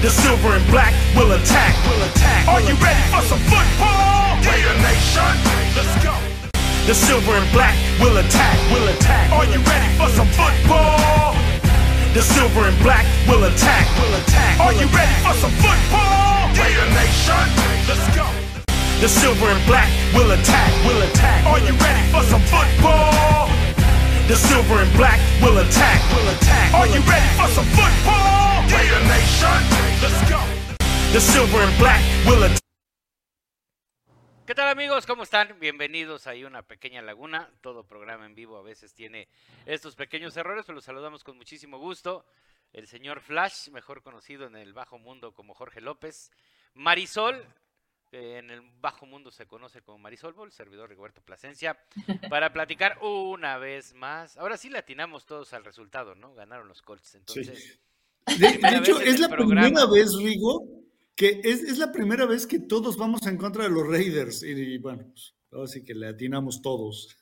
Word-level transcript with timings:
The 0.00 0.08
silver 0.08 0.56
and 0.56 0.66
black 0.72 0.94
will 1.14 1.30
attack. 1.32 1.76
Will 1.84 2.02
attack. 2.08 2.48
Are 2.48 2.62
you 2.62 2.72
ready 2.80 3.04
for 3.12 3.20
some 3.20 3.38
football? 3.52 4.40
Raider 4.40 4.72
Nation, 4.80 5.28
let's 5.76 5.92
go. 6.00 6.16
The 6.88 6.94
silver 6.94 7.36
and 7.36 7.44
black 7.52 7.76
will 8.00 8.16
attack. 8.16 8.56
Will 8.72 8.88
attack. 8.88 9.30
Are 9.30 9.44
you 9.44 9.60
ready 9.60 9.92
for 10.00 10.08
some 10.16 10.26
football? 10.32 11.36
The 12.16 12.22
silver 12.22 12.64
and 12.64 12.80
black 12.80 13.04
will 13.28 13.44
attack. 13.44 13.84
Will 14.00 14.14
attack. 14.24 14.60
Are 14.60 14.72
you 14.72 14.88
ready 14.88 15.12
for 15.20 15.36
some 15.36 15.52
football? 15.60 16.48
Raider 16.56 16.88
Nation, 16.96 17.44
let's 17.84 18.16
go. 18.16 18.24
The 19.04 19.08
silver 19.08 19.52
and 19.52 19.66
black 19.66 19.92
will 20.16 20.30
attack. 20.32 20.72
Will 20.88 21.02
attack. 21.12 21.44
Are 21.44 21.60
you 21.60 21.76
ready 21.76 22.08
for 22.08 22.24
some 22.24 22.40
football? 22.48 23.59
The 24.30 24.36
silver 24.36 24.78
and 24.78 24.96
black 24.96 25.18
will 25.42 25.58
attack. 25.58 26.00
Will 26.14 26.28
attack. 26.28 26.72
Are 26.72 26.86
you 26.86 27.00
ready 27.00 27.26
for 27.34 27.48
some 27.48 27.66
football? 27.74 28.62
Raider 28.70 29.02
Nation, 29.10 29.58
let's 30.00 30.30
go. 30.30 30.38
The 31.12 31.20
silver 31.20 31.58
and 31.58 31.76
black 31.80 32.00
will 32.24 32.44
attack. 32.44 32.60
¿Qué 34.46 34.54
tal 34.54 34.68
amigos? 34.68 35.04
¿Cómo 35.04 35.24
están? 35.24 35.58
Bienvenidos 35.58 36.28
a 36.28 36.34
una 36.46 36.62
pequeña 36.62 37.02
laguna. 37.02 37.50
Todo 37.60 37.82
programa 37.82 38.24
en 38.24 38.36
vivo 38.36 38.56
a 38.56 38.62
veces 38.62 38.94
tiene 38.94 39.26
estos 39.66 39.96
pequeños 39.96 40.36
errores, 40.36 40.64
pero 40.64 40.76
los 40.76 40.84
saludamos 40.84 41.24
con 41.24 41.36
muchísimo 41.36 41.78
gusto. 41.78 42.24
El 42.72 42.86
señor 42.86 43.22
Flash, 43.22 43.70
mejor 43.70 44.00
conocido 44.00 44.46
en 44.46 44.54
el 44.54 44.72
bajo 44.74 45.00
mundo 45.00 45.34
como 45.34 45.54
Jorge 45.54 45.80
López. 45.80 46.30
Marisol, 46.74 47.44
que 48.10 48.38
en 48.38 48.50
el 48.50 48.60
bajo 48.80 49.06
mundo 49.06 49.30
se 49.30 49.46
conoce 49.46 49.82
como 49.82 49.98
Marisol 49.98 50.34
el 50.44 50.52
servidor 50.52 50.88
Rigoberto 50.90 51.22
Plasencia, 51.22 51.78
para 52.28 52.52
platicar 52.52 52.98
una 53.02 53.56
vez 53.58 53.94
más. 53.94 54.36
Ahora 54.36 54.56
sí 54.56 54.68
le 54.68 54.78
atinamos 54.78 55.26
todos 55.26 55.52
al 55.52 55.64
resultado, 55.64 56.16
¿no? 56.16 56.34
Ganaron 56.34 56.66
los 56.66 56.82
Colts. 56.82 57.14
Entonces, 57.14 57.78
De, 58.38 58.48
hecho, 58.76 59.00
es 59.00 59.20
la 59.20 59.28
programa. 59.28 59.62
primera 59.68 59.86
vez, 59.86 60.12
Rigo, 60.16 60.66
que 61.14 61.40
es, 61.44 61.62
es 61.62 61.78
la 61.78 61.92
primera 61.92 62.26
vez 62.26 62.46
que 62.48 62.58
todos 62.58 62.96
vamos 62.96 63.24
en 63.26 63.36
contra 63.36 63.62
de 63.64 63.70
los 63.70 63.86
Raiders. 63.86 64.42
Y, 64.42 64.50
y 64.50 64.78
bueno, 64.78 65.04
pues, 65.12 65.34
ahora 65.52 65.68
sí 65.68 65.84
que 65.84 65.94
le 65.94 66.08
atinamos 66.08 66.60
todos. 66.62 67.16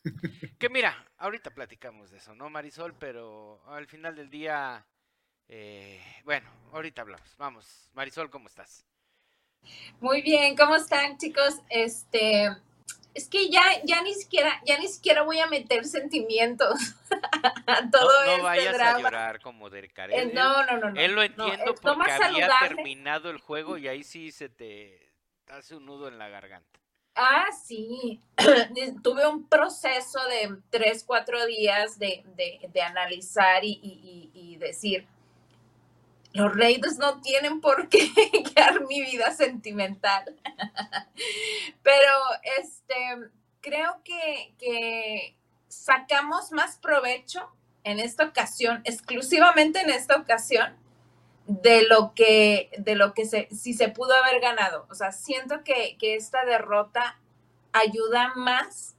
Que 0.59 0.71
mira, 0.71 1.07
ahorita 1.19 1.51
platicamos 1.51 2.11
de 2.11 2.17
eso, 2.17 2.35
¿no, 2.35 2.49
Marisol? 2.49 2.95
Pero 2.99 3.61
al 3.67 3.87
final 3.87 4.17
del 4.17 4.31
día, 4.31 4.87
eh, 5.49 6.01
bueno, 6.25 6.49
ahorita 6.73 7.03
hablamos. 7.03 7.37
Vamos, 7.37 7.91
Marisol, 7.93 8.31
¿cómo 8.31 8.49
estás? 8.49 8.87
Muy 10.01 10.23
bien, 10.23 10.57
¿cómo 10.57 10.77
están, 10.77 11.19
chicos? 11.19 11.57
Este, 11.69 12.49
es 13.15 13.29
que 13.29 13.49
ya, 13.51 13.63
ya 13.85 14.03
ni 14.03 14.15
siquiera, 14.15 14.61
ya 14.65 14.79
ni 14.79 14.87
siquiera 14.89 15.23
voy 15.23 15.41
a 15.41 15.47
meter 15.49 15.85
sentimientos 15.85 16.79
a 17.67 17.91
todo 17.91 18.09
no, 18.09 18.27
no 18.27 18.31
este 18.33 18.43
vayas 18.43 18.81
a 18.81 18.99
llorar 19.01 19.41
como 19.41 19.69
Derek 19.71 19.93
Carr. 19.93 20.13
Eh, 20.13 20.31
no, 20.33 20.65
no, 20.67 20.77
no, 20.79 20.91
no. 20.91 21.01
él 21.01 21.15
lo 21.15 21.23
entiendo 21.23 21.75
porque 21.83 22.11
había 22.13 22.19
saludable. 22.19 22.69
terminado 22.77 23.31
el 23.31 23.39
juego 23.39 23.77
y 23.77 23.89
ahí 23.89 24.05
sí 24.05 24.31
se 24.31 24.49
te 24.49 25.11
hace 25.49 25.75
un 25.75 25.87
nudo 25.87 26.09
en 26.09 26.19
la 26.19 26.29
garganta. 26.29 26.79
Ah, 27.17 27.47
sí. 27.67 28.21
Tuve 29.03 29.27
un 29.27 29.49
proceso 29.49 30.21
de 30.29 30.57
tres, 30.71 31.03
cuatro 31.05 31.45
días 31.47 31.99
de, 31.99 32.23
de- 32.37 32.61
de 32.73 32.83
analizar 32.83 33.65
y- 33.65 33.81
y- 33.83 34.31
y 34.33 34.57
decir, 34.59 35.09
los 36.33 36.55
Raiders 36.55 36.99
no 36.99 37.21
tienen 37.21 37.61
por 37.61 37.89
qué 37.89 38.11
guiar 38.55 38.87
mi 38.87 39.01
vida 39.01 39.33
sentimental. 39.33 40.37
Pero 41.83 42.13
este, 42.59 43.31
creo 43.61 44.01
que, 44.05 44.55
que 44.59 45.37
sacamos 45.69 46.53
más 46.53 46.77
provecho 46.79 47.51
en 47.85 48.01
esta 48.01 48.25
ocasión, 48.25 48.83
exclusivamente 48.85 49.81
en 49.81 49.91
esta 49.91 50.17
ocasión, 50.17 50.77
de 51.47 51.83
lo 51.89 52.13
que, 52.15 52.71
de 52.77 52.95
lo 52.95 53.15
que 53.15 53.25
se, 53.25 53.49
si 53.51 53.73
se 53.73 53.89
pudo 53.89 54.15
haber 54.15 54.41
ganado. 54.41 54.87
O 54.91 54.95
sea, 54.95 55.13
siento 55.13 55.65
que, 55.65 55.97
que 55.99 56.15
esta 56.15 56.45
derrota 56.45 57.19
ayuda 57.73 58.33
más, 58.37 58.97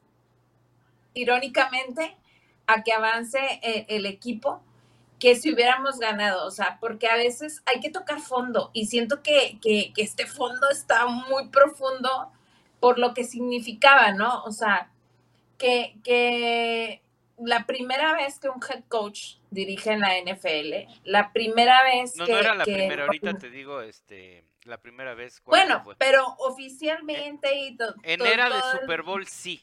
irónicamente, 1.13 2.17
a 2.65 2.83
que 2.83 2.91
avance 2.91 3.39
eh, 3.61 3.85
el 3.89 4.07
equipo 4.07 4.63
que 5.19 5.35
si 5.35 5.53
hubiéramos 5.53 5.99
ganado. 5.99 6.45
O 6.47 6.51
sea, 6.51 6.77
porque 6.79 7.07
a 7.07 7.15
veces 7.15 7.61
hay 7.65 7.79
que 7.81 7.89
tocar 7.89 8.19
fondo 8.21 8.71
y 8.73 8.85
siento 8.87 9.21
que, 9.21 9.59
que, 9.61 9.91
que 9.93 10.01
este 10.01 10.25
fondo 10.25 10.69
está 10.69 11.05
muy 11.07 11.49
profundo 11.49 12.31
por 12.79 12.97
lo 12.99 13.13
que 13.13 13.25
significaba, 13.25 14.11
¿no? 14.13 14.43
O 14.45 14.51
sea, 14.51 14.89
que, 15.57 15.97
que 16.03 17.01
la 17.37 17.65
primera 17.65 18.13
vez 18.13 18.39
que 18.39 18.49
un 18.49 18.61
head 18.69 18.83
coach 18.87 19.35
dirige 19.51 19.91
en 19.91 19.99
la 19.99 20.17
NFL, 20.19 20.89
la 21.03 21.33
primera 21.33 21.83
vez 21.83 22.15
No, 22.15 22.25
que... 22.25 22.31
no 22.31 22.37
era 22.39 22.55
la 22.55 22.63
que- 22.65 22.73
primera, 22.73 23.03
ahorita 23.05 23.33
te 23.37 23.49
digo, 23.49 23.81
este, 23.81 24.45
la 24.63 24.77
primera 24.77 25.13
vez. 25.15 25.41
¿cuándo 25.41 25.65
Bueno, 25.67 25.83
fue? 25.83 25.95
pero 25.97 26.25
oficialmente 26.39 27.53
y 27.55 27.75
to- 27.75 27.93
en 28.03 28.25
era 28.25 28.45
de 28.49 28.59
todo 28.61 28.71
Super 28.79 29.01
Bowl 29.03 29.27
sí. 29.27 29.61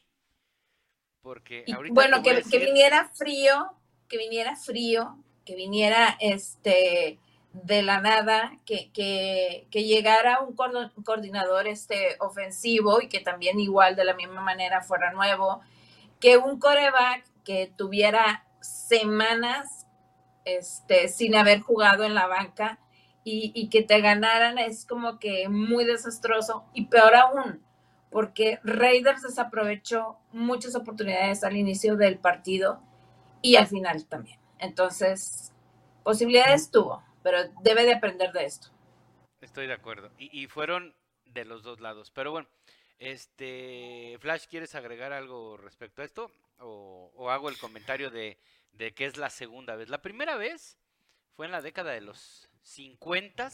Porque 1.22 1.64
y 1.66 1.72
ahorita 1.72 1.94
bueno, 1.94 2.22
que, 2.22 2.58
viniera 2.58 3.08
frío, 3.14 3.72
que 4.08 4.16
viniera 4.18 4.54
frío, 4.56 5.18
que 5.46 5.54
viniera 5.54 6.18
este 6.20 7.18
de 7.64 7.82
la 7.82 8.00
nada, 8.00 8.58
que, 8.66 8.90
que, 8.92 9.66
llegara 9.84 10.40
un 10.40 10.54
coordinador 10.54 11.66
este 11.66 12.16
ofensivo 12.20 13.00
y 13.00 13.08
que 13.08 13.20
también 13.20 13.58
igual 13.58 13.96
de 13.96 14.04
la 14.04 14.14
misma 14.14 14.42
manera 14.42 14.82
fuera 14.82 15.12
nuevo, 15.12 15.60
que 16.20 16.36
un 16.36 16.58
coreback 16.58 17.24
que 17.44 17.72
tuviera 17.74 18.44
semanas 18.60 19.86
este, 20.44 21.08
sin 21.08 21.34
haber 21.34 21.60
jugado 21.60 22.04
en 22.04 22.14
la 22.14 22.26
banca 22.26 22.78
y, 23.24 23.52
y 23.54 23.68
que 23.68 23.82
te 23.82 24.00
ganaran 24.00 24.58
es 24.58 24.84
como 24.84 25.18
que 25.18 25.48
muy 25.48 25.84
desastroso 25.84 26.64
y 26.74 26.86
peor 26.86 27.14
aún, 27.14 27.62
porque 28.10 28.60
Raiders 28.64 29.22
desaprovechó 29.22 30.18
muchas 30.30 30.74
oportunidades 30.74 31.42
al 31.42 31.56
inicio 31.56 31.96
del 31.96 32.18
partido 32.18 32.80
y 33.40 33.56
al 33.56 33.66
final 33.66 34.04
también. 34.04 34.38
Entonces, 34.58 35.52
posibilidades 36.02 36.70
tuvo, 36.70 37.02
pero 37.22 37.38
debe 37.62 37.84
de 37.84 37.94
aprender 37.94 38.32
de 38.32 38.44
esto. 38.44 38.68
Estoy 39.40 39.66
de 39.66 39.74
acuerdo. 39.74 40.10
Y, 40.18 40.42
y 40.42 40.46
fueron 40.46 40.94
de 41.24 41.44
los 41.44 41.62
dos 41.62 41.80
lados. 41.80 42.10
Pero 42.10 42.30
bueno, 42.32 42.48
este 42.98 44.16
Flash, 44.20 44.46
¿quieres 44.48 44.74
agregar 44.74 45.12
algo 45.12 45.56
respecto 45.56 46.02
a 46.02 46.04
esto? 46.04 46.30
O, 46.58 47.12
o 47.14 47.30
hago 47.30 47.48
el 47.48 47.58
comentario 47.58 48.10
de, 48.10 48.38
de 48.72 48.94
que 48.94 49.04
es 49.04 49.16
la 49.16 49.30
segunda 49.30 49.76
vez. 49.76 49.88
La 49.88 50.00
primera 50.02 50.36
vez 50.36 50.78
fue 51.34 51.46
en 51.46 51.52
la 51.52 51.60
década 51.62 51.92
de 51.92 52.00
los 52.00 52.48
50. 52.62 53.50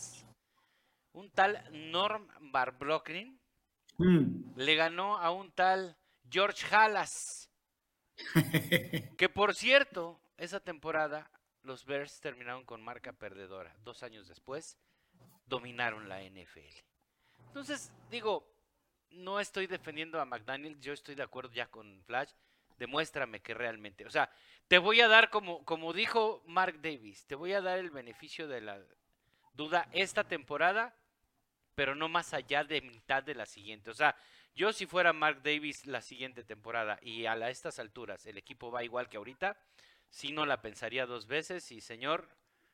Un 1.15 1.31
tal 1.31 1.63
Norm 1.91 2.29
Barbrocklin 2.53 3.39
Mm. 3.99 4.55
le 4.57 4.75
ganó 4.75 5.19
a 5.19 5.31
un 5.31 5.53
tal 5.53 5.99
George 6.31 6.65
Halas. 6.75 7.51
Que 9.19 9.29
por 9.29 9.55
cierto, 9.55 10.22
esa 10.43 10.59
temporada 10.59 11.31
los 11.63 11.85
Bears 11.85 12.21
terminaron 12.21 12.65
con 12.65 12.83
marca 12.83 13.13
perdedora. 13.13 13.73
Dos 13.85 14.03
años 14.03 14.27
después, 14.27 14.77
dominaron 15.47 16.09
la 16.09 16.21
NFL. 16.21 16.83
Entonces, 17.47 17.93
digo, 18.11 18.53
no 19.11 19.39
estoy 19.39 19.69
defendiendo 19.69 20.21
a 20.21 20.25
McDaniel, 20.25 20.81
yo 20.81 20.93
estoy 20.93 21.15
de 21.15 21.23
acuerdo 21.23 21.53
ya 21.53 21.69
con 21.69 22.03
Flash. 22.03 22.33
Demuéstrame 22.77 23.41
que 23.41 23.55
realmente, 23.55 24.05
o 24.05 24.11
sea, 24.11 24.33
te 24.67 24.79
voy 24.79 25.01
a 25.01 25.07
dar 25.07 25.31
como, 25.31 25.65
como 25.65 25.93
dijo 25.93 26.43
Mark 26.47 26.81
Davis, 26.83 27.25
te 27.27 27.37
voy 27.37 27.53
a 27.53 27.61
dar 27.61 27.79
el 27.79 27.91
beneficio 27.91 28.49
de 28.49 28.63
la 28.63 28.81
duda 29.53 29.89
esta 29.93 30.25
temporada, 30.25 30.97
pero 31.77 31.95
no 31.95 32.09
más 32.09 32.35
allá 32.35 32.65
de 32.65 32.81
mitad 32.81 33.23
de 33.23 33.37
la 33.37 33.47
siguiente. 33.47 33.91
O 33.91 33.95
sea, 33.95 34.17
yo 34.57 34.73
si 34.73 34.87
fuera 34.87 35.13
Mark 35.13 35.43
Davis 35.45 35.87
la 35.87 36.01
siguiente 36.01 36.43
temporada 36.43 36.99
y 37.01 37.27
a 37.27 37.37
estas 37.49 37.79
alturas 37.79 38.27
el 38.27 38.39
equipo 38.39 38.73
va 38.73 38.83
igual 38.83 39.09
que 39.09 39.19
ahorita, 39.19 39.57
sí 40.13 40.31
no 40.31 40.47
la 40.47 40.61
pensaría 40.61 41.07
dos 41.07 41.27
veces 41.27 41.73
y 41.73 41.81
señor, 41.81 42.29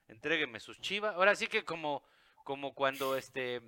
entrégueme 0.09 0.60
sus 0.60 0.81
chivas. 0.81 1.15
Ahora 1.15 1.34
sí 1.37 1.47
que 1.47 1.65
como, 1.65 2.03
como 2.45 2.74
cuando 2.74 3.16
este 3.16 3.62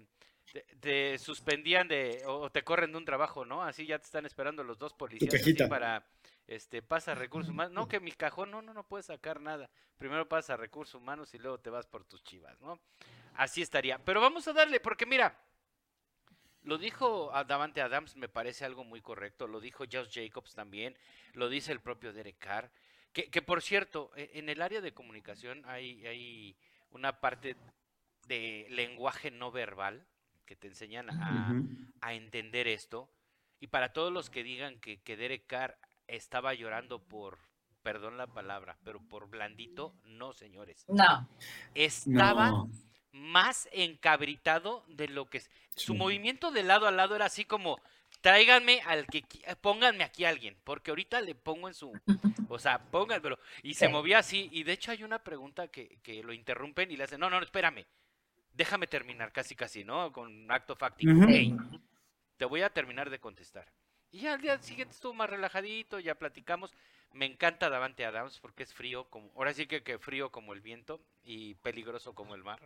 te, 0.52 0.66
te 0.80 1.18
suspendían 1.18 1.86
de 1.86 2.22
o 2.26 2.50
te 2.50 2.62
corren 2.62 2.90
de 2.90 2.98
un 2.98 3.04
trabajo, 3.04 3.44
¿no? 3.44 3.62
Así 3.62 3.86
ya 3.86 3.98
te 3.98 4.04
están 4.04 4.26
esperando 4.26 4.64
los 4.64 4.78
dos 4.78 4.92
policías 4.92 5.32
así 5.32 5.54
para 5.54 6.04
este 6.48 6.82
pasa 6.82 7.14
recursos 7.14 7.50
humanos. 7.50 7.72
No, 7.72 7.88
que 7.88 8.00
mi 8.00 8.10
cajón, 8.10 8.50
no, 8.50 8.60
no, 8.60 8.74
no 8.74 8.82
puedes 8.82 9.06
sacar 9.06 9.40
nada. 9.40 9.70
Primero 9.96 10.28
pasa 10.28 10.56
recursos 10.56 10.96
humanos 10.96 11.32
y 11.34 11.38
luego 11.38 11.58
te 11.58 11.70
vas 11.70 11.86
por 11.86 12.04
tus 12.04 12.24
chivas, 12.24 12.60
¿no? 12.60 12.80
Así 13.34 13.62
estaría. 13.62 13.98
Pero 13.98 14.20
vamos 14.20 14.48
a 14.48 14.52
darle, 14.52 14.80
porque 14.80 15.06
mira, 15.06 15.38
lo 16.62 16.76
dijo 16.76 17.30
Davante 17.46 17.80
Adams, 17.80 18.16
me 18.16 18.28
parece 18.28 18.64
algo 18.64 18.82
muy 18.82 19.00
correcto. 19.00 19.46
Lo 19.46 19.60
dijo 19.60 19.84
Josh 19.90 20.10
Jacobs 20.12 20.54
también. 20.54 20.96
Lo 21.34 21.48
dice 21.48 21.70
el 21.70 21.80
propio 21.80 22.12
Derek 22.12 22.38
Carr. 22.38 22.70
Que, 23.12 23.28
que 23.30 23.42
por 23.42 23.62
cierto, 23.62 24.10
e- 24.16 24.30
en 24.34 24.48
el 24.48 24.62
área 24.62 24.80
de 24.80 24.92
comunicación 24.92 25.62
hay, 25.66 26.06
hay 26.06 26.56
una 26.90 27.20
parte 27.20 27.56
de 28.26 28.66
lenguaje 28.70 29.30
no 29.30 29.50
verbal 29.50 30.06
que 30.46 30.56
te 30.56 30.68
enseñan 30.68 31.08
a, 31.10 32.12
entender 32.12 32.66
esto. 32.68 33.08
Y 33.60 33.66
para 33.68 33.92
todos 33.92 34.12
los 34.12 34.30
que 34.30 34.42
digan 34.42 34.78
que, 34.80 35.00
que 35.02 35.16
Derek 35.16 35.46
Carr 35.46 35.78
estaba 36.08 36.54
llorando 36.54 37.00
por, 37.02 37.38
perdón 37.82 38.16
la 38.16 38.26
palabra, 38.26 38.76
pero 38.84 39.00
por 39.00 39.28
blandito, 39.28 39.94
no, 40.04 40.32
señores. 40.32 40.84
No, 40.88 41.28
Estaba 41.74 42.50
No. 42.50 42.70
más 43.12 43.68
encabritado 43.72 44.84
de 44.88 45.08
lo 45.08 45.26
que 45.26 45.38
es. 45.38 45.50
Su 45.76 45.94
movimiento 45.94 46.50
de 46.50 46.62
lado 46.62 46.86
a 46.86 46.90
lado 46.90 47.14
era 47.16 47.26
así 47.26 47.44
como, 47.44 47.78
tráiganme 48.20 48.80
al 48.82 49.06
que, 49.06 49.24
pónganme 49.60 50.04
aquí 50.04 50.24
a 50.24 50.28
alguien, 50.30 50.56
porque 50.64 50.90
ahorita 50.90 51.20
le 51.20 51.34
pongo 51.34 51.68
en 51.68 51.74
su, 51.74 51.92
o 52.48 52.58
sea, 52.58 52.78
pónganmelo. 52.78 53.38
Y 53.62 53.74
se 53.74 53.88
movía 53.88 54.18
así, 54.18 54.48
y 54.52 54.62
de 54.62 54.72
hecho 54.72 54.90
hay 54.92 55.02
una 55.02 55.22
pregunta 55.22 55.68
que, 55.68 55.98
que 56.02 56.22
lo 56.22 56.32
interrumpen 56.32 56.90
y 56.90 56.96
le 56.96 57.04
hacen, 57.04 57.20
no, 57.20 57.30
no, 57.30 57.40
espérame, 57.42 57.86
déjame 58.52 58.86
terminar, 58.86 59.32
casi, 59.32 59.54
casi, 59.54 59.84
¿no? 59.84 60.12
Con 60.12 60.50
acto 60.50 60.76
fáctico. 60.76 61.12
te 62.36 62.44
voy 62.44 62.62
a 62.62 62.70
terminar 62.70 63.10
de 63.10 63.18
contestar. 63.18 63.70
Y 64.12 64.20
ya 64.20 64.34
al 64.34 64.40
día 64.40 64.58
siguiente 64.58 64.94
estuvo 64.94 65.14
más 65.14 65.30
relajadito, 65.30 66.00
ya 66.00 66.16
platicamos. 66.16 66.74
Me 67.12 67.26
encanta 67.26 67.70
Davante 67.70 68.04
Adams 68.04 68.38
porque 68.40 68.64
es 68.64 68.74
frío, 68.74 69.04
como, 69.08 69.30
ahora 69.36 69.52
sí 69.54 69.66
que, 69.66 69.82
que 69.82 69.98
frío 69.98 70.30
como 70.30 70.52
el 70.52 70.60
viento 70.60 71.00
y 71.22 71.54
peligroso 71.56 72.14
como 72.14 72.34
el 72.34 72.42
mar. 72.42 72.60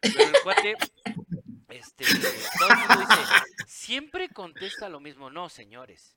Pero 0.00 0.24
el 0.24 0.34
cuate, 0.42 0.76
este, 1.70 2.04
todo 2.58 2.68
el 2.70 2.76
mundo 2.76 3.06
dice, 3.06 3.66
siempre 3.66 4.28
contesta 4.28 4.88
lo 4.88 5.00
mismo. 5.00 5.30
No, 5.30 5.48
señores. 5.48 6.16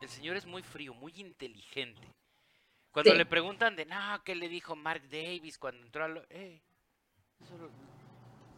El 0.00 0.08
señor 0.08 0.36
es 0.36 0.46
muy 0.46 0.62
frío, 0.62 0.92
muy 0.94 1.12
inteligente. 1.16 2.14
Cuando 2.92 3.14
le 3.14 3.26
preguntan 3.26 3.74
de, 3.74 3.86
no, 3.86 4.22
¿qué 4.24 4.34
le 4.34 4.48
dijo 4.48 4.76
Mark 4.76 5.08
Davis 5.08 5.58
cuando 5.58 5.84
entró 5.84 6.04
a 6.04 6.08
lo... 6.08 6.24
Eh, 6.30 6.62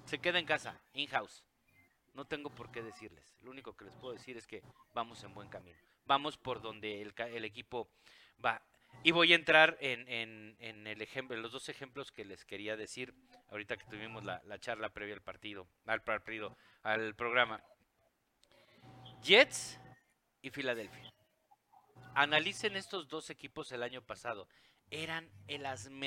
se 0.05 0.19
queda 0.19 0.39
en 0.39 0.47
casa, 0.47 0.79
in-house. 0.93 1.43
No 2.15 2.25
tengo 2.25 2.51
por 2.51 2.71
qué 2.71 2.83
decirles. 2.83 3.25
Lo 3.43 3.51
único 3.51 3.77
que 3.77 3.85
les 3.85 3.95
puedo 3.95 4.15
decir 4.15 4.37
es 4.37 4.47
que 4.47 4.63
vamos 4.95 5.23
en 5.25 5.35
buen 5.35 5.49
camino. 5.49 5.79
Vamos 6.05 6.37
por 6.37 6.61
donde 6.63 7.03
el, 7.03 7.45
equipo 7.45 7.89
va. 8.45 8.63
Y 9.03 9.13
voy 9.13 9.33
a 9.33 9.37
entrar 9.37 9.77
en, 9.81 10.57
el 10.59 11.03
ejemplo, 11.03 11.37
en 11.37 11.43
los 11.43 11.53
dos 11.53 11.69
ejemplos 11.69 12.11
que 12.11 12.25
les 12.25 12.45
quería 12.45 12.77
decir 12.77 13.15
ahorita 13.49 13.77
que 13.77 13.85
tuvimos 13.85 14.25
la, 14.25 14.59
charla 14.59 14.89
previa 14.89 15.15
al 15.15 15.23
partido, 15.23 15.69
al 15.87 16.03
partido, 16.03 16.57
al 16.83 17.15
programa. 17.15 17.63
Jets 19.23 19.79
y 20.43 20.51
Filadelfia. 20.51 21.13
Analicen 22.15 22.77
estos 22.77 23.09
dos 23.09 23.31
equipos 23.31 23.71
el 23.73 23.83
año 23.83 24.03
pasado 24.03 24.49
eran 24.91 25.29
el 25.49 25.67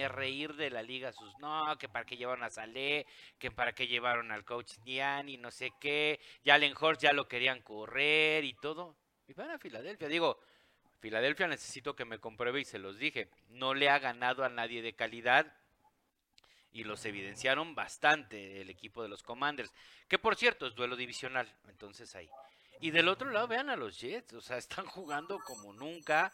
reír 0.09 0.55
de 0.55 0.69
la 0.69 0.81
liga. 0.81 1.11
Sus, 1.11 1.37
no, 1.39 1.77
que 1.77 1.89
para 1.89 2.05
qué 2.05 2.17
llevaron 2.17 2.43
a 2.43 2.49
Salé, 2.49 3.05
que 3.37 3.51
para 3.51 3.73
qué 3.73 3.87
llevaron 3.87 4.31
al 4.31 4.45
coach 4.45 4.73
Dian 4.83 5.29
y 5.29 5.37
no 5.37 5.51
sé 5.51 5.71
qué. 5.79 6.19
Ya 6.43 6.55
Allen 6.55 6.73
Horst 6.79 7.01
ya 7.01 7.13
lo 7.13 7.27
querían 7.27 7.61
correr 7.61 8.43
y 8.45 8.53
todo. 8.53 8.97
Y 9.27 9.33
van 9.33 9.51
a 9.51 9.59
Filadelfia. 9.59 10.07
Digo, 10.07 10.39
Filadelfia 10.99 11.47
necesito 11.47 11.95
que 11.95 12.05
me 12.05 12.19
compruebe 12.19 12.61
y 12.61 12.65
se 12.65 12.79
los 12.79 12.97
dije. 12.97 13.29
No 13.49 13.73
le 13.73 13.89
ha 13.89 13.99
ganado 13.99 14.43
a 14.43 14.49
nadie 14.49 14.81
de 14.81 14.93
calidad. 14.93 15.55
Y 16.71 16.83
los 16.83 17.03
evidenciaron 17.05 17.73
bastante 17.73 18.61
el 18.61 18.69
equipo 18.69 19.01
de 19.01 19.09
los 19.09 19.23
Commanders. 19.23 19.73
Que 20.07 20.19
por 20.19 20.35
cierto 20.35 20.67
es 20.67 20.75
duelo 20.75 20.95
divisional. 20.95 21.51
Entonces 21.67 22.15
ahí. 22.15 22.29
Y 22.81 22.91
del 22.91 23.09
otro 23.09 23.29
lado, 23.29 23.47
vean 23.47 23.69
a 23.69 23.75
los 23.75 23.99
Jets, 23.99 24.33
o 24.33 24.41
sea, 24.41 24.57
están 24.57 24.85
jugando 24.85 25.39
como 25.39 25.73
nunca, 25.73 26.31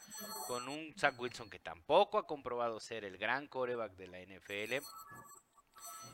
con 0.48 0.68
un 0.70 0.94
Zach 0.98 1.20
Wilson 1.20 1.50
que 1.50 1.60
tampoco 1.60 2.20
ha 2.20 2.28
comprobado 2.28 2.80
ser 2.80 3.04
el 3.04 3.18
gran 3.18 3.48
coreback 3.48 3.94
de 3.94 4.08
la 4.08 4.20
NFL. 4.20 4.86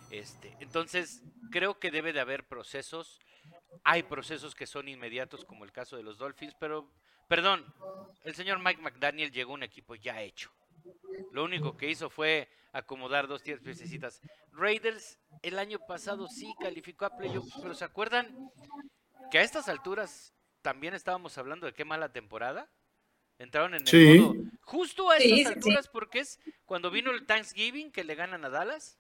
Este, 0.09 0.55
entonces, 0.59 1.21
creo 1.51 1.79
que 1.79 1.91
debe 1.91 2.13
de 2.13 2.21
haber 2.21 2.47
procesos. 2.47 3.19
Hay 3.83 4.03
procesos 4.03 4.55
que 4.55 4.67
son 4.67 4.87
inmediatos, 4.87 5.43
como 5.43 5.65
el 5.65 5.71
caso 5.73 5.97
de 5.97 6.03
los 6.03 6.17
Dolphins, 6.17 6.55
pero, 6.59 6.89
perdón, 7.31 7.63
el 8.25 8.35
señor 8.35 8.59
Mike 8.59 8.81
McDaniel 8.81 9.31
llegó 9.31 9.51
a 9.51 9.55
un 9.55 9.63
equipo 9.63 9.95
ya 9.95 10.21
hecho. 10.21 10.51
Lo 11.31 11.45
único 11.45 11.77
que 11.77 11.89
hizo 11.89 12.09
fue 12.09 12.49
acomodar 12.73 13.29
dos 13.29 13.41
tierras 13.41 13.63
piececitas. 13.63 14.19
Raiders 14.51 15.17
el 15.41 15.57
año 15.57 15.79
pasado 15.87 16.27
sí 16.27 16.53
calificó 16.59 17.05
a 17.05 17.15
playoffs, 17.15 17.53
pero 17.61 17.73
¿se 17.73 17.85
acuerdan 17.85 18.51
que 19.31 19.37
a 19.37 19.43
estas 19.43 19.69
alturas 19.69 20.33
también 20.61 20.93
estábamos 20.93 21.37
hablando 21.37 21.67
de 21.67 21.73
qué 21.73 21.85
mala 21.85 22.11
temporada. 22.11 22.69
Entraron 23.39 23.75
en 23.75 23.83
el 23.87 24.19
modo, 24.19 24.35
justo 24.59 25.09
a 25.09 25.15
estas 25.15 25.55
alturas 25.55 25.87
porque 25.87 26.19
es 26.19 26.37
cuando 26.65 26.91
vino 26.91 27.11
el 27.11 27.25
Thanksgiving 27.25 27.93
que 27.93 28.03
le 28.03 28.15
ganan 28.15 28.43
a 28.43 28.49
Dallas. 28.49 28.99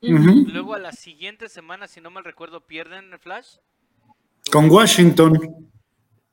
Luego 0.00 0.72
a 0.72 0.78
la 0.78 0.92
siguiente 0.92 1.50
semana, 1.50 1.88
si 1.88 2.00
no 2.00 2.10
mal 2.10 2.24
recuerdo, 2.24 2.66
pierden 2.66 3.12
el 3.12 3.18
Flash. 3.18 3.58
Con 4.50 4.70
Washington. 4.70 5.70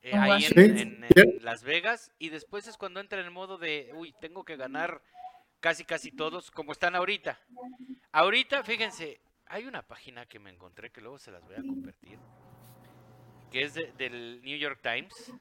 Eh, 0.02 0.16
ahí 0.16 0.46
en, 0.56 1.06
Las 1.42 1.64
Vegas. 1.64 2.12
Y 2.20 2.30
después 2.30 2.68
es 2.68 2.78
cuando 2.78 3.00
entra 3.00 3.20
en 3.20 3.26
el 3.26 3.32
modo 3.32 3.58
de, 3.58 3.92
uy, 3.94 4.14
tengo 4.20 4.44
que 4.44 4.56
ganar 4.56 5.02
casi, 5.60 5.84
casi 5.84 6.12
todos, 6.12 6.52
como 6.52 6.72
están 6.72 6.96
ahorita. 6.96 7.40
Ahorita, 8.12 8.64
fíjense, 8.64 9.20
hay 9.46 9.66
una 9.66 9.82
página 9.82 10.26
que 10.26 10.40
me 10.40 10.50
encontré 10.50 10.92
que 10.92 11.02
luego 11.02 11.20
se 11.20 11.32
las 11.32 11.44
voy 11.44 11.56
a 11.56 11.62
convertir 11.62 12.20
que 13.52 13.64
es 13.64 13.74
del 13.74 14.42
New 14.44 14.58
York 14.58 14.80
Times, 14.82 15.34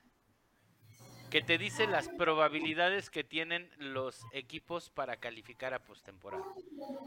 que 1.31 1.43
te 1.43 1.59
dice 1.59 1.87
las 1.87 2.09
probabilidades 2.09 3.11
que 3.11 3.25
tienen 3.25 3.69
los 3.79 4.25
equipos 4.33 4.91
para 4.91 5.17
calificar 5.17 5.75
a 5.75 5.81
postemporada. 5.81 6.45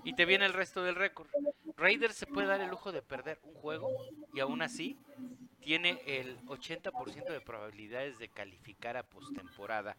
Y 0.03 0.13
te 0.13 0.25
viene 0.25 0.45
el 0.45 0.53
resto 0.53 0.83
del 0.83 0.95
récord. 0.95 1.29
Raiders 1.77 2.15
se 2.15 2.27
puede 2.27 2.47
dar 2.47 2.59
el 2.61 2.69
lujo 2.69 2.91
de 2.91 3.01
perder 3.01 3.39
un 3.43 3.53
juego 3.53 3.89
y 4.33 4.41
aún 4.41 4.61
así 4.61 4.97
tiene 5.61 6.01
el 6.05 6.39
80% 6.45 7.25
de 7.27 7.41
probabilidades 7.41 8.17
de 8.19 8.29
calificar 8.29 8.97
a 8.97 9.03
postemporada 9.03 9.95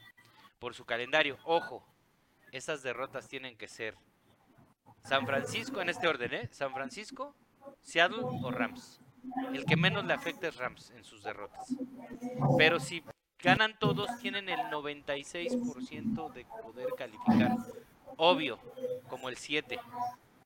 por 0.58 0.74
su 0.74 0.84
calendario. 0.84 1.38
Ojo, 1.44 1.84
esas 2.52 2.82
derrotas 2.82 3.28
tienen 3.28 3.56
que 3.56 3.68
ser 3.68 3.96
San 5.04 5.26
Francisco 5.26 5.80
en 5.80 5.88
este 5.88 6.08
orden, 6.08 6.34
¿eh? 6.34 6.48
San 6.52 6.72
Francisco, 6.72 7.34
Seattle 7.80 8.22
o 8.22 8.50
Rams. 8.50 9.00
El 9.52 9.64
que 9.64 9.76
menos 9.76 10.04
le 10.04 10.12
afecta 10.12 10.48
es 10.48 10.56
Rams 10.56 10.90
en 10.90 11.04
sus 11.04 11.22
derrotas. 11.22 11.74
Pero 12.56 12.80
si 12.80 13.02
ganan 13.38 13.78
todos, 13.78 14.18
tienen 14.18 14.48
el 14.48 14.60
96% 14.70 16.32
de 16.32 16.44
poder 16.44 16.88
calificar. 16.96 17.56
Obvio, 18.16 18.58
como 19.08 19.28
el 19.28 19.36
7. 19.36 19.78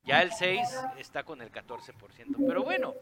Ya 0.05 0.23
el 0.23 0.33
6 0.33 0.61
está 0.99 1.25
con 1.25 1.41
el 1.41 1.51
14%. 1.51 1.95
Pero 2.47 2.63
bueno, 2.63 2.95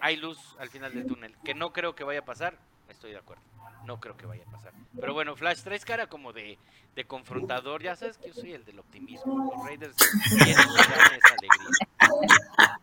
hay 0.00 0.16
luz 0.16 0.38
al 0.58 0.68
final 0.68 0.92
del 0.92 1.06
túnel. 1.06 1.34
Que 1.44 1.54
no 1.54 1.72
creo 1.72 1.94
que 1.94 2.04
vaya 2.04 2.20
a 2.20 2.24
pasar. 2.24 2.58
Estoy 2.88 3.12
de 3.12 3.18
acuerdo. 3.18 3.42
No 3.86 4.00
creo 4.00 4.16
que 4.16 4.26
vaya 4.26 4.44
a 4.46 4.50
pasar. 4.50 4.72
Pero 5.00 5.14
bueno, 5.14 5.34
Flash, 5.36 5.62
traes 5.62 5.84
cara 5.84 6.06
como 6.06 6.32
de, 6.32 6.58
de 6.94 7.04
confrontador. 7.04 7.82
Ya 7.82 7.96
sabes 7.96 8.18
que 8.18 8.28
yo 8.28 8.34
soy 8.34 8.52
el 8.52 8.64
del 8.64 8.78
optimismo. 8.78 9.52
Los 9.54 9.66
Raiders 9.66 9.96
esa 9.96 11.34
alegría. 11.38 12.78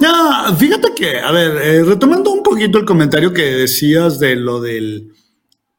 No, 0.00 0.56
fíjate 0.56 0.94
que, 0.94 1.20
a 1.20 1.30
ver, 1.30 1.56
eh, 1.62 1.84
retomando 1.84 2.32
un 2.32 2.42
poquito 2.42 2.78
el 2.78 2.84
comentario 2.84 3.32
que 3.32 3.42
decías 3.42 4.18
de 4.18 4.34
lo 4.36 4.60
del 4.60 5.14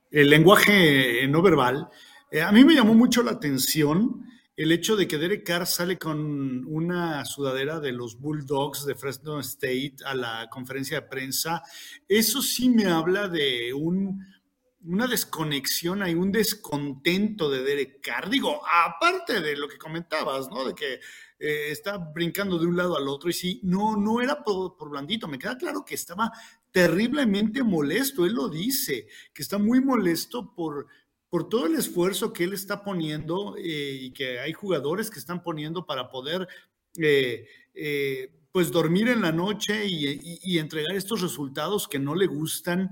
el 0.10 0.30
lenguaje 0.30 1.28
no 1.28 1.42
verbal, 1.42 1.90
eh, 2.32 2.42
a 2.42 2.52
mí 2.52 2.64
me 2.64 2.74
llamó 2.74 2.94
mucho 2.94 3.24
la 3.24 3.32
atención 3.32 4.26
el 4.58 4.72
hecho 4.72 4.96
de 4.96 5.08
que 5.08 5.20
Derek 5.20 5.46
Carr 5.46 5.68
sale 5.68 6.00
con 6.00 6.66
una 6.66 7.24
sudadera 7.26 7.80
de 7.80 7.92
los 7.92 8.20
Bulldogs 8.20 8.88
de 8.88 8.96
Fresno 8.96 9.40
State 9.40 9.98
a 10.04 10.16
la 10.16 10.50
conferencia 10.50 11.02
de 11.02 11.08
prensa. 11.08 11.62
Eso 12.08 12.42
sí 12.42 12.68
me 12.68 12.86
habla 12.86 13.28
de 13.28 13.72
un, 13.72 14.26
una 14.84 15.06
desconexión, 15.06 16.02
hay 16.02 16.16
un 16.16 16.32
descontento 16.32 17.52
de 17.52 17.62
Derek 17.62 18.02
Carr. 18.02 18.32
Digo, 18.32 18.60
aparte 18.66 19.42
de 19.42 19.56
lo 19.56 19.68
que 19.68 19.78
comentabas, 19.78 20.50
¿no? 20.50 20.66
De 20.66 20.74
que 20.74 21.02
eh, 21.40 21.70
está 21.70 22.00
brincando 22.00 22.58
de 22.58 22.66
un 22.66 22.76
lado 22.76 22.98
al 22.98 23.08
otro 23.08 23.30
y 23.30 23.34
sí, 23.34 23.62
no, 23.64 23.96
no 23.96 24.22
era 24.22 24.44
por, 24.44 24.90
blandito, 24.90 25.28
me 25.28 25.38
queda 25.38 25.56
claro 25.56 25.86
que 25.86 25.94
estaba 25.94 26.32
terriblemente 26.72 27.62
molesto, 27.62 28.26
él 28.26 28.34
lo 28.34 28.50
dice, 28.50 29.08
que 29.36 29.44
está 29.44 29.60
muy 29.60 29.82
molesto 29.82 30.52
por, 30.56 30.88
por 31.30 31.50
todo 31.50 31.66
el 31.66 31.76
esfuerzo 31.76 32.34
que 32.34 32.44
él 32.46 32.54
está 32.54 32.84
poniendo 32.84 33.56
eh, 33.58 33.98
y 34.02 34.12
que 34.12 34.40
hay 34.40 34.54
jugadores 34.54 35.10
que 35.10 35.20
están 35.20 35.44
poniendo 35.44 35.86
para 35.86 36.10
poder 36.10 36.48
eh, 36.98 37.48
pues 38.52 38.72
dormir 38.72 39.10
en 39.10 39.22
la 39.22 39.32
noche 39.32 39.86
y, 39.86 40.58
entregar 40.58 40.96
estos 40.96 41.22
resultados 41.22 41.88
que 41.88 42.00
no 42.00 42.16
le 42.16 42.28
gustan. 42.28 42.90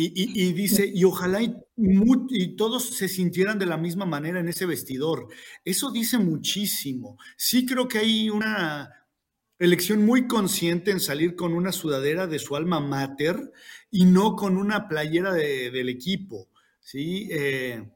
Y, 0.00 0.52
dice, 0.52 0.88
y 0.94 1.02
ojalá 1.02 1.42
y, 1.42 2.56
todos 2.56 2.84
se 2.84 3.08
sintieran 3.08 3.58
de 3.58 3.66
la 3.66 3.76
misma 3.76 4.06
manera 4.06 4.38
en 4.38 4.48
ese 4.48 4.64
vestidor. 4.64 5.26
Eso 5.64 5.90
dice 5.90 6.18
muchísimo. 6.18 7.18
Sí 7.36 7.66
creo 7.66 7.88
que 7.88 7.98
hay 7.98 8.30
una 8.30 8.92
elección 9.58 10.04
muy 10.04 10.26
consciente 10.26 10.90
en 10.90 11.00
salir 11.00 11.34
con 11.34 11.52
una 11.52 11.72
sudadera 11.72 12.26
de 12.26 12.38
su 12.38 12.56
alma 12.56 12.80
mater 12.80 13.52
y 13.90 14.04
no 14.04 14.36
con 14.36 14.56
una 14.56 14.88
playera 14.88 15.32
del 15.32 15.88
equipo. 15.88 16.48
¿sí? 16.80 17.28
Eh, 17.30 17.88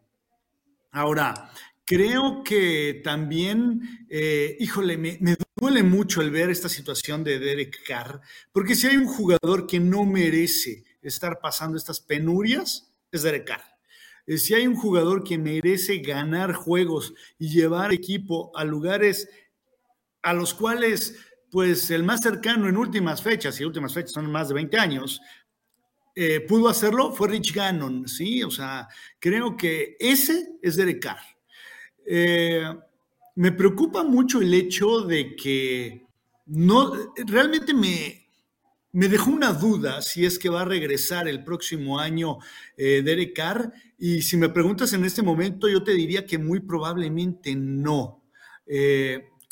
ahora, 0.90 1.50
creo 1.84 2.42
que 2.42 3.00
también, 3.04 4.06
eh, 4.08 4.56
híjole, 4.60 4.96
me, 4.96 5.18
me 5.20 5.36
duele 5.56 5.82
mucho 5.82 6.20
el 6.20 6.30
ver 6.30 6.50
esta 6.50 6.68
situación 6.68 7.22
de 7.22 7.38
Derek 7.38 7.84
Carr, 7.86 8.20
porque 8.52 8.74
si 8.74 8.86
hay 8.86 8.96
un 8.96 9.06
jugador 9.06 9.66
que 9.66 9.78
no 9.78 10.04
merece 10.04 10.84
estar 11.02 11.40
pasando 11.40 11.76
estas 11.76 12.00
penurias 12.00 12.88
es 13.10 13.22
Derek 13.22 13.46
Carr. 13.46 13.62
Eh, 14.26 14.38
si 14.38 14.54
hay 14.54 14.66
un 14.66 14.76
jugador 14.76 15.24
que 15.24 15.38
merece 15.38 15.98
ganar 15.98 16.54
juegos 16.54 17.14
y 17.38 17.48
llevar 17.48 17.92
equipo 17.92 18.56
a 18.56 18.64
lugares 18.64 19.28
a 20.22 20.32
los 20.32 20.54
cuales, 20.54 21.16
pues 21.52 21.90
el 21.90 22.02
más 22.02 22.20
cercano 22.20 22.66
en 22.66 22.78
últimas 22.78 23.20
fechas, 23.20 23.60
y 23.60 23.64
últimas 23.64 23.92
fechas 23.92 24.12
son 24.12 24.32
más 24.32 24.48
de 24.48 24.54
20 24.54 24.78
años, 24.78 25.20
eh, 26.14 26.40
pudo 26.40 26.68
hacerlo 26.68 27.12
fue 27.12 27.28
Rich 27.28 27.54
Gannon, 27.54 28.08
¿sí? 28.08 28.42
O 28.42 28.50
sea, 28.50 28.88
creo 29.18 29.54
que 29.54 29.94
ese 30.00 30.56
es 30.62 30.76
Derek 30.76 31.02
Carr. 31.02 31.20
Eh, 32.06 32.64
me 33.34 33.52
preocupa 33.52 34.02
mucho 34.02 34.40
el 34.40 34.54
hecho 34.54 35.02
de 35.02 35.36
que 35.36 36.06
no, 36.46 36.94
realmente 37.26 37.74
me, 37.74 38.26
me 38.92 39.08
dejó 39.08 39.30
una 39.30 39.52
duda 39.52 40.00
si 40.00 40.24
es 40.24 40.38
que 40.38 40.48
va 40.48 40.62
a 40.62 40.66
regresar 40.66 41.28
el 41.28 41.44
próximo 41.44 41.98
año 41.98 42.38
eh, 42.78 43.02
Derek 43.04 43.36
Carr. 43.36 43.74
Y 43.98 44.22
si 44.22 44.38
me 44.38 44.48
preguntas 44.48 44.94
en 44.94 45.04
este 45.04 45.20
momento, 45.20 45.68
yo 45.68 45.82
te 45.84 45.92
diría 45.92 46.24
que 46.24 46.38
muy 46.38 46.60
probablemente 46.60 47.54
no. 47.54 48.22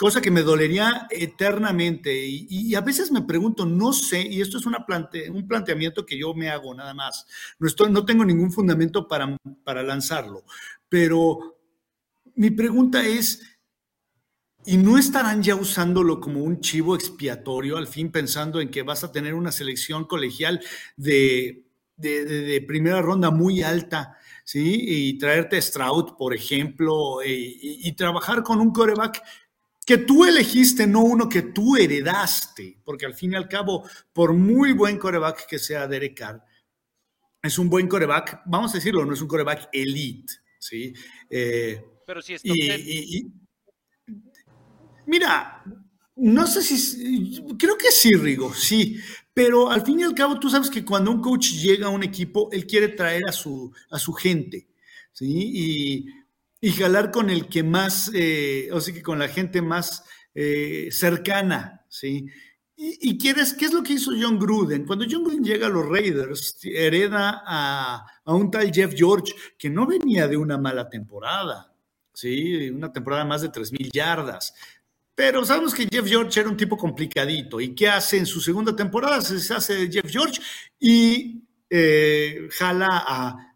Cosa 0.00 0.22
que 0.22 0.30
me 0.30 0.40
dolería 0.40 1.06
eternamente. 1.10 2.26
Y, 2.26 2.74
a 2.74 2.80
veces 2.80 3.12
me 3.12 3.20
pregunto, 3.20 3.66
no 3.66 3.92
sé, 3.92 4.22
y 4.22 4.40
esto 4.40 4.56
es 4.56 4.64
una 4.64 4.86
plante, 4.86 5.28
un 5.28 5.46
planteamiento 5.46 6.06
que 6.06 6.18
yo 6.18 6.32
me 6.32 6.48
hago 6.48 6.74
nada 6.74 6.94
más. 6.94 7.26
No, 7.58 7.66
estoy, 7.68 7.92
no 7.92 8.06
tengo 8.06 8.24
ningún 8.24 8.50
fundamento 8.50 9.06
para, 9.06 9.36
para 9.62 9.82
lanzarlo. 9.82 10.44
Pero 10.88 11.58
mi 12.34 12.50
pregunta 12.50 13.04
es, 13.04 13.42
¿Y 14.64 14.76
no 14.76 14.98
estarán 14.98 15.42
ya 15.42 15.54
usándolo 15.54 16.20
como 16.20 16.44
un 16.44 16.60
chivo 16.60 16.94
expiatorio, 16.94 17.78
al 17.78 17.86
fin 17.86 18.12
pensando 18.12 18.60
en 18.60 18.70
que 18.70 18.82
vas 18.82 19.02
a 19.04 19.10
tener 19.10 19.32
una 19.32 19.52
selección 19.52 20.04
colegial 20.04 20.60
de, 20.98 21.64
primera 22.68 23.00
ronda 23.00 23.30
muy 23.30 23.62
alta, 23.62 24.18
¿sí? 24.44 24.84
Y 24.86 25.18
traerte 25.18 25.60
Stroud, 25.60 26.14
por 26.18 26.34
ejemplo, 26.34 27.22
e, 27.22 27.32
y, 27.32 27.92
trabajar 27.92 28.42
con 28.42 28.60
un 28.60 28.70
coreback 28.70 29.22
que 29.84 29.98
tú 29.98 30.24
elegiste, 30.24 30.86
no 30.86 31.00
uno 31.00 31.28
que 31.28 31.42
tú 31.42 31.76
heredaste, 31.76 32.80
porque 32.84 33.06
al 33.06 33.14
fin 33.14 33.32
y 33.32 33.36
al 33.36 33.48
cabo, 33.48 33.88
por 34.12 34.32
muy 34.32 34.72
buen 34.72 34.98
coreback 34.98 35.46
que 35.46 35.58
sea 35.58 35.88
Derek 35.88 36.18
Carr, 36.18 36.44
es 37.42 37.58
un 37.58 37.68
buen 37.68 37.88
coreback, 37.88 38.42
vamos 38.46 38.72
a 38.72 38.78
decirlo, 38.78 39.04
no 39.04 39.14
es 39.14 39.20
un 39.20 39.28
coreback 39.28 39.68
elite, 39.72 40.32
¿sí? 40.58 40.92
Eh, 41.28 41.82
Pero 42.06 42.22
si 42.22 42.34
es 42.34 42.42
y, 42.44 43.32
Mira, 45.06 45.64
no 46.16 46.46
sé 46.46 46.62
si, 46.62 47.42
creo 47.58 47.76
que 47.76 47.90
sí, 47.90 48.12
Rigo, 48.14 48.54
sí, 48.54 48.96
pero 49.32 49.70
al 49.70 49.84
fin 49.84 50.00
y 50.00 50.02
al 50.02 50.14
cabo 50.14 50.38
tú 50.38 50.50
sabes 50.50 50.70
que 50.70 50.84
cuando 50.84 51.10
un 51.10 51.20
coach 51.20 51.52
llega 51.52 51.86
a 51.86 51.90
un 51.90 52.02
equipo, 52.02 52.48
él 52.52 52.66
quiere 52.66 52.88
traer 52.88 53.22
a 53.26 53.32
su, 53.32 53.72
a 53.90 53.98
su 53.98 54.12
gente, 54.12 54.68
¿sí? 55.12 55.50
Y, 55.54 56.06
jalar 56.68 57.10
con 57.10 57.30
el 57.30 57.48
que 57.48 57.62
más, 57.62 58.10
eh, 58.14 58.68
o 58.72 58.80
sea, 58.80 58.94
que 58.94 59.02
con 59.02 59.18
la 59.18 59.28
gente 59.28 59.62
más 59.62 60.04
eh, 60.34 60.88
cercana, 60.90 61.84
¿sí? 61.88 62.26
Y, 62.82 63.18
quieres, 63.18 63.52
¿qué 63.52 63.66
es 63.66 63.74
lo 63.74 63.82
que 63.82 63.92
hizo 63.92 64.10
John 64.18 64.38
Gruden? 64.38 64.86
Cuando 64.86 65.04
John 65.08 65.22
Gruden 65.22 65.44
llega 65.44 65.66
a 65.66 65.70
los 65.70 65.86
Raiders, 65.86 66.58
hereda 66.62 67.42
a, 67.46 68.06
a 68.24 68.34
un 68.34 68.50
tal 68.50 68.72
Jeff 68.72 68.94
George 68.96 69.34
que 69.58 69.68
no 69.68 69.86
venía 69.86 70.26
de 70.26 70.38
una 70.38 70.56
mala 70.56 70.88
temporada, 70.88 71.74
¿sí? 72.14 72.70
Una 72.70 72.90
temporada 72.90 73.26
más 73.26 73.42
de 73.42 73.52
3.000 73.52 73.90
yardas. 73.92 74.54
Pero 75.14 75.44
sabemos 75.44 75.74
que 75.74 75.86
Jeff 75.90 76.06
George 76.06 76.40
era 76.40 76.48
un 76.48 76.56
tipo 76.56 76.78
complicadito. 76.78 77.60
¿Y 77.60 77.74
qué 77.74 77.90
hace 77.90 78.16
en 78.16 78.24
su 78.24 78.40
segunda 78.40 78.74
temporada? 78.74 79.20
Se 79.20 79.52
hace 79.52 79.90
Jeff 79.92 80.10
George 80.10 80.40
y 80.78 81.44
eh, 81.68 82.48
jala 82.52 83.04
a 83.06 83.49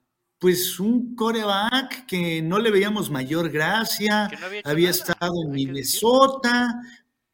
pues 0.44 0.78
un 0.78 1.16
coreback 1.16 2.04
que 2.04 2.42
no 2.42 2.58
le 2.58 2.70
veíamos 2.70 3.10
mayor 3.10 3.48
gracia, 3.48 4.28
había, 4.64 4.90
estado 4.90 5.32
en 5.42 5.52
Minnesota, 5.52 6.82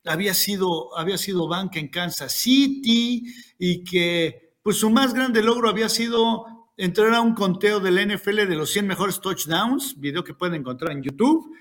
había 0.05 0.33
sido, 0.33 0.97
había 0.97 1.19
sido 1.19 1.49
banca 1.49 1.81
en 1.81 1.89
Kansas 1.89 2.31
City 2.31 3.25
y 3.59 3.83
que 3.83 4.55
pues 4.63 4.77
su 4.77 4.91
más 4.91 5.13
grande 5.13 5.43
logro 5.43 5.69
había 5.69 5.89
sido 5.89 6.71
entrar 6.77 7.13
a 7.13 7.21
un 7.21 7.35
conteo 7.35 7.81
del 7.81 7.99
NFL 8.15 8.47
de 8.47 8.55
los 8.55 8.71
100 8.71 8.87
mejores 8.87 9.21
touchdowns, 9.21 9.99
video 9.99 10.23
que 10.23 10.35
pueden 10.35 10.61
encontrar 10.61 10.93
en 10.93 11.03
YouTube, 11.03 11.53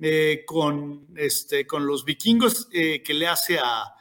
eh, 0.00 0.42
con, 0.44 1.06
este, 1.14 1.64
con 1.64 1.86
los 1.86 2.04
vikingos 2.04 2.66
que 2.66 3.14
le 3.14 3.28
hace 3.28 3.60
a, 3.60 3.94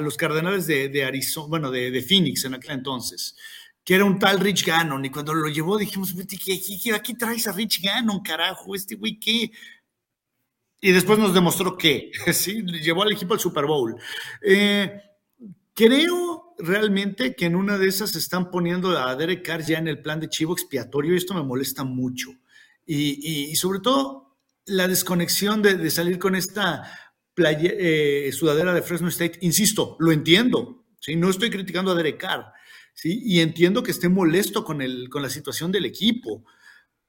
los 0.00 0.16
cardenales 0.16 0.66
de, 0.66 1.04
Arizona, 1.04 1.46
bueno, 1.48 1.70
de, 1.70 2.02
Phoenix 2.02 2.44
en 2.44 2.54
aquel 2.54 2.72
entonces, 2.72 3.36
que 3.84 3.94
era 3.94 4.04
un 4.04 4.18
tal 4.18 4.40
Rich 4.40 4.66
Gannon. 4.66 5.04
Y 5.04 5.10
cuando 5.10 5.34
lo 5.34 5.48
llevó 5.48 5.78
dijimos, 5.78 6.14
aquí, 6.20 6.90
aquí 6.90 7.14
traes 7.14 7.46
a 7.46 7.52
Rich 7.52 7.82
Gannon, 7.82 8.22
carajo, 8.22 8.74
este 8.74 8.96
güey 8.96 9.18
qué. 9.18 9.50
Y 10.80 10.90
después 10.90 11.18
nos 11.18 11.34
demostró 11.34 11.76
que, 11.76 12.10
sí, 12.32 12.62
llevó 12.62 13.02
al 13.02 13.12
equipo 13.12 13.34
al 13.34 13.40
Super 13.40 13.66
Bowl. 13.66 13.96
Eh, 14.42 15.00
creo 15.74 16.54
realmente 16.58 17.34
que 17.34 17.46
en 17.46 17.56
una 17.56 17.78
de 17.78 17.88
esas 17.88 18.14
están 18.16 18.50
poniendo 18.50 18.98
a 18.98 19.14
Derek 19.16 19.44
Carr 19.44 19.64
ya 19.64 19.78
en 19.78 19.88
el 19.88 20.00
plan 20.00 20.20
de 20.20 20.28
chivo 20.28 20.52
expiatorio 20.52 21.14
y 21.14 21.16
esto 21.16 21.34
me 21.34 21.42
molesta 21.42 21.84
mucho. 21.84 22.30
y 22.84 23.54
sobre 23.56 23.80
todo 23.80 24.32
la 24.66 24.88
desconexión 24.88 25.62
de, 25.62 25.90
salir 25.90 26.18
con 26.18 26.34
esta 26.34 26.82
eh, 27.36 28.30
sudadera 28.32 28.72
de 28.74 28.82
Fresno 28.82 29.08
State, 29.08 29.38
insisto, 29.40 29.96
lo 29.98 30.12
entiendo, 30.12 30.84
¿sí? 31.00 31.16
no 31.16 31.30
estoy 31.30 31.50
criticando 31.50 31.92
a 31.92 31.94
Derek 31.94 32.18
Carr, 32.18 32.52
¿sí? 32.92 33.22
y 33.24 33.40
entiendo 33.40 33.82
que 33.82 33.90
esté 33.90 34.08
molesto 34.08 34.64
con, 34.64 34.82
el, 34.82 35.08
con 35.08 35.22
la 35.22 35.30
situación 35.30 35.72
del 35.72 35.84
equipo, 35.84 36.44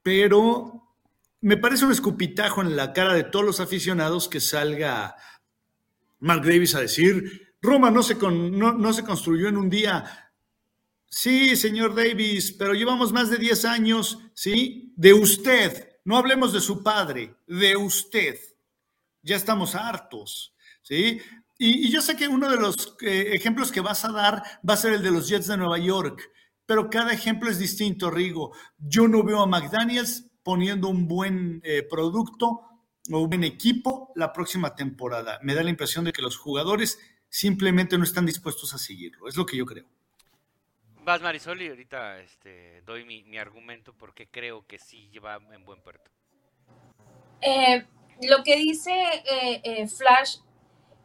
pero 0.01 0.97
me 1.41 1.57
parece 1.57 1.85
un 1.85 1.91
escupitajo 1.91 2.61
en 2.61 2.75
la 2.75 2.93
cara 2.93 3.13
de 3.13 3.23
todos 3.25 3.45
los 3.45 3.59
aficionados 3.59 4.29
que 4.29 4.39
salga 4.39 5.15
Mark 6.19 6.43
Davis 6.43 6.73
a 6.75 6.81
decir, 6.81 7.55
Roma 7.61 7.91
no 7.91 8.01
se, 8.01 8.15
no, 8.15 8.73
no 8.73 8.93
se 8.93 9.03
construyó 9.03 9.49
en 9.49 9.57
un 9.57 9.69
día. 9.69 10.31
Sí, 11.05 11.55
señor 11.55 11.95
Davis, 11.95 12.53
pero 12.53 12.73
llevamos 12.73 13.11
más 13.11 13.29
de 13.29 13.37
10 13.37 13.65
años, 13.65 14.19
¿sí? 14.33 14.93
De 14.95 15.13
usted, 15.13 15.97
no 16.05 16.17
hablemos 16.17 16.53
de 16.53 16.61
su 16.61 16.81
padre, 16.81 17.35
de 17.45 17.77
usted. 17.77 18.37
Ya 19.21 19.35
estamos 19.35 19.75
hartos, 19.75 20.55
¿sí? 20.81 21.21
Y, 21.65 21.89
yo 21.89 22.01
sé 22.01 22.17
que 22.17 22.27
uno 22.27 22.49
de 22.49 22.57
los 22.57 22.97
eh, 22.99 23.29
ejemplos 23.31 23.71
que 23.71 23.79
vas 23.79 24.03
a 24.03 24.11
dar 24.11 24.43
va 24.67 24.73
a 24.73 24.77
ser 24.77 24.91
el 24.91 25.01
de 25.01 25.11
los 25.11 25.29
Jets 25.29 25.47
de 25.47 25.55
Nueva 25.55 25.77
York, 25.77 26.29
pero 26.65 26.89
cada 26.89 27.13
ejemplo 27.13 27.49
es 27.49 27.57
distinto, 27.57 28.11
Rigo. 28.11 28.53
Yo 28.77 29.07
no 29.07 29.23
veo 29.23 29.41
a 29.41 29.47
McDaniels 29.47 30.29
poniendo 30.43 30.89
un 30.89 31.07
buen 31.07 31.61
eh, 31.63 31.83
producto 31.89 32.47
o 33.09 33.17
un 33.17 33.29
buen 33.29 33.45
equipo 33.45 34.11
la 34.15 34.33
próxima 34.33 34.75
temporada. 34.75 35.39
Me 35.41 35.55
da 35.55 35.63
la 35.63 35.69
impresión 35.69 36.03
de 36.03 36.11
que 36.11 36.21
los 36.21 36.37
jugadores 36.37 36.99
simplemente 37.29 37.97
no 37.97 38.03
están 38.03 38.25
dispuestos 38.25 38.73
a 38.73 38.77
seguirlo. 38.77 39.29
Es 39.29 39.37
lo 39.37 39.45
que 39.45 39.55
yo 39.55 39.65
creo. 39.65 39.85
Vas 41.05 41.21
Marisol 41.21 41.61
y 41.61 41.69
ahorita 41.69 42.19
este, 42.19 42.81
doy 42.81 43.05
mi, 43.05 43.37
argumento 43.37 43.93
porque 43.93 44.27
creo 44.27 44.67
que 44.67 44.79
sí 44.79 45.09
lleva 45.13 45.39
en 45.53 45.63
buen 45.63 45.81
puerto. 45.81 46.11
Eh, 47.39 47.85
lo 48.27 48.43
que 48.43 48.57
dice 48.57 48.91
eh, 48.91 49.61
eh, 49.63 49.87
Flash 49.87 50.39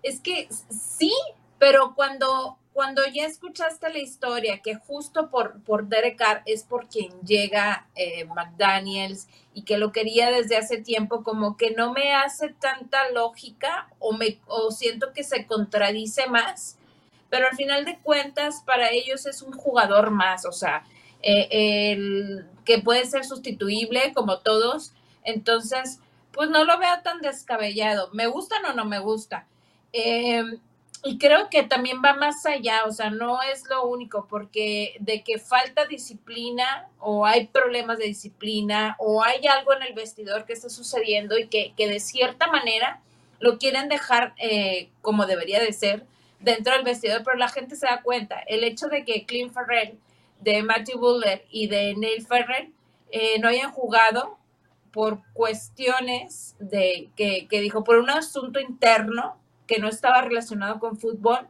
es 0.02 0.20
que 0.20 0.48
sí, 0.70 1.12
pero 1.58 1.94
cuando, 1.94 2.58
cuando 2.72 3.02
ya 3.06 3.26
escuchaste 3.26 3.90
la 3.90 3.98
historia, 3.98 4.60
que 4.62 4.76
justo 4.76 5.30
por, 5.30 5.62
por 5.62 5.88
Derek 5.88 6.16
Carr 6.16 6.42
es 6.46 6.62
por 6.62 6.88
quien 6.88 7.12
llega 7.20 7.88
McDaniels 8.34 9.28
y 9.54 9.62
que 9.62 9.78
lo 9.78 9.92
quería 9.92 10.30
desde 10.30 10.56
hace 10.56 10.78
tiempo, 10.78 11.22
como 11.24 11.56
que 11.56 11.72
no 11.72 11.92
me 11.92 12.14
hace 12.14 12.50
tanta 12.50 13.10
lógica 13.10 13.88
o, 13.98 14.12
me, 14.12 14.38
o 14.46 14.70
siento 14.70 15.12
que 15.12 15.24
se 15.24 15.46
contradice 15.46 16.28
más 16.28 16.78
pero 17.30 17.46
al 17.46 17.56
final 17.56 17.84
de 17.84 17.98
cuentas 17.98 18.62
para 18.64 18.90
ellos 18.90 19.26
es 19.26 19.42
un 19.42 19.52
jugador 19.52 20.10
más, 20.10 20.44
o 20.44 20.52
sea, 20.52 20.84
eh, 21.22 21.92
el, 21.92 22.46
que 22.64 22.78
puede 22.78 23.04
ser 23.06 23.24
sustituible 23.24 24.12
como 24.14 24.38
todos, 24.38 24.92
entonces, 25.24 26.00
pues 26.32 26.48
no 26.50 26.64
lo 26.64 26.78
veo 26.78 27.02
tan 27.02 27.20
descabellado, 27.20 28.10
me 28.12 28.26
gusta 28.26 28.56
o 28.68 28.72
no 28.72 28.84
me 28.84 28.98
gusta. 28.98 29.46
Em, 29.92 30.58
y 31.04 31.18
creo 31.18 31.48
que 31.48 31.62
también 31.62 32.02
va 32.04 32.14
más 32.14 32.44
allá, 32.44 32.84
o 32.84 32.92
sea, 32.92 33.10
no 33.10 33.40
es 33.42 33.68
lo 33.68 33.86
único, 33.86 34.26
porque 34.28 34.96
de 35.00 35.22
que 35.22 35.38
falta 35.38 35.86
disciplina 35.86 36.88
o 36.98 37.24
hay 37.24 37.46
problemas 37.46 37.98
de 37.98 38.06
disciplina 38.06 38.96
o 38.98 39.22
hay 39.22 39.46
algo 39.46 39.72
en 39.74 39.82
el 39.82 39.94
vestidor 39.94 40.44
que 40.44 40.54
está 40.54 40.68
sucediendo 40.68 41.38
y 41.38 41.48
que, 41.48 41.72
que 41.76 41.88
de 41.88 42.00
cierta 42.00 42.48
manera 42.48 43.00
lo 43.40 43.58
quieren 43.58 43.88
dejar 43.88 44.34
eh, 44.38 44.90
como 45.00 45.26
debería 45.26 45.60
de 45.60 45.72
ser, 45.72 46.04
dentro 46.40 46.74
del 46.74 46.84
vestidor, 46.84 47.22
pero 47.24 47.36
la 47.36 47.48
gente 47.48 47.76
se 47.76 47.86
da 47.86 48.02
cuenta. 48.02 48.40
El 48.46 48.64
hecho 48.64 48.88
de 48.88 49.04
que 49.04 49.24
Clint 49.24 49.52
Ferrell, 49.52 49.98
de 50.40 50.62
Matthew 50.62 50.98
Buller 50.98 51.44
y 51.50 51.66
de 51.66 51.94
Neil 51.96 52.24
Ferrell 52.24 52.72
eh, 53.10 53.38
no 53.40 53.48
hayan 53.48 53.72
jugado 53.72 54.38
por 54.92 55.20
cuestiones 55.32 56.56
de 56.58 57.10
que, 57.16 57.46
dijo, 57.50 57.84
por 57.84 57.98
un 57.98 58.10
asunto 58.10 58.60
interno 58.60 59.36
que 59.68 59.78
no 59.78 59.88
estaba 59.88 60.22
relacionado 60.22 60.80
con 60.80 60.96
fútbol, 60.96 61.46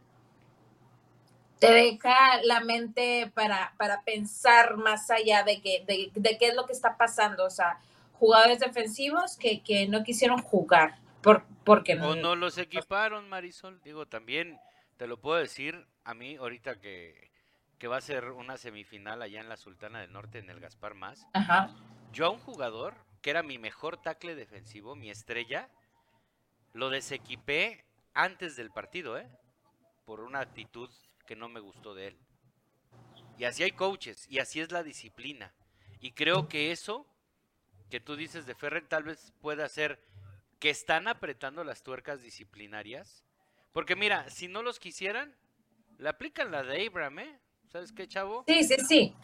te 1.59 1.73
deja 1.73 2.43
la 2.43 2.61
mente 2.61 3.31
para, 3.35 3.73
para 3.79 4.03
pensar 4.03 4.77
más 4.77 5.11
allá 5.11 5.45
de, 5.45 5.63
que, 5.63 5.85
de, 5.87 6.39
qué 6.39 6.49
es 6.49 6.55
lo 6.55 6.67
que 6.67 6.73
está 6.73 6.97
pasando. 6.97 7.47
O 7.47 7.51
sea, 7.51 7.79
jugadores 8.19 8.61
defensivos 8.61 9.37
que, 9.37 9.63
que 9.63 9.89
no 9.89 10.03
quisieron 10.03 10.43
jugar 10.43 10.99
Por, 11.23 11.45
porque 11.65 11.95
O 11.95 12.15
no 12.17 12.37
los 12.37 12.59
equiparon, 12.59 13.29
Marisol. 13.29 13.81
Digo, 13.83 14.07
también 14.07 14.59
te 14.97 15.07
lo 15.07 15.21
puedo 15.21 15.39
decir 15.39 15.87
a 16.05 16.15
mí 16.15 16.37
ahorita 16.37 16.81
que, 16.81 17.31
que 17.79 17.89
va 17.89 17.99
a 17.99 18.03
ser 18.03 18.31
una 18.33 18.57
semifinal 18.57 19.23
allá 19.23 19.41
en 19.41 19.49
la 19.49 19.57
Sultana 19.57 20.01
del 20.01 20.13
Norte 20.13 20.39
en 20.39 20.51
el 20.51 20.61
Gaspar 20.61 20.95
Más. 20.95 21.27
Ajá. 21.33 21.71
Yo 22.13 22.27
a 22.27 22.31
un 22.31 22.39
jugador 22.41 22.95
que 23.23 23.31
era 23.31 23.43
mi 23.43 23.59
mejor 23.59 23.97
tackle 23.97 24.35
defensivo, 24.35 24.97
mi 24.97 25.11
estrella, 25.11 25.69
lo 26.73 26.91
desequipé 26.91 27.85
antes 28.19 28.57
del 28.57 28.71
partido, 28.71 29.17
¿eh? 29.17 29.29
Por 30.05 30.21
una 30.21 30.41
actitud 30.41 30.91
que 31.25 31.37
no 31.37 31.49
me 31.49 31.61
gustó 31.61 31.95
de 31.95 32.09
él. 32.09 32.19
Y 33.39 33.45
así 33.45 33.63
hay 33.63 33.71
coaches, 33.71 34.27
y 34.29 34.41
así 34.41 34.61
es 34.61 34.73
la 34.73 34.83
disciplina. 34.83 35.55
Y 36.01 36.11
creo 36.11 36.49
que 36.49 36.73
eso 36.73 37.07
que 37.91 38.01
tú 38.01 38.17
dices 38.17 38.45
de 38.45 38.57
Ferrer 38.57 38.89
tal 38.89 39.05
vez 39.05 39.33
pueda 39.41 39.69
ser 39.69 40.01
que 40.59 40.69
están 40.69 41.07
apretando 41.07 41.63
las 41.63 41.85
tuercas 41.85 42.21
disciplinarias. 42.21 43.25
Porque 43.73 43.95
mira, 43.95 44.29
si 44.31 44.49
no 44.49 44.63
los 44.63 44.81
quisieran, 44.81 45.37
le 45.99 46.09
aplican 46.09 46.51
la 46.51 46.65
de 46.65 46.89
Abraham, 46.89 47.21
¿eh? 47.21 47.41
¿Sabes 47.69 47.93
qué, 47.93 48.09
chavo? 48.09 48.43
Sí, 48.49 48.65
sí, 48.65 48.77
sí. 48.89 49.15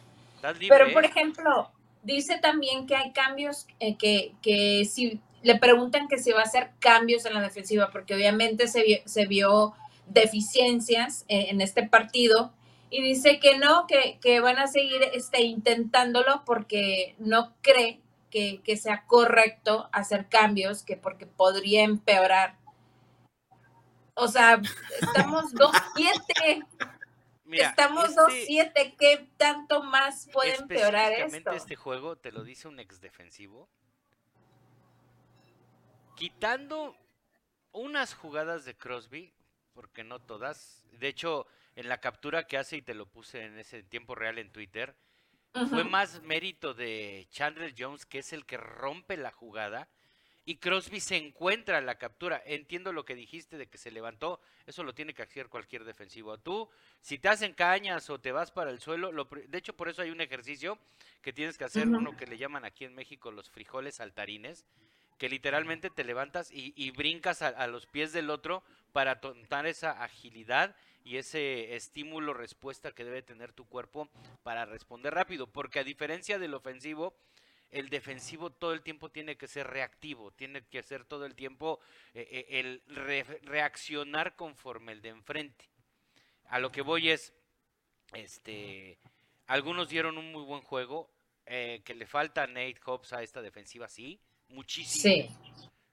Libre, 0.59 0.67
Pero, 0.69 0.93
por 0.93 1.03
¿eh? 1.03 1.07
ejemplo, 1.07 1.71
dice 2.01 2.39
también 2.39 2.87
que 2.87 2.95
hay 2.95 3.11
cambios, 3.11 3.67
eh, 3.81 3.97
que, 3.97 4.35
que 4.41 4.85
si 4.85 5.19
le 5.45 5.59
preguntan 5.59 6.07
que 6.07 6.17
si 6.17 6.31
va 6.31 6.39
a 6.39 6.45
hacer 6.45 6.71
cambios 6.79 7.23
en 7.25 7.35
la 7.35 7.41
defensiva, 7.41 7.91
porque 7.91 8.15
obviamente 8.15 8.67
se 8.67 8.81
vio, 8.83 8.97
se 9.05 9.27
vio 9.27 9.75
deficiencias 10.07 11.23
eh, 11.27 11.47
en 11.49 11.61
este 11.61 11.87
partido, 11.87 12.51
y 12.89 13.01
dice 13.03 13.39
que 13.39 13.59
no, 13.59 13.85
que, 13.85 14.17
que 14.21 14.39
van 14.39 14.57
a 14.57 14.65
seguir 14.67 15.03
este, 15.13 15.43
intentándolo 15.43 16.43
porque 16.45 17.15
no 17.19 17.53
cree 17.61 17.99
que, 18.31 18.61
que 18.63 18.75
sea 18.75 19.05
correcto 19.05 19.87
hacer 19.91 20.27
cambios, 20.29 20.81
que 20.81 20.97
porque 20.97 21.27
podría 21.27 21.83
empeorar. 21.83 22.57
O 24.15 24.27
sea, 24.27 24.59
estamos 25.01 25.53
2-7. 25.53 26.65
Mira, 27.43 27.69
Estamos 27.69 28.09
este- 28.09 28.71
2-7. 28.73 28.95
¿Qué 28.97 29.27
tanto 29.37 29.83
más 29.83 30.27
puede 30.33 30.55
empeorar 30.55 31.11
específicamente 31.11 31.37
esto? 31.37 31.51
este 31.51 31.75
juego 31.75 32.15
te 32.15 32.31
lo 32.31 32.43
dice 32.43 32.67
un 32.67 32.79
ex 32.79 32.99
defensivo. 32.99 33.69
Quitando 36.15 36.95
unas 37.73 38.13
jugadas 38.13 38.63
de 38.63 38.75
Crosby, 38.75 39.33
porque 39.73 40.03
no 40.03 40.19
todas. 40.21 40.81
De 40.93 41.09
hecho, 41.09 41.45
en 41.75 41.89
la 41.89 41.99
captura 41.99 42.47
que 42.47 42.57
hace 42.57 42.77
y 42.77 42.81
te 42.81 42.93
lo 42.93 43.05
puse 43.05 43.43
en 43.43 43.59
ese 43.59 43.83
tiempo 43.83 44.15
real 44.15 44.37
en 44.37 44.49
Twitter, 44.49 44.95
fue 45.69 45.83
más 45.83 46.21
mérito 46.21 46.73
de 46.73 47.27
Chandler 47.31 47.73
Jones, 47.77 48.05
que 48.05 48.19
es 48.19 48.33
el 48.33 48.45
que 48.45 48.57
rompe 48.57 49.17
la 49.17 49.31
jugada, 49.31 49.89
y 50.45 50.57
Crosby 50.57 50.99
se 50.99 51.17
encuentra 51.17 51.79
en 51.79 51.85
la 51.85 51.97
captura. 51.97 52.41
Entiendo 52.45 52.93
lo 52.93 53.03
que 53.03 53.15
dijiste 53.15 53.57
de 53.57 53.67
que 53.67 53.77
se 53.77 53.91
levantó, 53.91 54.39
eso 54.65 54.83
lo 54.83 54.93
tiene 54.93 55.13
que 55.13 55.23
hacer 55.23 55.49
cualquier 55.49 55.83
defensivo. 55.83 56.37
Tú, 56.37 56.69
si 57.01 57.17
te 57.17 57.29
hacen 57.29 57.53
cañas 57.53 58.09
o 58.09 58.19
te 58.19 58.31
vas 58.31 58.51
para 58.51 58.69
el 58.69 58.79
suelo, 58.79 59.11
lo 59.11 59.25
de 59.25 59.57
hecho 59.57 59.75
por 59.75 59.89
eso 59.89 60.01
hay 60.01 60.11
un 60.11 60.21
ejercicio 60.21 60.77
que 61.21 61.33
tienes 61.33 61.57
que 61.57 61.65
hacer, 61.65 61.87
uno 61.87 62.15
que 62.15 62.27
le 62.27 62.37
llaman 62.37 62.63
aquí 62.63 62.85
en 62.85 62.93
México 62.93 63.31
los 63.31 63.49
frijoles 63.49 63.95
saltarines, 63.95 64.65
que 65.17 65.29
literalmente 65.29 65.89
te 65.89 66.03
levantas 66.03 66.49
y, 66.51 66.91
brincas 66.91 67.41
a, 67.41 67.67
los 67.67 67.85
pies 67.85 68.11
del 68.11 68.29
otro 68.29 68.63
para 68.91 69.21
tomar 69.21 69.65
esa 69.65 70.03
agilidad 70.03 70.75
y 71.03 71.17
ese 71.17 71.75
estímulo 71.75 72.33
respuesta 72.33 72.91
que 72.91 73.05
debe 73.05 73.21
tener 73.21 73.53
tu 73.53 73.65
cuerpo 73.65 74.09
para 74.43 74.65
responder 74.65 75.13
rápido, 75.13 75.47
porque 75.47 75.79
a 75.79 75.83
diferencia 75.83 76.39
del 76.39 76.53
ofensivo, 76.53 77.15
el 77.69 77.89
defensivo 77.89 78.49
todo 78.49 78.73
el 78.73 78.81
tiempo 78.81 79.09
tiene 79.09 79.37
que 79.37 79.47
ser 79.47 79.67
reactivo, 79.67 80.31
tiene 80.31 80.65
que 80.65 80.81
ser 80.83 81.05
todo 81.05 81.25
el 81.25 81.35
tiempo 81.35 81.79
eh, 82.13 82.27
eh, 82.31 82.59
el 82.59 82.81
re- 82.87 83.39
reaccionar 83.43 84.35
conforme 84.35 84.93
el 84.93 85.01
de 85.01 85.09
enfrente. 85.09 85.69
A 86.47 86.59
lo 86.59 86.71
que 86.71 86.81
voy 86.81 87.09
es, 87.09 87.33
este, 88.13 88.97
algunos 89.47 89.89
dieron 89.89 90.17
un 90.17 90.31
muy 90.31 90.43
buen 90.43 90.61
juego, 90.61 91.09
eh, 91.45 91.81
que 91.85 91.93
le 91.93 92.07
falta 92.07 92.47
Nate 92.47 92.79
Hobbs 92.83 93.13
a 93.13 93.21
esta 93.21 93.41
defensiva, 93.41 93.87
sí, 93.87 94.19
muchísimo. 94.49 95.01
Sí. 95.03 95.29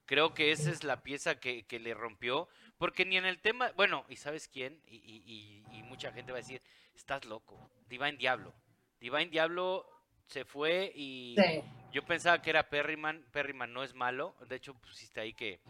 Creo 0.07 0.35
que 0.35 0.51
esa 0.53 0.71
es 0.71 0.85
la 0.85 1.03
pieza 1.03 1.39
que, 1.41 1.65
que 1.65 1.79
le 1.79 1.95
rompió, 1.95 2.49
porque 2.77 3.05
ni 3.05 3.17
en 3.17 3.25
el 3.25 3.39
tema, 3.41 3.73
bueno, 3.77 4.05
¿y 4.09 4.17
sabes 4.17 4.49
quién? 4.49 4.81
Y, 4.87 4.97
y- 4.97 5.23
y- 5.73 5.79
y 5.79 5.83
mucha 5.85 6.13
gente 6.13 6.33
va 6.33 6.39
a 6.39 6.43
decir, 6.43 6.61
estás 6.95 7.25
loco, 7.25 7.71
Divine 7.89 8.17
Diablo. 8.19 8.53
Divine 9.01 9.27
Diablo 9.27 9.87
se 10.27 10.45
fue 10.45 10.93
y 10.95 11.35
Sí. 11.39 11.63
yo 11.93 12.05
pensaba 12.05 12.43
que 12.43 12.51
era 12.51 12.69
Perryman, 12.69 13.25
Perryman 13.33 13.73
no 13.73 13.83
es 13.85 13.95
malo, 13.95 14.35
de 14.49 14.57
hecho 14.57 14.75
pusiste 14.75 15.21
ahí 15.21 15.33
que, 15.35 15.61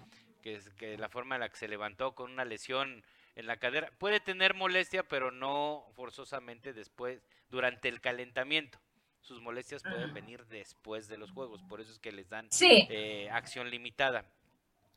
que, 0.42 0.60
que 0.76 0.96
la 0.98 1.08
forma 1.08 1.36
en 1.36 1.40
la 1.42 1.48
que 1.48 1.56
se 1.56 1.68
levantó 1.68 2.14
con 2.14 2.32
una 2.32 2.44
lesión 2.44 3.04
en 3.36 3.46
la 3.46 3.56
cadera, 3.58 3.90
puede 3.98 4.20
tener 4.20 4.54
molestia, 4.54 5.02
pero 5.04 5.30
no 5.30 5.86
forzosamente 5.94 6.72
después, 6.72 7.22
durante 7.48 7.88
el 7.88 8.00
calentamiento. 8.00 8.78
Sus 9.22 9.40
molestias 9.40 9.82
pueden 9.82 10.12
venir 10.12 10.44
después 10.46 11.08
de 11.08 11.16
los 11.16 11.30
juegos, 11.30 11.62
por 11.62 11.80
eso 11.80 11.92
es 11.92 11.98
que 11.98 12.12
les 12.12 12.28
dan 12.28 12.50
Sí. 12.50 12.86
eh, 12.90 13.30
acción 13.30 13.70
limitada. 13.70 14.24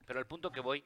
Pero 0.06 0.20
al 0.20 0.26
punto 0.28 0.52
que 0.52 0.60
voy, 0.60 0.84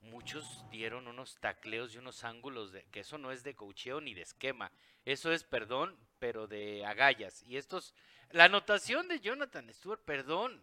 muchos 0.00 0.64
dieron 0.70 1.06
unos 1.08 1.36
tacleos 1.40 1.94
y 1.94 1.98
unos 1.98 2.24
ángulos 2.24 2.72
de 2.72 2.84
que 2.84 3.00
eso 3.00 3.18
no 3.18 3.30
es 3.32 3.42
de 3.44 3.54
cocheo 3.54 4.00
ni 4.00 4.14
de 4.14 4.22
esquema. 4.22 4.72
Eso 5.04 5.30
es, 5.30 5.44
perdón, 5.44 5.96
pero 6.18 6.46
de 6.46 6.84
agallas. 6.86 7.42
Y 7.42 7.56
estos, 7.58 7.94
la 8.30 8.44
anotación 8.44 9.08
de 9.08 9.20
Jonathan 9.20 9.72
Stewart, 9.72 10.00
perdón. 10.04 10.62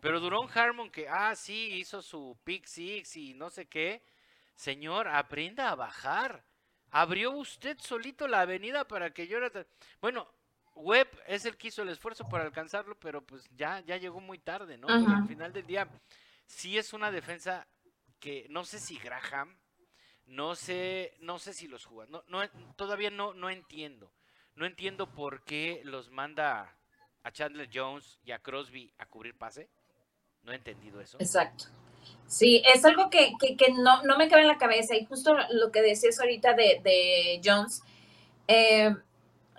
Pero 0.00 0.20
Durón 0.20 0.48
Harmon 0.54 0.90
que, 0.90 1.06
ah, 1.08 1.34
sí, 1.34 1.72
hizo 1.74 2.00
su 2.02 2.38
pick 2.44 2.64
six 2.66 3.16
y 3.16 3.34
no 3.34 3.50
sé 3.50 3.66
qué. 3.66 4.02
Señor, 4.54 5.08
aprenda 5.08 5.70
a 5.70 5.74
bajar. 5.74 6.44
Abrió 6.90 7.32
usted 7.32 7.76
solito 7.78 8.26
la 8.26 8.40
avenida 8.42 8.86
para 8.86 9.12
que 9.12 9.26
Jonathan... 9.26 9.66
Bueno, 10.00 10.26
Webb 10.78 11.08
es 11.26 11.44
el 11.44 11.56
que 11.56 11.68
hizo 11.68 11.82
el 11.82 11.88
esfuerzo 11.88 12.24
para 12.28 12.44
alcanzarlo, 12.44 12.98
pero 12.98 13.20
pues 13.24 13.48
ya, 13.56 13.80
ya 13.80 13.96
llegó 13.96 14.20
muy 14.20 14.38
tarde, 14.38 14.78
¿no? 14.78 14.88
Al 14.88 15.26
final 15.26 15.52
del 15.52 15.66
día, 15.66 15.88
sí 16.46 16.78
es 16.78 16.92
una 16.92 17.10
defensa 17.10 17.66
que 18.20 18.46
no 18.48 18.64
sé 18.64 18.78
si 18.78 18.98
Graham, 18.98 19.58
no 20.26 20.54
sé, 20.54 21.14
no 21.20 21.38
sé 21.38 21.52
si 21.52 21.68
los 21.68 21.84
jugadores, 21.84 22.10
no, 22.10 22.22
no, 22.28 22.48
todavía 22.76 23.10
no, 23.10 23.34
no 23.34 23.50
entiendo. 23.50 24.12
No 24.54 24.66
entiendo 24.66 25.08
por 25.08 25.44
qué 25.44 25.82
los 25.84 26.10
manda 26.10 26.76
a 27.22 27.30
Chandler 27.30 27.70
Jones 27.72 28.18
y 28.24 28.32
a 28.32 28.40
Crosby 28.40 28.92
a 28.98 29.06
cubrir 29.06 29.36
pase. 29.36 29.68
No 30.42 30.52
he 30.52 30.56
entendido 30.56 31.00
eso. 31.00 31.16
Exacto. 31.20 31.66
Sí, 32.26 32.62
es 32.66 32.84
algo 32.84 33.08
que, 33.08 33.32
que, 33.38 33.56
que 33.56 33.72
no, 33.72 34.02
no 34.02 34.18
me 34.18 34.28
cabe 34.28 34.42
en 34.42 34.48
la 34.48 34.58
cabeza 34.58 34.96
y 34.96 35.04
justo 35.04 35.36
lo 35.50 35.70
que 35.70 35.80
decías 35.80 36.18
ahorita 36.18 36.54
de, 36.54 36.80
de 36.82 37.40
Jones, 37.44 37.82
eh, 38.48 38.94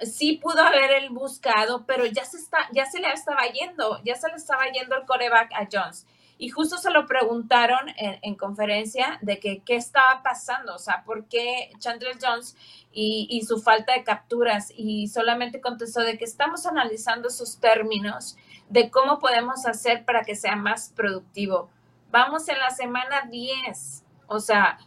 sí 0.03 0.37
pudo 0.41 0.61
haber 0.61 0.91
él 0.91 1.09
buscado, 1.09 1.85
pero 1.85 2.05
ya 2.05 2.25
se, 2.25 2.37
está, 2.37 2.69
ya 2.73 2.85
se 2.85 2.99
le 2.99 3.11
estaba 3.11 3.45
yendo, 3.47 4.01
ya 4.03 4.15
se 4.15 4.27
le 4.29 4.35
estaba 4.35 4.65
yendo 4.71 4.95
el 4.95 5.05
coreback 5.05 5.51
a 5.53 5.67
Jones. 5.71 6.05
Y 6.37 6.49
justo 6.49 6.77
se 6.77 6.89
lo 6.89 7.05
preguntaron 7.05 7.89
en, 7.97 8.17
en 8.21 8.35
conferencia 8.35 9.19
de 9.21 9.39
que 9.39 9.61
qué 9.65 9.75
estaba 9.75 10.23
pasando, 10.23 10.75
o 10.75 10.79
sea, 10.79 11.03
por 11.03 11.25
qué 11.25 11.69
Chandler 11.79 12.17
Jones 12.21 12.55
y, 12.93 13.27
y 13.29 13.41
su 13.41 13.61
falta 13.61 13.93
de 13.93 14.05
capturas. 14.05 14.71
Y 14.73 15.09
solamente 15.09 15.59
contestó 15.59 15.99
de 15.99 16.17
que 16.17 16.23
estamos 16.23 16.65
analizando 16.65 17.27
esos 17.27 17.59
términos 17.59 18.37
de 18.69 18.89
cómo 18.89 19.19
podemos 19.19 19.65
hacer 19.65 20.05
para 20.05 20.23
que 20.23 20.35
sea 20.35 20.55
más 20.55 20.93
productivo. 20.95 21.69
Vamos 22.09 22.47
en 22.47 22.57
la 22.57 22.69
semana 22.69 23.27
10, 23.29 24.05
o 24.27 24.39
sea, 24.39 24.79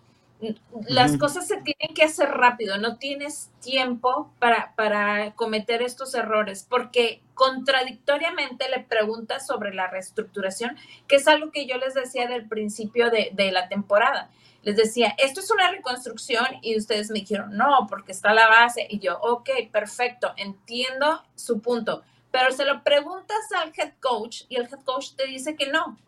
las 0.89 1.17
cosas 1.17 1.47
se 1.47 1.57
tienen 1.59 1.95
que 1.95 2.03
hacer 2.03 2.29
rápido, 2.29 2.79
no 2.79 2.97
tienes 2.97 3.51
tiempo 3.61 4.33
para, 4.39 4.75
para 4.75 5.35
cometer 5.35 5.83
estos 5.83 6.15
errores, 6.15 6.67
porque 6.69 7.23
contradictoriamente 7.35 8.69
le 8.69 8.81
preguntas 8.81 9.47
sobre 9.47 9.73
la 9.73 9.89
reestructuración, 9.89 10.77
que 11.07 11.17
es 11.17 11.29
algo 11.29 11.51
que 11.51 11.67
yo 11.67 11.77
les 11.79 11.95
decía 11.95 12.27
del 12.27 12.49
principio 12.49 13.11
de, 13.11 13.31
de 13.33 13.53
la 13.53 13.69
temporada. 13.69 14.31
Les 14.63 14.77
decía, 14.77 15.15
esto 15.19 15.41
es 15.41 15.51
una 15.51 15.71
reconstrucción 15.71 16.47
y 16.63 16.77
ustedes 16.77 17.11
me 17.11 17.21
dijeron, 17.21 17.57
no, 17.57 17.87
porque 17.89 18.13
está 18.13 18.33
la 18.33 18.49
base. 18.49 18.87
Y 18.89 19.01
yo, 19.01 19.19
ok, 19.21 19.51
perfecto, 19.73 20.33
entiendo 20.37 21.23
su 21.35 21.61
punto. 21.61 22.03
Pero 22.31 22.53
se 22.53 22.65
lo 22.65 22.83
preguntas 22.85 23.39
al 23.61 23.73
head 23.77 23.95
coach 24.01 24.43
y 24.49 24.57
el 24.57 24.65
head 24.65 24.85
coach 24.85 25.15
te 25.17 25.27
dice 25.27 25.57
que 25.57 25.67
no, 25.67 25.99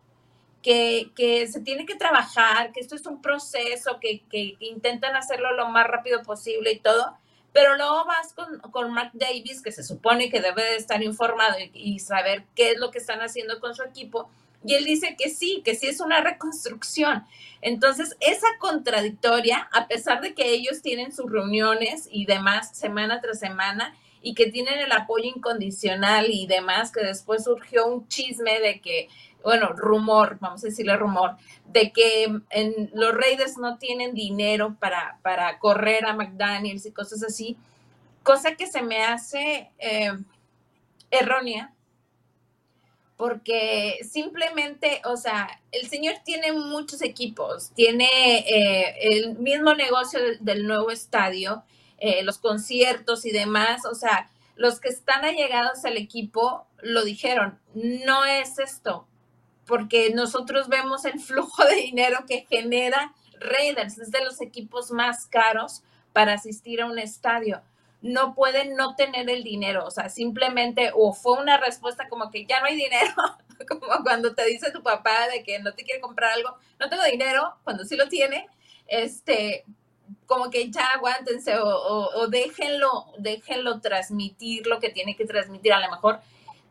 que, 0.64 1.46
se 1.46 1.60
tiene 1.60 1.84
que 1.84 1.94
trabajar, 1.94 2.72
que 2.72 2.80
esto 2.80 2.96
es 2.96 3.06
un 3.06 3.20
proceso, 3.20 4.00
que, 4.00 4.22
que 4.30 4.56
intentan 4.60 5.14
hacerlo 5.14 5.52
lo 5.52 5.68
más 5.68 5.86
rápido 5.86 6.22
posible 6.22 6.72
y 6.72 6.78
todo. 6.78 7.16
Pero 7.52 7.76
luego 7.76 8.04
vas 8.06 8.32
con, 8.32 8.58
con 8.72 8.92
Mark 8.92 9.10
Davis, 9.12 9.62
que 9.62 9.70
se 9.70 9.84
supone 9.84 10.30
que 10.30 10.40
debe 10.40 10.64
de 10.64 10.76
estar 10.76 11.02
informado 11.02 11.56
y, 11.60 11.70
y 11.74 11.98
saber 12.00 12.44
qué 12.56 12.72
es 12.72 12.78
lo 12.78 12.90
que 12.90 12.98
están 12.98 13.20
haciendo 13.20 13.60
con 13.60 13.74
su 13.74 13.82
equipo. 13.82 14.28
Y 14.64 14.74
él 14.74 14.86
dice 14.86 15.14
que 15.16 15.28
sí, 15.28 15.60
que 15.64 15.74
sí 15.74 15.86
es 15.86 16.00
una 16.00 16.22
reconstrucción. 16.22 17.24
Entonces, 17.60 18.16
esa 18.20 18.46
contradictoria, 18.58 19.68
a 19.72 19.86
pesar 19.86 20.22
de 20.22 20.34
que 20.34 20.50
ellos 20.50 20.80
tienen 20.80 21.12
sus 21.12 21.30
reuniones 21.30 22.08
y 22.10 22.24
demás 22.24 22.76
semana 22.76 23.20
tras 23.20 23.38
semana, 23.38 23.94
y 24.24 24.34
que 24.34 24.50
tienen 24.50 24.80
el 24.80 24.90
apoyo 24.90 25.26
incondicional 25.26 26.30
y 26.30 26.46
demás, 26.46 26.90
que 26.90 27.02
después 27.02 27.44
surgió 27.44 27.86
un 27.86 28.08
chisme 28.08 28.58
de 28.58 28.80
que 28.80 29.08
bueno, 29.44 29.68
rumor, 29.74 30.38
vamos 30.40 30.64
a 30.64 30.68
decirle 30.68 30.96
rumor, 30.96 31.36
de 31.66 31.92
que 31.92 32.24
en, 32.50 32.90
los 32.94 33.14
Raiders 33.14 33.58
no 33.58 33.78
tienen 33.78 34.14
dinero 34.14 34.76
para, 34.80 35.18
para 35.22 35.58
correr 35.58 36.06
a 36.06 36.14
McDaniels 36.14 36.86
y 36.86 36.92
cosas 36.92 37.22
así, 37.22 37.56
cosa 38.22 38.56
que 38.56 38.66
se 38.66 38.82
me 38.82 39.04
hace 39.04 39.70
eh, 39.78 40.12
errónea, 41.10 41.72
porque 43.16 43.98
simplemente, 44.02 45.00
o 45.04 45.16
sea, 45.16 45.60
el 45.70 45.88
señor 45.88 46.16
tiene 46.24 46.52
muchos 46.52 47.02
equipos, 47.02 47.70
tiene 47.74 48.08
eh, 48.38 48.96
el 49.02 49.38
mismo 49.38 49.74
negocio 49.74 50.18
del, 50.40 50.66
nuevo 50.66 50.90
estadio, 50.90 51.62
eh, 51.98 52.24
los 52.24 52.38
conciertos 52.38 53.24
y 53.24 53.30
demás, 53.30 53.84
o 53.84 53.94
sea, 53.94 54.30
los 54.56 54.80
que 54.80 54.88
están 54.88 55.24
allegados 55.24 55.84
al 55.84 55.96
equipo 55.96 56.66
lo 56.82 57.04
dijeron, 57.04 57.58
no 57.74 58.24
es 58.24 58.58
esto, 58.58 59.06
porque 59.66 60.10
nosotros 60.14 60.68
vemos 60.68 61.04
el 61.04 61.20
flujo 61.20 61.64
de 61.64 61.76
dinero 61.76 62.24
que 62.26 62.46
genera 62.48 63.14
Raiders, 63.40 63.98
es 63.98 64.10
de 64.10 64.24
los 64.24 64.40
equipos 64.40 64.90
más 64.90 65.26
caros 65.26 65.82
para 66.12 66.34
asistir 66.34 66.80
a 66.80 66.86
un 66.86 66.98
estadio. 66.98 67.62
No 68.00 68.34
pueden 68.34 68.76
no 68.76 68.96
tener 68.96 69.30
el 69.30 69.42
dinero, 69.42 69.86
o 69.86 69.90
sea, 69.90 70.08
simplemente, 70.08 70.90
o 70.94 71.12
fue 71.14 71.40
una 71.40 71.56
respuesta 71.56 72.08
como 72.08 72.30
que 72.30 72.44
ya 72.46 72.60
no 72.60 72.66
hay 72.66 72.76
dinero, 72.76 73.14
como 73.68 74.02
cuando 74.02 74.34
te 74.34 74.44
dice 74.44 74.70
tu 74.70 74.82
papá 74.82 75.28
de 75.28 75.42
que 75.42 75.58
no 75.58 75.72
te 75.72 75.84
quiere 75.84 76.00
comprar 76.00 76.32
algo, 76.32 76.56
no 76.78 76.88
tengo 76.88 77.02
dinero, 77.04 77.54
cuando 77.64 77.84
sí 77.84 77.96
lo 77.96 78.08
tiene, 78.08 78.46
este, 78.86 79.64
como 80.26 80.50
que 80.50 80.70
ya 80.70 80.86
aguántense 80.88 81.56
o, 81.56 81.66
o 81.66 82.28
déjenlo, 82.28 83.06
déjenlo 83.18 83.80
transmitir 83.80 84.66
lo 84.66 84.80
que 84.80 84.90
tiene 84.90 85.16
que 85.16 85.24
transmitir. 85.24 85.72
A 85.72 85.80
lo 85.80 85.90
mejor 85.90 86.20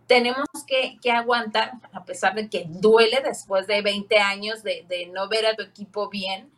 tenemos 0.08 0.48
que, 0.68 1.12
aguantar, 1.12 1.74
a 1.92 2.04
pesar 2.04 2.36
de 2.36 2.50
que 2.50 2.66
duele 2.68 3.22
después 3.22 3.68
de 3.68 3.82
20 3.82 4.18
años 4.18 4.64
de, 4.64 5.10
no 5.14 5.28
ver 5.30 5.46
a 5.46 5.56
tu 5.56 5.64
equipo 5.64 6.10
bien, 6.10 6.50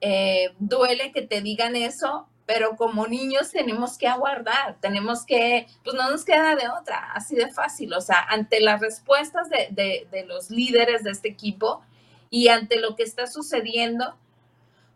eh, 0.00 0.54
duele 0.58 1.12
que 1.12 1.22
te 1.22 1.40
digan 1.40 1.76
eso, 1.76 2.26
pero 2.46 2.76
como 2.76 3.06
niños 3.06 3.50
tenemos 3.50 3.98
que 3.98 4.06
aguardar, 4.06 4.76
tenemos 4.80 5.26
que, 5.26 5.66
pues 5.82 5.96
no 5.96 6.10
nos 6.10 6.24
queda 6.24 6.54
de 6.54 6.68
otra, 6.68 7.12
así 7.12 7.34
de 7.34 7.50
fácil, 7.50 7.92
o 7.92 8.00
sea, 8.00 8.24
ante 8.28 8.60
las 8.60 8.80
respuestas 8.80 9.48
de, 9.50 10.24
los 10.26 10.50
líderes 10.50 11.02
de 11.02 11.10
este 11.10 11.28
equipo 11.28 11.82
y 12.30 12.48
ante 12.48 12.80
lo 12.80 12.94
que 12.94 13.02
está 13.02 13.26
sucediendo, 13.26 14.16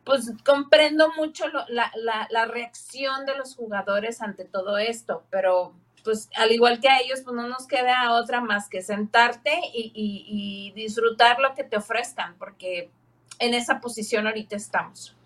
pues 0.04 0.32
comprendo 0.44 1.12
mucho 1.16 1.44
la, 1.68 1.92
la 2.30 2.44
reacción 2.46 3.26
de 3.26 3.36
los 3.36 3.56
jugadores 3.56 4.22
ante 4.22 4.44
todo 4.44 4.78
esto, 4.78 5.24
pero 5.30 5.74
pues 6.02 6.28
al 6.36 6.52
igual 6.52 6.80
que 6.80 6.88
a 6.88 7.00
ellos, 7.00 7.20
pues 7.22 7.34
no 7.34 7.48
nos 7.48 7.66
queda 7.66 8.12
otra 8.12 8.40
más 8.40 8.68
que 8.68 8.82
sentarte 8.82 9.60
y, 9.72 10.72
disfrutar 10.74 11.40
lo 11.40 11.54
que 11.54 11.64
te 11.64 11.76
ofrezcan, 11.76 12.36
porque 12.38 12.90
en 13.38 13.54
esa 13.54 13.80
posición 13.80 14.26
ahorita 14.26 14.56
estamos. 14.56 15.16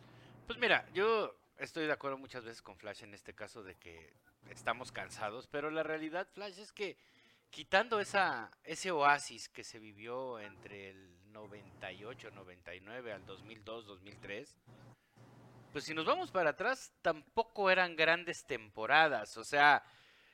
Pues 0.46 0.58
mira, 0.58 0.87
yo 0.94 1.34
estoy 1.58 1.87
de 1.87 1.92
acuerdo 1.92 2.18
muchas 2.18 2.44
veces 2.44 2.62
con 2.62 2.76
Flash 2.76 3.02
en 3.02 3.14
este 3.14 3.34
caso 3.34 3.62
de 3.62 3.74
que 3.76 4.14
estamos 4.50 4.92
cansados, 4.92 5.46
pero 5.46 5.70
la 5.70 5.82
realidad, 5.82 6.28
Flash, 6.32 6.58
es 6.58 6.72
que 6.72 6.96
quitando 7.50 8.00
esa, 8.00 8.50
ese 8.64 8.90
oasis 8.90 9.48
que 9.48 9.64
se 9.64 9.78
vivió 9.78 10.40
entre 10.40 10.90
el 10.90 11.32
98, 11.32 12.30
99 12.32 13.12
al 13.12 13.26
2002, 13.26 13.87
2003, 13.87 14.56
pues 15.72 15.84
si 15.84 15.94
nos 15.94 16.06
vamos 16.06 16.30
para 16.30 16.50
atrás, 16.50 16.92
tampoco 17.02 17.70
eran 17.70 17.96
grandes 17.96 18.44
temporadas, 18.44 19.37
o 19.37 19.44
sea, 19.44 19.82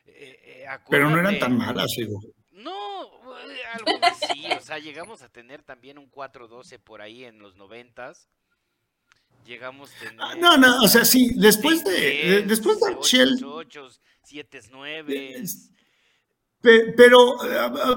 eh, 0.07 0.65
eh, 0.65 0.79
Pero 0.89 1.11
no 1.11 1.19
eran 1.19 1.39
tan 1.39 1.57
malas, 1.57 1.93
digo. 1.97 2.21
No, 2.53 3.05
eh, 3.05 3.59
algo 3.73 3.99
así, 4.03 4.45
o 4.53 4.61
sea, 4.61 4.79
llegamos 4.79 5.23
a 5.23 5.29
tener 5.29 5.63
también 5.63 5.99
un 5.99 6.11
4-12 6.11 6.79
por 6.79 7.01
ahí 7.01 7.25
en 7.25 7.39
los 7.39 7.57
noventas. 7.57 8.29
Llegamos 9.47 9.91
a 9.95 9.99
tener... 10.01 10.39
No, 10.39 10.59
no, 10.59 10.83
o 10.83 10.89
sea, 10.89 11.05
sí, 11.05 11.33
después 11.37 11.83
de, 11.85 12.45
después 12.47 12.79
de 12.81 12.95
8, 12.95 13.89
7, 14.25 14.61
9. 14.71 15.43
Pero, 16.61 17.39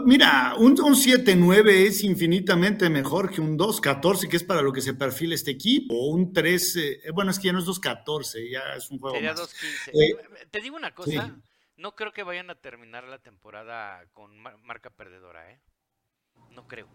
mira, 0.06 0.56
un, 0.58 0.80
un 0.80 0.96
7-9 0.96 1.70
es 1.70 2.02
infinitamente 2.06 2.90
mejor 2.90 3.30
que 3.30 3.42
un 3.42 3.60
2-14, 3.60 4.30
que 4.30 4.38
es 4.38 4.44
para 4.46 4.62
lo 4.62 4.72
que 4.72 4.80
se 4.80 4.94
perfila 4.94 5.36
este 5.36 5.52
equipo. 5.52 6.08
Un 6.08 6.32
3, 6.32 7.02
bueno, 7.14 7.32
es 7.32 7.40
que 7.40 7.48
ya 7.48 7.54
no 7.54 7.60
es 7.60 7.66
2-14, 7.66 8.50
ya 8.50 8.76
es 8.78 8.90
un 8.90 9.00
juego 9.00 9.16
Sería 9.16 9.36
2-15. 9.36 10.50
Te 10.50 10.62
digo 10.62 10.78
una 10.78 10.96
cosa, 10.96 11.36
no 11.76 11.96
creo 11.96 12.12
que 12.12 12.24
vayan 12.24 12.50
a 12.50 12.56
terminar 12.56 13.06
la 13.06 13.20
temporada 13.20 14.06
con 14.14 14.38
marca 14.38 14.90
perdedora, 14.90 15.52
¿eh? 15.52 15.60
No 16.52 16.68
creo. 16.68 16.88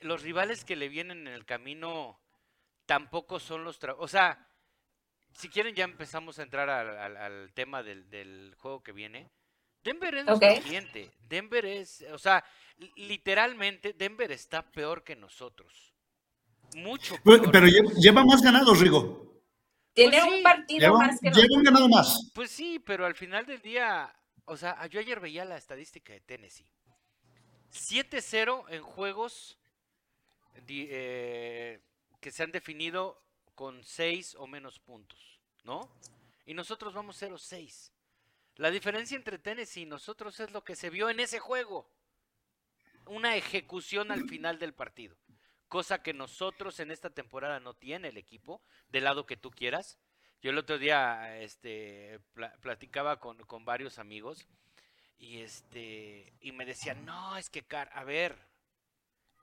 Los 0.00 0.22
rivales 0.22 0.64
que 0.64 0.76
le 0.76 0.88
vienen 0.88 1.26
en 1.26 1.32
el 1.32 1.44
camino 1.44 2.20
tampoco 2.84 3.40
son 3.40 3.64
los... 3.64 3.78
o 3.98 4.08
sea, 4.08 4.46
si 5.32 5.48
quieren 5.48 5.74
ya 5.74 5.84
empezamos 5.84 6.38
a 6.38 6.42
entrar 6.42 6.68
al, 6.68 7.52
tema 7.54 7.82
del, 7.82 8.54
juego 8.58 8.82
que 8.82 8.92
viene. 8.92 9.30
Denver 9.82 10.14
es 10.16 10.24
nuestro 10.24 10.62
cliente. 10.62 11.10
Denver 11.28 11.64
es, 11.64 12.04
o 12.12 12.18
sea, 12.18 12.44
literalmente 12.96 13.92
Denver 13.92 14.32
está 14.32 14.62
peor 14.62 15.04
que 15.04 15.14
nosotros. 15.14 15.94
Mucho 16.74 17.16
peor. 17.22 17.50
Pero, 17.52 17.66
lleva 17.66 18.24
más 18.24 18.42
ganados, 18.42 18.80
Rigo. 18.80 19.35
Tiene 19.96 20.20
pues 20.20 20.32
un 20.34 20.42
partido 20.42 20.98
más 20.98 21.18
que 21.18 21.30
Lleva 21.30 21.56
un 21.56 21.62
ganado 21.62 21.88
más. 21.88 22.30
Pues 22.34 22.50
sí, 22.50 22.78
pero 22.78 23.06
al 23.06 23.14
final 23.14 23.46
del 23.46 23.62
día, 23.62 24.14
o 24.44 24.54
sea, 24.54 24.86
yo 24.88 25.00
ayer 25.00 25.18
veía 25.20 25.46
la 25.46 25.56
estadística 25.56 26.12
de 26.12 26.20
Tennessee. 26.20 26.70
7-0 27.72 28.66
en 28.68 28.82
juegos 28.82 29.58
eh, 30.68 31.80
que 32.20 32.30
se 32.30 32.42
han 32.42 32.52
definido 32.52 33.22
con 33.54 33.82
6 33.82 34.36
o 34.38 34.46
menos 34.46 34.78
puntos, 34.80 35.40
¿no? 35.64 35.88
Y 36.44 36.52
nosotros 36.52 36.92
vamos 36.92 37.20
0-6. 37.22 37.90
La 38.56 38.70
diferencia 38.70 39.16
entre 39.16 39.38
Tennessee 39.38 39.82
y 39.82 39.86
nosotros 39.86 40.38
es 40.40 40.50
lo 40.50 40.62
que 40.62 40.76
se 40.76 40.90
vio 40.90 41.08
en 41.08 41.20
ese 41.20 41.38
juego. 41.38 41.90
Una 43.06 43.34
ejecución 43.34 44.10
al 44.10 44.28
final 44.28 44.58
del 44.58 44.74
partido 44.74 45.16
cosa 45.68 46.02
que 46.02 46.12
nosotros 46.12 46.80
en 46.80 46.90
esta 46.90 47.10
temporada 47.10 47.60
no 47.60 47.74
tiene 47.74 48.08
el 48.08 48.16
equipo, 48.16 48.62
del 48.88 49.04
lado 49.04 49.26
que 49.26 49.36
tú 49.36 49.50
quieras. 49.50 49.98
Yo 50.42 50.50
el 50.50 50.58
otro 50.58 50.78
día 50.78 51.38
este, 51.40 52.20
platicaba 52.60 53.18
con, 53.18 53.64
varios 53.64 53.98
amigos 53.98 54.46
y, 55.18 55.38
este, 55.38 56.32
y 56.40 56.52
me 56.52 56.64
decían, 56.64 57.04
no, 57.04 57.36
es 57.36 57.50
que 57.50 57.62
Car, 57.62 57.90
a 57.94 58.04
ver, 58.04 58.36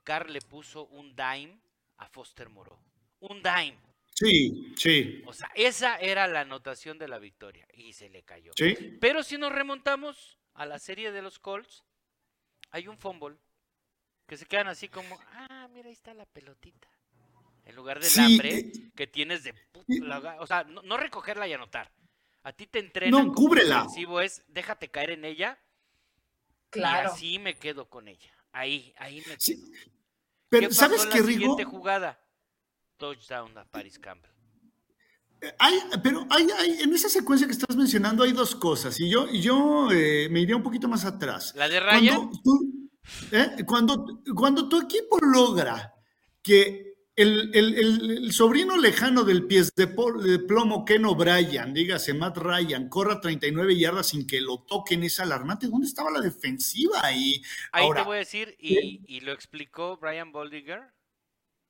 Car 0.04 0.30
le 0.30 0.40
puso 0.40 0.86
un 0.86 1.14
dime 1.16 1.58
a 1.98 2.08
Foster 2.08 2.48
Moro. 2.48 2.78
Un 3.20 3.42
dime. 3.42 3.78
Sí, 4.14 4.72
sí. 4.76 5.22
O 5.26 5.32
sea, 5.32 5.50
esa 5.54 5.98
era 5.98 6.28
la 6.28 6.40
anotación 6.40 6.98
de 6.98 7.08
la 7.08 7.18
victoria 7.18 7.66
y 7.74 7.92
se 7.92 8.08
le 8.08 8.22
cayó. 8.22 8.52
Pero 9.00 9.24
si 9.24 9.36
nos 9.36 9.52
remontamos 9.52 10.38
a 10.54 10.66
la 10.66 10.78
serie 10.78 11.10
de 11.10 11.20
los 11.20 11.40
Colts, 11.40 11.82
hay 12.70 12.86
un 12.86 12.96
fumble 12.96 13.36
que 14.26 14.36
se 14.36 14.46
quedan 14.46 14.68
así 14.68 14.88
como, 14.88 15.18
ah, 15.32 15.68
mira, 15.72 15.88
ahí 15.88 15.92
está 15.92 16.14
la 16.14 16.26
pelotita. 16.26 16.88
En 17.64 17.76
lugar 17.76 17.98
del 17.98 18.10
hambre 18.18 18.58
eh, 18.58 18.72
que 18.94 19.06
tienes 19.06 19.42
de 19.42 19.54
puta, 19.72 20.36
o 20.40 20.46
sea, 20.46 20.64
no, 20.64 20.96
recogerla 20.96 21.48
y 21.48 21.54
anotar. 21.54 21.90
A 22.42 22.52
ti 22.52 22.66
te 22.66 22.78
entrenan. 22.78 23.26
No, 23.26 23.32
cúbrela. 23.32 23.86
es 24.22 24.44
déjate 24.48 24.90
caer 24.90 25.12
en 25.12 25.24
ella. 25.24 25.58
Claro. 26.68 27.08
Y 27.08 27.12
así 27.12 27.38
me 27.38 27.56
quedo 27.56 27.88
con 27.88 28.06
ella. 28.08 28.30
Ahí, 28.52 28.92
ahí 28.98 29.22
me 29.26 29.38
quedo. 29.38 29.66
Pero 30.50 30.70
¿sabes 30.72 31.06
qué, 31.06 31.22
Rigo? 31.22 31.40
siguiente 31.40 31.64
jugada? 31.64 32.20
Touchdown 32.98 33.56
a 33.56 33.64
Paris 33.64 33.98
Campbell. 33.98 34.30
Eh, 35.40 35.54
hay, 35.58 35.80
pero 36.02 36.26
hay, 36.30 36.46
hay, 36.58 36.82
en 36.82 36.92
esa 36.92 37.08
secuencia 37.08 37.46
que 37.46 37.54
estás 37.54 37.74
mencionando 37.76 38.22
hay 38.22 38.32
dos 38.32 38.54
cosas 38.54 38.98
y 39.00 39.10
yo, 39.10 39.30
yo 39.30 39.90
eh, 39.90 40.28
me 40.30 40.40
iría 40.40 40.56
un 40.56 40.62
poquito 40.62 40.86
más 40.86 41.04
atrás. 41.04 41.54
¿La 41.56 41.68
de 41.68 41.80
Ryan? 41.80 42.30
¿Eh? 43.32 43.64
Cuando, 43.66 44.22
cuando 44.34 44.68
tu 44.68 44.80
equipo 44.80 45.18
logra 45.20 45.94
que 46.42 46.94
el, 47.16 48.32
sobrino 48.32 48.76
lejano 48.76 49.24
del 49.24 49.46
pies 49.46 49.72
de, 49.74 49.86
plomo 49.86 50.84
Ken 50.84 51.04
O'Brien, 51.04 51.72
dígase 51.72 52.14
Matt 52.14 52.38
Ryan, 52.38 52.88
corra 52.88 53.20
39 53.20 53.78
yardas 53.78 54.08
sin 54.08 54.26
que 54.26 54.40
lo 54.40 54.62
toquen, 54.62 55.04
es 55.04 55.20
alarmante. 55.20 55.68
¿Dónde 55.68 55.86
estaba 55.86 56.10
la 56.10 56.20
defensiva 56.20 57.00
ahí? 57.02 57.40
Ahí 57.72 57.88
te 57.94 58.02
voy 58.02 58.16
a 58.16 58.18
decir, 58.20 58.56
y, 58.58 59.20
lo 59.20 59.32
explicó 59.32 59.96
Brian 59.96 60.32
Boldiger, 60.32 60.92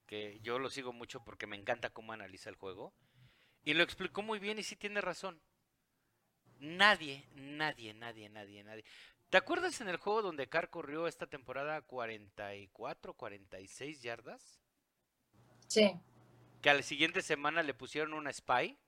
que 0.07 0.40
yo 0.42 0.59
lo 0.59 0.70
sigo 0.70 0.92
mucho 0.92 1.23
porque 1.25 1.47
me 1.47 1.57
encanta 1.57 1.90
cómo 1.90 2.12
analiza 2.12 2.49
el 2.49 2.57
juego, 2.57 2.94
y 3.64 3.75
lo 3.75 3.83
explicó 3.83 4.23
muy 4.23 4.38
bien 4.38 4.59
y 4.59 4.62
sí 4.62 4.77
tiene 4.77 5.01
razón. 5.01 5.40
Nadie, 6.59 7.27
nadie, 7.35 7.92
nadie, 7.92 8.31
nadie, 8.31 8.64
nadie. 8.64 8.85
¿Te 9.30 9.38
acuerdas 9.38 9.80
en 9.80 9.88
el 9.88 9.96
juego 9.96 10.22
donde 10.22 10.48
Carr 10.48 10.70
corrió 10.70 11.06
esta 11.06 11.26
temporada 11.26 11.82
44, 11.82 13.14
46 13.14 14.02
yardas? 14.02 14.60
Sí. 15.66 15.92
Que 16.62 16.70
a 16.70 16.74
la 16.74 16.82
siguiente 16.82 17.22
semana 17.22 17.62
le 17.62 17.74
pusieron 17.74 18.14
una 18.14 18.32
spy 18.32 18.78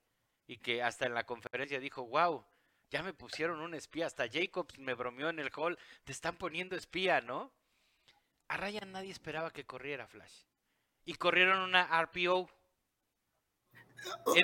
y 0.46 0.58
que 0.58 0.82
hasta 0.82 1.06
en 1.06 1.14
la 1.14 1.26
conferencia 1.26 1.80
dijo, 1.80 2.06
wow, 2.06 2.46
ya 2.90 3.02
me 3.02 3.12
pusieron 3.12 3.60
un 3.60 3.74
espía. 3.74 4.06
Hasta 4.06 4.28
Jacobs 4.30 4.78
me 4.78 4.94
bromeó 4.94 5.28
en 5.28 5.40
el 5.40 5.50
hall, 5.56 5.78
te 6.04 6.12
están 6.12 6.36
poniendo 6.36 6.76
espía, 6.76 7.20
¿no? 7.20 7.52
a 8.48 8.56
Ryan 8.56 8.92
nadie 8.92 9.10
esperaba 9.10 9.52
que 9.52 9.66
corriera 9.66 10.06
Flash. 10.06 10.44
Y 11.04 11.14
corrieron 11.14 11.60
una 11.60 11.84
RPO. 12.02 12.48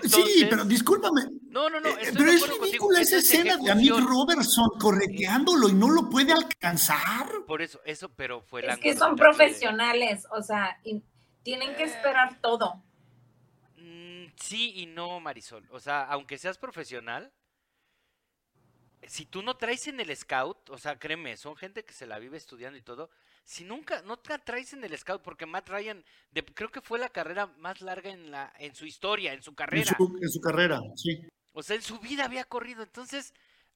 Sí, 0.05 0.47
pero 0.49 0.65
discúlpame. 0.65 1.23
No, 1.49 1.69
no, 1.69 1.81
no. 1.81 1.89
Eh, 1.91 2.13
pero 2.17 2.31
es 2.31 2.47
ridícula 2.49 3.01
esa 3.01 3.17
es 3.17 3.25
escena 3.25 3.57
de 3.57 3.71
ejecución. 3.71 4.07
Robertson 4.07 4.71
correteándolo 4.79 5.69
y 5.69 5.75
no 5.75 5.91
lo 5.91 6.09
puede 6.09 6.33
alcanzar. 6.33 7.45
Por 7.47 7.63
eso, 7.63 7.81
eso, 7.85 8.09
pero 8.11 8.41
fue 8.41 8.63
la 8.63 8.75
Es 8.75 8.81
que 8.81 8.97
son 8.97 9.17
profesionales, 9.17 10.27
o 10.31 10.43
sea, 10.43 10.79
y 10.85 11.03
tienen 11.43 11.75
que 11.77 11.85
esperar 11.85 12.41
todo. 12.41 12.83
Mm, 13.77 14.27
sí 14.37 14.73
y 14.77 14.87
no, 14.87 15.21
Marisol. 15.21 15.67
O 15.71 15.81
sea, 15.81 16.05
aunque 16.05 16.39
seas 16.39 16.59
profesional, 16.59 17.33
si 19.07 19.27
tú 19.27 19.43
no 19.43 19.57
traes 19.57 19.89
en 19.89 20.01
el 20.01 20.15
scout, 20.17 20.71
o 20.71 20.79
sea, 20.79 20.99
créeme, 20.99 21.37
son 21.37 21.57
gente 21.57 21.85
que 21.85 21.93
se 21.93 22.07
la 22.07 22.19
vive 22.19 22.37
estudiando 22.37 22.79
y 22.79 22.83
todo. 22.83 23.11
Si 23.45 23.65
nunca, 23.65 24.03
no 24.03 24.17
te 24.19 24.39
traes 24.39 24.73
en 24.73 24.85
el 24.85 24.97
scout, 24.97 25.23
porque 25.23 25.47
Matt 25.47 25.69
Ryan, 25.69 26.05
de- 26.31 26.45
creo 26.45 26.71
que 26.71 26.81
fue 26.81 26.99
la 26.99 27.09
carrera 27.09 27.47
más 27.59 27.81
larga 27.81 28.11
en 28.11 28.31
la, 28.31 28.53
en 28.59 28.75
su 28.75 28.87
historia, 28.87 29.33
en 29.33 29.43
su 29.43 29.51
En 29.51 29.57
carrera. 29.57 29.95
su, 29.97 30.19
en 30.21 30.29
su 30.31 30.41
carrera, 30.41 30.81
sí. 30.97 31.27
O 31.53 31.63
sea, 31.63 31.77
en 31.77 31.83
su 31.83 31.99
vida 31.99 32.25
había 32.25 32.45
corrido. 32.45 32.83
Entonces, 32.83 33.35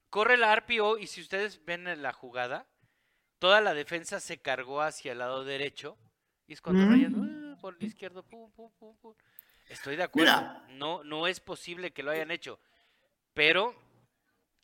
corre 0.08 0.36
la 0.36 0.52
RPO 0.52 0.98
y 0.98 1.06
si 1.08 1.20
ustedes 1.20 1.64
ven 1.64 1.88
en 1.88 2.00
la 2.02 2.12
jugada, 2.12 2.66
toda 3.38 3.60
la 3.60 3.74
defensa 3.74 4.20
se 4.20 4.38
cargó 4.38 4.80
hacia 4.82 5.12
el 5.12 5.18
lado 5.18 5.44
derecho. 5.44 5.98
Y 6.46 6.52
es 6.54 6.62
cuando 6.62 6.84
Mm. 6.86 6.90
Ryan, 6.92 7.52
"Ah, 7.54 7.58
por 7.60 7.76
el 7.78 7.84
izquierdo, 7.86 8.22
pum, 8.22 8.50
pum, 8.52 8.70
pum, 8.78 8.96
pum". 8.98 9.14
Estoy 9.68 9.96
de 9.96 10.04
acuerdo. 10.04 10.30
Mira. 10.40 10.64
No, 10.70 11.02
no 11.02 11.26
es 11.26 11.40
posible 11.40 11.92
que 11.92 12.04
lo 12.04 12.12
hayan 12.12 12.30
hecho. 12.30 12.60
Pero 13.34 13.74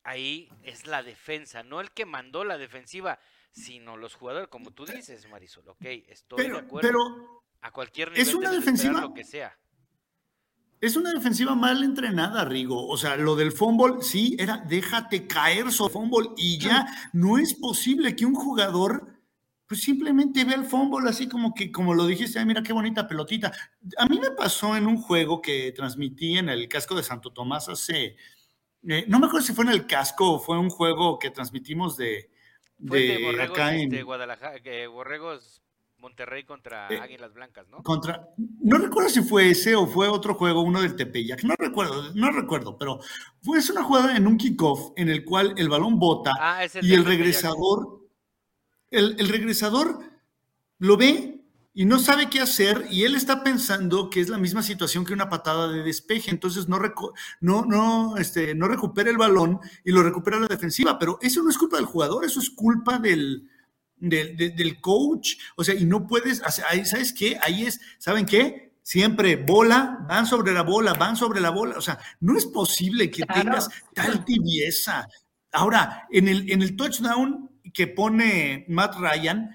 ahí 0.04 0.48
es 0.62 0.86
la 0.86 1.02
defensa, 1.02 1.62
no 1.64 1.80
el 1.80 1.90
que 1.90 2.06
mandó 2.06 2.44
la 2.44 2.56
defensiva, 2.56 3.18
sino 3.52 3.96
los 3.96 4.14
jugadores, 4.14 4.48
como 4.48 4.70
tú 4.72 4.84
dices, 4.86 5.28
Marisol. 5.30 5.68
Ok, 5.68 5.84
estoy 6.08 6.38
de 6.38 6.44
Pero, 6.44 6.58
acuerdo. 6.58 6.88
pero 6.88 7.42
a 7.60 7.70
cualquier 7.70 8.08
es 8.16 8.28
nivel 8.28 8.36
una 8.36 8.50
debes 8.50 8.66
esperar 8.66 8.80
defensiva- 8.94 9.00
lo 9.02 9.14
que 9.14 9.24
sea. 9.24 9.56
es 10.80 10.96
una 10.96 11.12
defensiva 11.12 11.54
mal 11.54 11.84
entrenada, 11.84 12.44
Rigo. 12.44 12.88
O 12.88 12.96
sea, 12.96 13.16
lo 13.16 13.36
del 13.36 13.52
fumble, 13.52 14.02
sí, 14.02 14.34
era 14.38 14.56
déjate 14.66 15.28
caer 15.28 15.70
sobre 15.70 15.92
fumble 15.92 16.30
y 16.36 16.58
ya 16.58 16.86
no 17.12 17.38
es 17.38 17.54
posible 17.54 18.16
que 18.16 18.26
un 18.26 18.34
jugador 18.34 19.06
pues 19.68 19.80
simplemente 19.82 20.44
vea 20.44 20.56
el 20.56 20.64
fumble 20.66 21.08
así 21.08 21.28
como 21.28 21.54
que, 21.54 21.70
como 21.72 21.94
lo 21.94 22.04
dijiste, 22.06 22.38
"Ay, 22.38 22.44
mira 22.46 22.62
qué 22.64 22.72
bonita 22.74 23.06
pelotita. 23.06 23.52
A 23.96 24.06
mí 24.06 24.18
me 24.18 24.32
pasó 24.32 24.76
en 24.76 24.86
un 24.86 24.96
juego 25.00 25.40
que 25.40 25.72
transmití 25.72 26.36
en 26.36 26.48
el 26.50 26.68
casco 26.68 26.94
de 26.96 27.02
Santo 27.02 27.32
Tomás 27.32 27.68
hace, 27.70 28.16
eh, 28.86 29.04
no 29.08 29.18
me 29.20 29.26
acuerdo 29.28 29.46
si 29.46 29.52
fue 29.54 29.64
en 29.64 29.70
el 29.70 29.86
casco 29.86 30.32
o 30.32 30.38
fue 30.40 30.58
un 30.58 30.68
juego 30.68 31.18
que 31.18 31.30
transmitimos 31.30 31.96
de, 31.96 32.30
de 32.82 32.98
de 33.00 33.24
Borregos, 33.24 33.50
acá 33.50 33.74
en... 33.74 33.82
este, 33.82 34.02
Guadalajara, 34.02 34.58
Borregos 34.88 35.62
Monterrey 35.98 36.42
contra 36.44 36.88
Eh, 36.90 36.98
Águilas 36.98 37.32
Blancas, 37.32 37.68
¿no? 37.68 37.82
Contra, 37.82 38.28
no 38.36 38.78
recuerdo 38.78 39.08
si 39.08 39.22
fue 39.22 39.50
ese 39.50 39.76
o 39.76 39.86
fue 39.86 40.08
otro 40.08 40.34
juego, 40.34 40.60
uno 40.62 40.82
del 40.82 40.96
Tepeyac, 40.96 41.44
no 41.44 41.54
recuerdo, 41.56 42.12
no 42.14 42.32
recuerdo, 42.32 42.76
pero 42.76 42.98
fue 43.40 43.58
es 43.58 43.70
una 43.70 43.84
jugada 43.84 44.16
en 44.16 44.26
un 44.26 44.36
kickoff 44.36 44.90
en 44.96 45.08
el 45.08 45.24
cual 45.24 45.54
el 45.56 45.68
balón 45.68 46.00
bota 46.00 46.32
Ah, 46.40 46.64
el 46.64 46.84
y 46.84 46.94
el 46.94 47.04
regresador, 47.04 48.00
el, 48.90 49.14
el 49.18 49.28
regresador 49.28 50.00
lo 50.78 50.96
ve 50.96 51.41
y 51.74 51.84
no 51.86 51.98
sabe 51.98 52.28
qué 52.28 52.40
hacer 52.40 52.86
y 52.90 53.04
él 53.04 53.14
está 53.14 53.42
pensando 53.42 54.10
que 54.10 54.20
es 54.20 54.28
la 54.28 54.36
misma 54.38 54.62
situación 54.62 55.04
que 55.06 55.14
una 55.14 55.30
patada 55.30 55.68
de 55.72 55.82
despeje, 55.82 56.30
entonces 56.30 56.68
no, 56.68 56.78
no, 57.40 57.64
no, 57.64 58.16
este, 58.18 58.54
no 58.54 58.68
recupera 58.68 59.10
el 59.10 59.16
balón 59.16 59.58
y 59.84 59.90
lo 59.92 60.02
recupera 60.02 60.38
la 60.38 60.48
defensiva, 60.48 60.98
pero 60.98 61.18
eso 61.22 61.42
no 61.42 61.48
es 61.50 61.56
culpa 61.56 61.76
del 61.76 61.86
jugador, 61.86 62.24
eso 62.24 62.40
es 62.40 62.50
culpa 62.50 62.98
del, 62.98 63.48
del, 63.96 64.36
de- 64.36 64.50
del 64.50 64.80
coach, 64.80 65.36
o 65.56 65.64
sea, 65.64 65.74
y 65.74 65.84
no 65.86 66.06
puedes, 66.06 66.42
¿sabes 66.84 67.12
qué? 67.14 67.38
Ahí 67.42 67.64
es, 67.64 67.80
¿saben 67.98 68.26
qué? 68.26 68.72
Siempre 68.82 69.36
bola, 69.36 70.04
van 70.08 70.26
sobre 70.26 70.52
la 70.52 70.62
bola, 70.62 70.92
van 70.94 71.16
sobre 71.16 71.40
la 71.40 71.50
bola, 71.50 71.76
o 71.78 71.80
sea, 71.80 71.98
no 72.20 72.36
es 72.36 72.44
posible 72.46 73.10
que 73.10 73.22
Claro. 73.22 73.40
tengas 73.42 73.68
tal 73.94 74.24
tibieza. 74.24 75.08
Ahora, 75.52 76.06
en 76.10 76.28
el, 76.28 76.50
en 76.50 76.60
el 76.62 76.76
touchdown 76.76 77.48
que 77.72 77.86
pone 77.86 78.66
Matt 78.68 78.96
Ryan, 78.98 79.50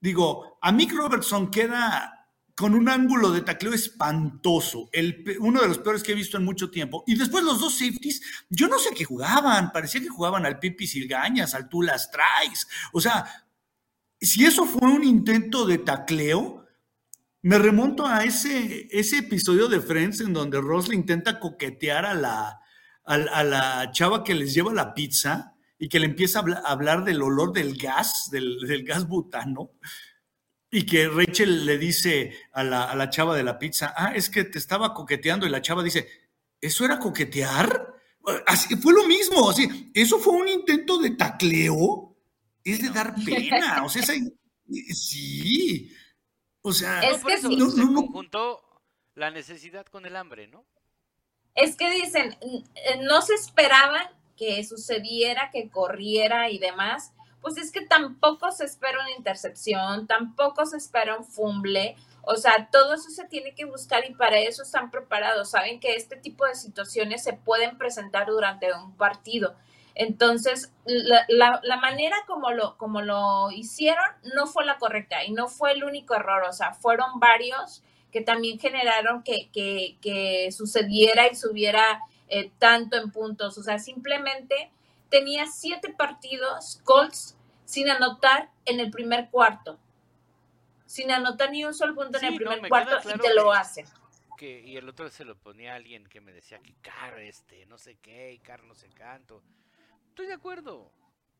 digo, 0.00 0.51
a 0.62 0.72
Mick 0.72 0.92
Robertson 0.92 1.50
queda 1.50 2.18
con 2.54 2.74
un 2.74 2.88
ángulo 2.88 3.30
de 3.30 3.40
tacleo 3.40 3.72
espantoso, 3.72 4.88
el, 4.92 5.24
uno 5.40 5.60
de 5.62 5.68
los 5.68 5.78
peores 5.78 6.02
que 6.02 6.12
he 6.12 6.14
visto 6.14 6.36
en 6.36 6.44
mucho 6.44 6.70
tiempo. 6.70 7.02
Y 7.06 7.16
después 7.16 7.42
los 7.44 7.60
dos 7.60 7.74
safeties, 7.78 8.20
yo 8.50 8.68
no 8.68 8.78
sé 8.78 8.90
qué 8.94 9.04
jugaban, 9.04 9.72
parecía 9.72 10.00
que 10.02 10.08
jugaban 10.08 10.44
al 10.46 10.58
Pipi 10.58 10.86
Silgañas, 10.86 11.54
al 11.54 11.68
tú 11.68 11.82
las. 11.82 12.10
O 12.92 13.00
sea, 13.00 13.24
si 14.20 14.44
eso 14.44 14.66
fue 14.66 14.88
un 14.88 15.02
intento 15.02 15.66
de 15.66 15.78
tacleo, 15.78 16.66
me 17.40 17.58
remonto 17.58 18.06
a 18.06 18.22
ese, 18.22 18.86
ese 18.92 19.18
episodio 19.18 19.66
de 19.68 19.80
Friends 19.80 20.20
en 20.20 20.32
donde 20.32 20.60
Ross 20.60 20.88
le 20.88 20.94
intenta 20.94 21.40
coquetear 21.40 22.04
a 22.06 22.14
la, 22.14 22.60
a, 23.04 23.42
la- 23.42 23.90
chava 23.92 24.22
que 24.22 24.34
les 24.34 24.54
lleva 24.54 24.72
la 24.72 24.94
pizza 24.94 25.54
y 25.78 25.88
que 25.88 25.98
le 25.98 26.06
empieza 26.06 26.38
a 26.38 26.42
habla- 26.42 26.62
a 26.64 26.70
hablar 26.70 27.02
del 27.02 27.20
olor 27.22 27.52
del 27.52 27.76
gas, 27.76 28.28
del 28.30 28.84
gas 28.84 29.08
butano. 29.08 29.70
Y 30.74 30.86
que 30.86 31.06
Rachel 31.06 31.66
le 31.66 31.76
dice 31.76 32.34
a 32.52 32.64
la, 32.64 32.84
a 32.84 32.96
la 32.96 33.10
chava 33.10 33.36
de 33.36 33.44
la 33.44 33.58
pizza, 33.58 33.92
ah, 33.94 34.12
es 34.14 34.30
que 34.30 34.44
te 34.44 34.58
estaba 34.58 34.94
coqueteando. 34.94 35.46
Y 35.46 35.50
la 35.50 35.60
chava 35.60 35.82
dice, 35.82 36.08
¿eso 36.60 36.84
era 36.86 36.98
coquetear? 36.98 37.94
Así, 38.46 38.74
fue 38.76 38.94
lo 38.94 39.06
mismo, 39.06 39.50
así, 39.50 39.90
eso 39.92 40.18
fue 40.18 40.32
un 40.32 40.48
intento 40.48 40.98
de 40.98 41.10
tacleo. 41.10 42.16
Es 42.64 42.80
de 42.80 42.88
dar 42.88 43.14
pena, 43.22 43.84
o 43.84 43.88
sea, 43.90 44.00
esa- 44.02 44.14
sí. 44.94 45.92
O 46.62 46.72
sea, 46.72 47.00
Es 47.02 47.24
que 47.24 47.34
eso 47.34 47.48
sí. 47.48 47.56
no, 47.56 47.70
se 47.70 47.78
no, 47.80 47.90
no. 47.90 48.06
conjuntó 48.06 48.62
la 49.14 49.30
necesidad 49.30 49.84
con 49.86 50.06
el 50.06 50.16
hambre, 50.16 50.46
¿no? 50.48 50.64
Es 51.54 51.76
que 51.76 51.90
dicen, 51.90 52.34
eh, 52.40 53.00
no 53.02 53.20
se 53.20 53.34
esperaban 53.34 54.06
que 54.38 54.64
sucediera, 54.64 55.50
que 55.52 55.68
corriera 55.68 56.48
y 56.50 56.58
demás. 56.58 57.11
Pues 57.42 57.58
es 57.58 57.70
que 57.70 57.84
tampoco 57.84 58.50
se 58.52 58.64
espera 58.64 59.00
una 59.00 59.10
intercepción, 59.10 60.06
tampoco 60.06 60.64
se 60.64 60.78
espera 60.78 61.18
un 61.18 61.24
fumble. 61.24 61.96
O 62.22 62.36
sea, 62.36 62.68
todo 62.70 62.94
eso 62.94 63.10
se 63.10 63.24
tiene 63.24 63.54
que 63.54 63.64
buscar 63.64 64.08
y 64.08 64.14
para 64.14 64.38
eso 64.38 64.62
están 64.62 64.90
preparados. 64.90 65.50
Saben 65.50 65.80
que 65.80 65.94
este 65.94 66.16
tipo 66.16 66.46
de 66.46 66.54
situaciones 66.54 67.22
se 67.24 67.32
pueden 67.32 67.76
presentar 67.76 68.28
durante 68.28 68.72
un 68.72 68.96
partido. 68.96 69.56
Entonces, 69.94 70.72
la, 70.86 71.76
manera 71.80 72.16
como 72.26 72.52
lo, 72.52 72.78
como 72.78 73.02
lo 73.02 73.50
hicieron 73.50 74.04
no 74.34 74.46
fue 74.46 74.64
la 74.64 74.78
correcta 74.78 75.24
y 75.24 75.32
no 75.32 75.48
fue 75.48 75.72
el 75.72 75.84
único 75.84 76.14
error. 76.14 76.44
O 76.48 76.52
sea, 76.52 76.72
fueron 76.72 77.18
varios 77.18 77.82
que 78.10 78.20
también 78.20 78.58
generaron 78.58 79.22
que, 79.22 79.50
que, 79.52 79.96
que 80.00 80.50
sucediera 80.52 81.28
y 81.28 81.34
subiera 81.34 82.00
eh, 82.28 82.50
tanto 82.58 82.96
en 82.96 83.10
puntos. 83.10 83.58
O 83.58 83.62
sea, 83.62 83.78
simplemente 83.78 84.70
tenía 85.12 85.46
siete 85.46 85.92
partidos 85.92 86.80
Colts 86.84 87.36
sin 87.66 87.88
anotar 87.90 88.50
en 88.64 88.80
el 88.80 88.90
primer 88.90 89.28
cuarto. 89.30 89.78
Sin 90.86 91.10
anotar 91.10 91.50
ni 91.50 91.64
un 91.64 91.74
solo 91.74 91.94
punto 91.94 92.18
Sí, 92.18 92.26
en 92.26 92.32
el 92.32 92.38
primer 92.38 92.60
me 92.62 92.68
cuarto 92.68 92.96
y 92.98 93.18
te 93.18 93.34
lo 93.34 93.50
que- 93.52 93.56
hace. 93.58 93.84
Que, 94.38 94.60
y 94.60 94.76
el 94.76 94.88
otro 94.88 95.08
se 95.10 95.24
lo 95.24 95.36
ponía 95.36 95.74
a 95.74 95.76
alguien 95.76 96.04
que 96.08 96.20
me 96.20 96.32
decía 96.32 96.58
que 96.58 96.74
Car, 96.82 97.20
este, 97.20 97.64
no 97.66 97.78
sé 97.78 97.96
qué, 97.98 98.32
y 98.32 98.38
Car 98.38 98.64
no 98.64 98.74
sé 98.74 98.88
canto. 98.88 99.42
Estoy 100.08 100.26
de 100.26 100.32
acuerdo, 100.32 100.90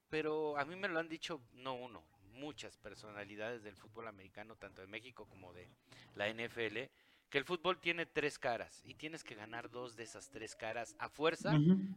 pero 0.08 0.56
a 0.58 0.64
mí 0.64 0.76
me 0.76 0.86
lo 0.88 1.00
han 1.00 1.08
dicho, 1.08 1.40
no 1.54 1.74
uno, 1.74 2.04
muchas 2.34 2.76
personalidades 2.76 3.62
del 3.64 3.74
fútbol 3.76 4.06
americano, 4.06 4.54
tanto 4.56 4.82
de 4.82 4.86
México 4.86 5.26
como 5.28 5.52
de 5.52 5.68
la 6.14 6.28
NFL, 6.28 6.90
que 7.28 7.38
el 7.38 7.44
fútbol 7.44 7.78
tiene 7.80 8.04
tres 8.06 8.38
caras 8.38 8.82
y 8.84 8.94
tienes 8.94 9.24
que 9.24 9.34
ganar 9.34 9.70
dos 9.70 9.96
de 9.96 10.04
esas 10.04 10.28
tres 10.30 10.54
caras 10.54 10.94
a 10.98 11.08
fuerza 11.08 11.52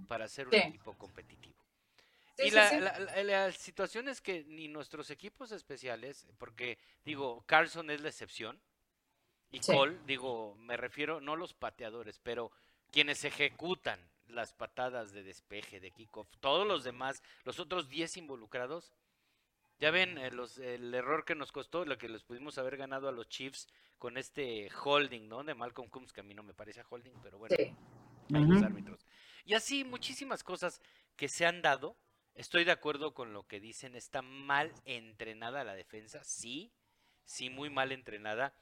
para 0.07 0.27
ser 0.27 0.47
un 0.47 0.53
Sí. 0.53 0.59
equipo 0.59 0.93
competitivo. 0.97 1.55
Sí, 2.37 2.47
y 2.47 2.49
sí, 2.49 2.55
la, 2.55 2.69
sí. 2.69 2.79
la- 2.79 2.99
la- 2.99 3.23
la 3.23 3.51
situación 3.51 4.07
es 4.09 4.21
que 4.21 4.43
ni 4.45 4.67
nuestros 4.67 5.09
equipos 5.09 5.51
especiales, 5.51 6.27
porque 6.37 6.77
digo, 7.05 7.43
Carlson 7.45 7.89
es 7.89 8.01
la 8.01 8.09
excepción, 8.09 8.59
y 9.51 9.61
Sí. 9.63 9.71
Cole, 9.71 9.97
digo, 10.05 10.55
me 10.55 10.75
refiero 10.75 11.21
no 11.21 11.35
los 11.35 11.53
pateadores, 11.53 12.19
pero 12.19 12.51
quienes 12.91 13.23
ejecutan 13.23 13.99
las 14.27 14.53
patadas 14.53 15.13
de 15.13 15.23
despeje, 15.23 15.79
de 15.79 15.91
kickoff, 15.91 16.27
todos 16.39 16.67
los 16.67 16.83
demás, 16.83 17.21
los 17.45 17.59
otros 17.59 17.87
10 17.87 18.17
involucrados, 18.17 18.91
ya 19.79 19.91
ven 19.91 20.17
eh, 20.17 20.31
los, 20.31 20.57
el 20.57 20.93
error 20.93 21.23
que 21.25 21.35
nos 21.35 21.51
costó, 21.51 21.85
lo 21.85 21.97
que 21.97 22.09
les 22.09 22.23
pudimos 22.23 22.57
haber 22.57 22.75
ganado 22.75 23.07
a 23.07 23.11
los 23.11 23.29
Chiefs 23.29 23.67
con 23.97 24.17
este 24.17 24.69
holding, 24.83 25.27
¿no? 25.29 25.43
De 25.43 25.53
Malcolm 25.53 25.89
Coombs, 25.89 26.11
que 26.11 26.21
a 26.21 26.23
mí 26.23 26.33
no 26.33 26.43
me 26.43 26.53
parece 26.53 26.81
a 26.81 26.85
holding, 26.89 27.13
pero 27.21 27.37
bueno 27.37 27.55
Sí. 27.57 27.73
a 28.33 28.39
los 28.39 28.57
Ujú. 28.57 28.65
árbitros. 28.65 29.05
Y 29.45 29.53
así 29.53 29.83
muchísimas 29.83 30.43
cosas 30.43 30.81
que 31.15 31.27
se 31.29 31.45
han 31.45 31.61
dado. 31.61 31.95
Estoy 32.35 32.65
de 32.65 32.71
acuerdo 32.71 33.13
con 33.13 33.33
lo 33.33 33.47
que 33.47 33.59
dicen. 33.59 33.95
Está 33.95 34.21
mal 34.21 34.71
entrenada 34.85 35.63
la 35.63 35.73
defensa, 35.73 36.23
sí, 36.23 36.71
sí, 37.23 37.49
muy 37.49 37.69
mal 37.69 37.91
entrenada. 37.91 38.53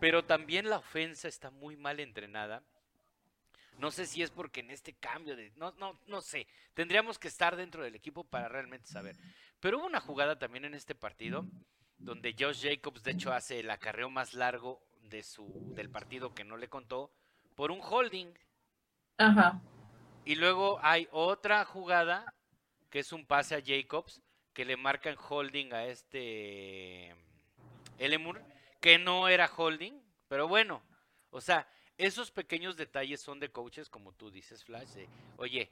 Pero 0.00 0.24
también 0.24 0.68
la 0.68 0.78
ofensa 0.78 1.28
está 1.28 1.50
muy 1.50 1.76
mal 1.76 2.00
entrenada. 2.00 2.62
No 3.78 3.90
sé 3.90 4.06
si 4.06 4.22
es 4.22 4.30
porque 4.30 4.60
en 4.60 4.70
este 4.70 4.94
cambio 4.94 5.36
de... 5.36 5.52
No, 5.56 5.72
no, 5.78 5.98
no 6.06 6.20
sé. 6.20 6.46
Tendríamos 6.74 7.18
que 7.18 7.28
estar 7.28 7.56
dentro 7.56 7.82
del 7.82 7.94
equipo 7.94 8.24
para 8.24 8.48
realmente 8.48 8.86
saber. 8.86 9.16
Pero 9.60 9.78
hubo 9.78 9.86
una 9.86 10.00
jugada 10.00 10.38
también 10.38 10.64
en 10.64 10.74
este 10.74 10.94
partido 10.94 11.46
donde 11.98 12.34
Josh 12.38 12.62
Jacobs 12.62 13.02
de 13.02 13.12
hecho 13.12 13.32
hace 13.32 13.60
el 13.60 13.70
acarreo 13.70 14.10
más 14.10 14.34
largo 14.34 14.82
de 15.02 15.22
su, 15.22 15.72
del 15.74 15.90
partido 15.90 16.34
que 16.34 16.44
no 16.44 16.56
le 16.56 16.68
contó 16.68 17.10
por 17.54 17.70
un 17.70 17.80
holding. 17.82 18.32
Ajá. 19.18 19.60
Y 20.24 20.36
luego 20.36 20.78
hay 20.82 21.08
otra 21.12 21.64
jugada 21.64 22.33
que 22.94 23.00
es 23.00 23.12
un 23.12 23.26
pase 23.26 23.56
a 23.56 23.60
Jacobs 23.60 24.22
que 24.52 24.64
le 24.64 24.76
marcan 24.76 25.16
holding 25.18 25.72
a 25.72 25.86
este 25.86 27.12
Elemur, 27.98 28.40
que 28.80 29.00
no 29.00 29.26
era 29.26 29.50
holding, 29.52 30.00
pero 30.28 30.46
bueno, 30.46 30.80
o 31.30 31.40
sea, 31.40 31.68
esos 31.98 32.30
pequeños 32.30 32.76
detalles 32.76 33.20
son 33.20 33.40
de 33.40 33.50
coaches, 33.50 33.90
como 33.90 34.12
tú 34.12 34.30
dices, 34.30 34.62
Flash, 34.62 35.08
oye, 35.38 35.68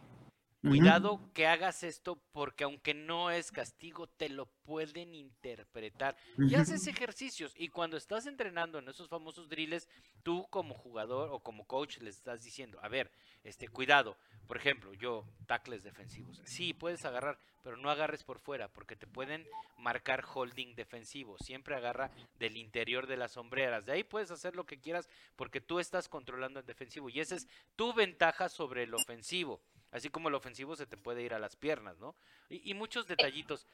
Cuidado 0.62 1.20
que 1.34 1.48
hagas 1.48 1.82
esto 1.82 2.22
porque 2.30 2.62
aunque 2.64 2.94
no 2.94 3.30
es 3.30 3.50
castigo, 3.50 4.06
te 4.06 4.28
lo 4.28 4.46
pueden 4.46 5.12
interpretar. 5.12 6.16
Y 6.38 6.54
haces 6.54 6.86
ejercicios 6.86 7.52
y 7.56 7.68
cuando 7.68 7.96
estás 7.96 8.26
entrenando 8.26 8.78
en 8.78 8.88
esos 8.88 9.08
famosos 9.08 9.48
drills, 9.48 9.88
tú 10.22 10.46
como 10.50 10.74
jugador 10.74 11.30
o 11.32 11.40
como 11.40 11.66
coach 11.66 11.98
les 11.98 12.16
estás 12.16 12.42
diciendo, 12.42 12.78
a 12.80 12.88
ver, 12.88 13.10
este 13.42 13.66
cuidado. 13.68 14.16
Por 14.46 14.56
ejemplo, 14.56 14.92
yo 14.94 15.24
tackles 15.46 15.82
defensivos. 15.82 16.40
Sí, 16.44 16.74
puedes 16.74 17.04
agarrar, 17.04 17.38
pero 17.62 17.76
no 17.76 17.90
agarres 17.90 18.22
por 18.22 18.38
fuera 18.38 18.68
porque 18.68 18.96
te 18.96 19.06
pueden 19.06 19.46
marcar 19.78 20.24
holding 20.32 20.74
defensivo. 20.74 21.38
Siempre 21.38 21.74
agarra 21.74 22.10
del 22.38 22.56
interior 22.56 23.06
de 23.06 23.16
las 23.16 23.32
sombreras. 23.32 23.86
De 23.86 23.92
ahí 23.92 24.04
puedes 24.04 24.30
hacer 24.30 24.54
lo 24.54 24.64
que 24.64 24.78
quieras 24.78 25.08
porque 25.36 25.60
tú 25.60 25.80
estás 25.80 26.08
controlando 26.08 26.60
el 26.60 26.66
defensivo 26.66 27.08
y 27.08 27.20
esa 27.20 27.34
es 27.34 27.48
tu 27.76 27.92
ventaja 27.94 28.48
sobre 28.48 28.84
el 28.84 28.94
ofensivo. 28.94 29.60
Así 29.92 30.08
como 30.08 30.28
el 30.28 30.34
ofensivo 30.34 30.74
se 30.74 30.86
te 30.86 30.96
puede 30.96 31.22
ir 31.22 31.34
a 31.34 31.38
las 31.38 31.54
piernas, 31.54 31.98
¿no? 32.00 32.16
Y, 32.48 32.74
muchos 32.74 33.06
detallitos. 33.06 33.66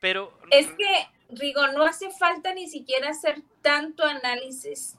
Pero. 0.00 0.36
Es 0.50 0.66
que, 0.72 1.08
Rigo, 1.30 1.66
no 1.68 1.84
hace 1.84 2.10
falta 2.10 2.52
ni 2.52 2.68
siquiera 2.68 3.10
hacer 3.10 3.42
tanto 3.62 4.04
análisis 4.04 4.96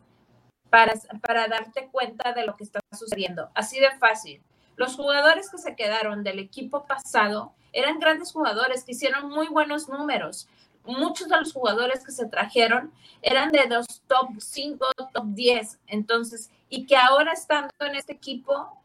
para, 0.69 0.93
para 1.21 1.47
darte 1.47 1.89
cuenta 1.91 2.33
de 2.33 2.45
lo 2.45 2.55
que 2.55 2.63
está 2.63 2.79
sucediendo. 2.97 3.49
Así 3.53 3.79
de 3.79 3.91
fácil. 3.97 4.41
Los 4.77 4.95
jugadores 4.95 5.49
que 5.49 5.57
se 5.57 5.75
quedaron 5.75 6.23
del 6.23 6.39
equipo 6.39 6.85
pasado 6.85 7.53
eran 7.73 7.99
grandes 7.99 8.31
jugadores 8.31 8.85
que 8.85 8.93
hicieron 8.93 9.29
muy 9.29 9.47
buenos 9.47 9.89
números. 9.89 10.47
Muchos 10.85 11.27
de 11.27 11.37
los 11.37 11.51
jugadores 11.51 12.05
que 12.05 12.13
se 12.13 12.27
trajeron 12.27 12.93
eran 13.21 13.49
de 13.49 13.67
los 13.67 13.85
top 14.07 14.29
5, 14.39 14.87
top 15.13 15.25
10. 15.25 15.79
Entonces, 15.87 16.49
y 16.69 16.85
que 16.85 16.95
ahora 16.95 17.33
estando 17.33 17.73
en 17.81 17.95
este 17.95 18.13
equipo 18.13 18.78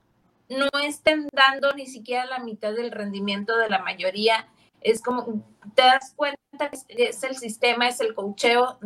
no 0.49 0.69
estén 0.83 1.29
dando 1.33 1.73
ni 1.73 1.87
siquiera 1.87 2.27
la 2.27 2.39
mitad 2.39 2.73
del 2.73 2.91
rendimiento 2.91 3.57
de 3.57 3.71
la 3.71 3.79
mayoría. 3.79 4.47
Es 4.81 5.03
como, 5.03 5.43
te 5.75 5.83
das 5.83 6.13
cuenta 6.15 6.71
que 6.71 7.05
es 7.05 7.23
el 7.23 7.37
sistema, 7.37 7.89
es 7.89 8.01
el 8.01 8.15
cocheo, 8.15 8.79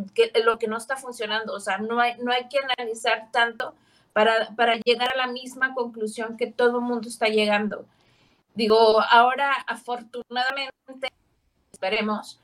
lo 0.43 0.59
que 0.59 0.67
no 0.67 0.77
está 0.77 0.95
funcionando. 0.95 1.53
O 1.53 1.59
sea, 1.59 1.77
no 1.77 1.99
hay, 1.99 2.17
no 2.19 2.31
hay 2.31 2.47
que 2.47 2.59
analizar 2.59 3.29
tanto 3.31 3.75
para, 4.13 4.55
para 4.55 4.75
llegar 4.75 5.13
a 5.13 5.17
la 5.17 5.27
misma 5.27 5.73
conclusión 5.73 6.37
que 6.37 6.47
todo 6.47 6.79
el 6.79 6.85
mundo 6.85 7.07
está 7.07 7.27
llegando. 7.27 7.85
Digo, 8.55 9.01
ahora 9.09 9.53
afortunadamente, 9.67 11.09
esperemos, 11.71 12.39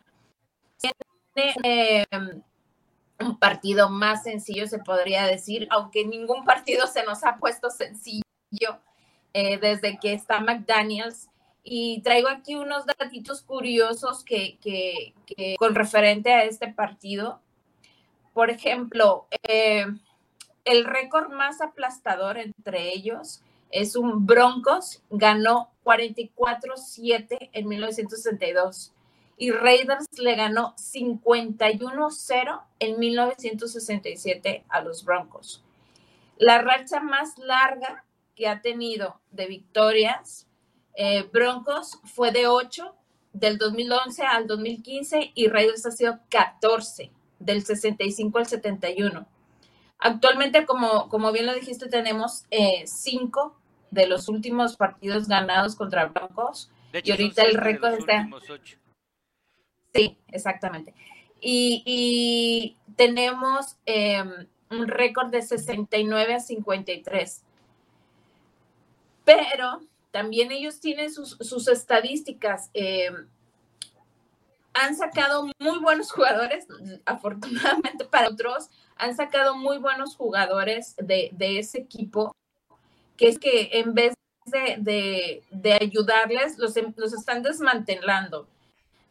tiene 0.78 1.56
eh, 1.64 2.06
un 3.20 3.38
partido 3.40 3.90
más 3.90 4.24
sencillo, 4.24 4.68
se 4.68 4.80
podría 4.80 5.26
decir, 5.26 5.68
aunque 5.72 6.06
ningún 6.06 6.46
partido 6.46 6.88
se 6.88 7.04
nos 7.04 7.24
ha 7.24 7.38
puesto 7.38 7.70
sencillo 7.70 8.22
eh, 9.38 9.58
desde 9.58 10.00
que 10.00 10.14
está 10.14 10.40
McDaniels. 10.40 11.30
Y 11.62 12.02
traigo 12.04 12.30
aquí 12.30 12.56
unos 12.56 12.86
datitos 12.86 13.42
curiosos 13.42 14.24
que, 14.24 14.58
que, 14.62 15.58
con 15.60 15.76
referente 15.76 16.32
a 16.32 16.46
este 16.46 16.70
partido. 16.70 17.42
Por 18.34 18.50
ejemplo, 18.50 19.28
eh, 19.44 19.88
el 20.64 20.86
récord 20.86 21.34
más 21.34 21.60
aplastador 21.60 22.38
entre 22.38 22.94
ellos 22.94 23.42
es 23.72 23.98
un 23.98 24.26
Broncos, 24.26 25.02
ganó 25.10 25.70
44-7 25.84 27.50
en 27.52 27.68
1962 27.68 28.94
y 29.38 29.52
Raiders 29.52 30.06
le 30.18 30.36
ganó 30.36 30.76
51-0 30.78 32.62
en 32.80 33.00
1967 33.00 34.64
a 34.70 34.80
los 34.80 35.04
Broncos. 35.04 35.62
La 36.38 36.60
racha 36.60 37.02
más 37.02 37.38
larga 37.38 38.05
que 38.36 38.48
ha 38.48 38.62
tenido 38.62 39.22
de 39.32 39.48
victorias 39.48 40.48
eh, 40.96 41.28
Broncos 41.32 42.00
fue 42.06 42.32
de 42.32 42.48
8 42.48 42.96
del 43.34 43.58
2011 43.58 44.24
al 44.24 44.48
2015 44.48 45.32
y 45.36 45.48
Raiders 45.48 45.86
ha 45.86 45.92
sido 45.92 46.20
14 46.30 47.12
del 47.40 47.66
65 47.66 48.38
al 48.38 48.48
71. 48.48 49.28
Actualmente, 50.00 50.66
como, 50.66 51.10
como 51.10 51.32
bien 51.32 51.46
lo 51.46 51.54
dijiste, 51.54 51.88
tenemos 51.88 52.46
5 52.86 53.56
eh, 53.56 53.62
de 53.92 54.08
los 54.08 54.30
últimos 54.30 54.78
partidos 54.78 55.28
ganados 55.28 55.76
contra 55.76 56.06
Broncos. 56.06 56.72
y 56.94 57.12
ahorita 57.12 57.44
el 57.44 57.56
récord 57.56 57.96
está... 57.96 58.30
Sí, 59.94 60.18
exactamente. 60.28 60.94
Y, 61.42 62.78
tenemos 62.96 63.78
em, 63.86 64.48
un 64.70 64.88
récord 64.88 65.30
de 65.30 65.42
69 65.42 66.36
a 66.36 66.40
53 66.40 67.44
pero 69.26 69.82
también 70.12 70.52
ellos 70.52 70.80
tienen 70.80 71.12
sus, 71.12 71.68
estadísticas. 71.68 72.70
Eh, 72.74 73.10
han 74.74 74.96
sacado 74.96 75.50
muy 75.60 75.80
buenos 75.80 76.12
jugadores, 76.12 76.68
afortunadamente 77.06 78.06
para 78.06 78.30
otros, 78.30 78.70
han 78.98 79.16
sacado 79.16 79.56
muy 79.56 79.78
buenos 79.78 80.16
jugadores 80.16 80.96
de, 80.98 81.34
ese 81.40 81.80
equipo, 81.80 82.36
que 83.18 83.28
es 83.28 83.40
que 83.40 83.70
en 83.74 83.94
vez 83.94 84.14
de, 84.46 85.44
ayudarles, 85.82 86.58
los, 86.58 86.76
los, 86.96 87.14
están 87.14 87.44
desmantelando. 87.44 88.48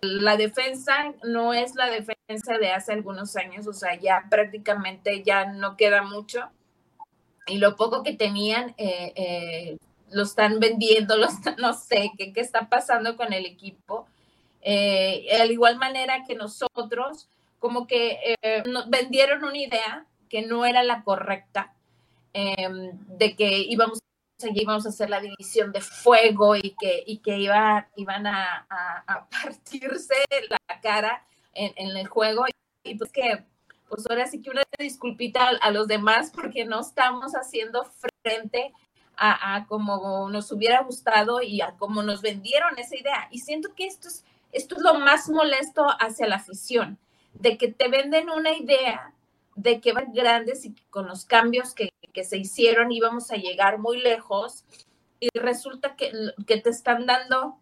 La 0.00 0.36
defensa 0.36 1.14
no 1.22 1.54
es 1.54 1.74
la 1.74 1.88
defensa 1.88 2.58
de 2.58 2.70
hace 2.70 2.92
algunos 2.92 3.36
años, 3.36 3.66
o 3.66 3.72
sea, 3.72 3.98
ya 3.98 4.26
prácticamente 4.30 5.22
ya 5.22 5.46
no 5.46 5.76
queda 5.76 6.02
mucho. 6.02 6.50
Y 7.46 7.58
lo 7.58 7.76
poco 7.76 8.02
que 8.02 8.14
tenían, 8.14 8.74
eh, 8.78 9.12
eh, 9.16 9.76
lo 10.14 10.22
están 10.22 10.60
vendiendo, 10.60 11.16
no 11.58 11.74
sé 11.74 12.12
qué, 12.16 12.32
qué 12.32 12.40
está 12.40 12.68
pasando 12.68 13.16
con 13.16 13.32
el 13.32 13.44
equipo. 13.44 14.06
Eh, 14.62 15.26
de 15.30 15.52
igual 15.52 15.76
manera 15.76 16.24
que 16.26 16.34
nosotros, 16.34 17.28
como 17.58 17.86
que 17.86 18.36
eh, 18.42 18.62
nos 18.66 18.88
vendieron 18.88 19.44
una 19.44 19.58
idea 19.58 20.06
que 20.30 20.42
no 20.42 20.64
era 20.64 20.82
la 20.82 21.02
correcta, 21.02 21.74
em, 22.32 22.92
de 23.18 23.36
que 23.36 23.58
íbamos, 23.58 23.98
íbamos 24.42 24.86
a 24.86 24.88
hacer 24.88 25.10
la 25.10 25.20
división 25.20 25.70
de 25.72 25.80
fuego 25.80 26.56
y 26.56 26.74
que, 26.80 27.04
y 27.06 27.18
que 27.18 27.38
iba, 27.38 27.88
iban 27.96 28.26
a, 28.26 28.66
a, 28.70 29.28
partirse 29.30 30.14
la 30.48 30.80
cara 30.80 31.26
en, 31.52 31.72
en, 31.76 31.96
el 31.96 32.06
juego. 32.08 32.46
Y 32.84 32.94
pues 32.94 33.12
que, 33.12 33.44
pues 33.88 34.08
ahora 34.08 34.26
sí 34.26 34.40
que 34.40 34.50
una 34.50 34.62
disculpita 34.78 35.48
a, 35.48 35.68
a 35.68 35.70
los 35.70 35.88
demás 35.88 36.32
porque 36.34 36.64
no 36.64 36.80
estamos 36.80 37.32
haciendo 37.32 37.84
frente 38.22 38.72
a, 39.16 39.66
como 39.68 40.28
nos 40.30 40.50
hubiera 40.52 40.82
gustado 40.82 41.42
y 41.42 41.60
a 41.60 41.72
como 41.72 42.02
nos 42.02 42.22
vendieron 42.22 42.78
esa 42.78 42.96
idea. 42.96 43.28
Y 43.30 43.40
siento 43.40 43.74
que 43.74 43.86
esto 43.86 44.08
es, 44.08 44.24
esto 44.52 44.76
es 44.76 44.82
lo 44.82 44.94
más 44.94 45.28
molesto 45.28 45.86
hacia 45.98 46.26
la 46.26 46.36
afición, 46.36 46.98
de 47.34 47.58
que 47.58 47.68
te 47.68 47.88
venden 47.88 48.30
una 48.30 48.56
idea 48.56 49.12
de 49.56 49.80
que 49.80 49.92
van 49.92 50.12
grandes 50.12 50.64
y 50.64 50.74
con 50.90 51.06
los 51.06 51.24
cambios 51.24 51.74
que, 51.74 51.90
que 52.12 52.24
se 52.24 52.38
hicieron 52.38 52.92
íbamos 52.92 53.30
a 53.30 53.36
llegar 53.36 53.78
muy 53.78 54.00
lejos 54.00 54.64
y 55.20 55.28
resulta 55.38 55.96
que, 55.96 56.12
que 56.46 56.60
te 56.60 56.70
están 56.70 57.06
dando 57.06 57.56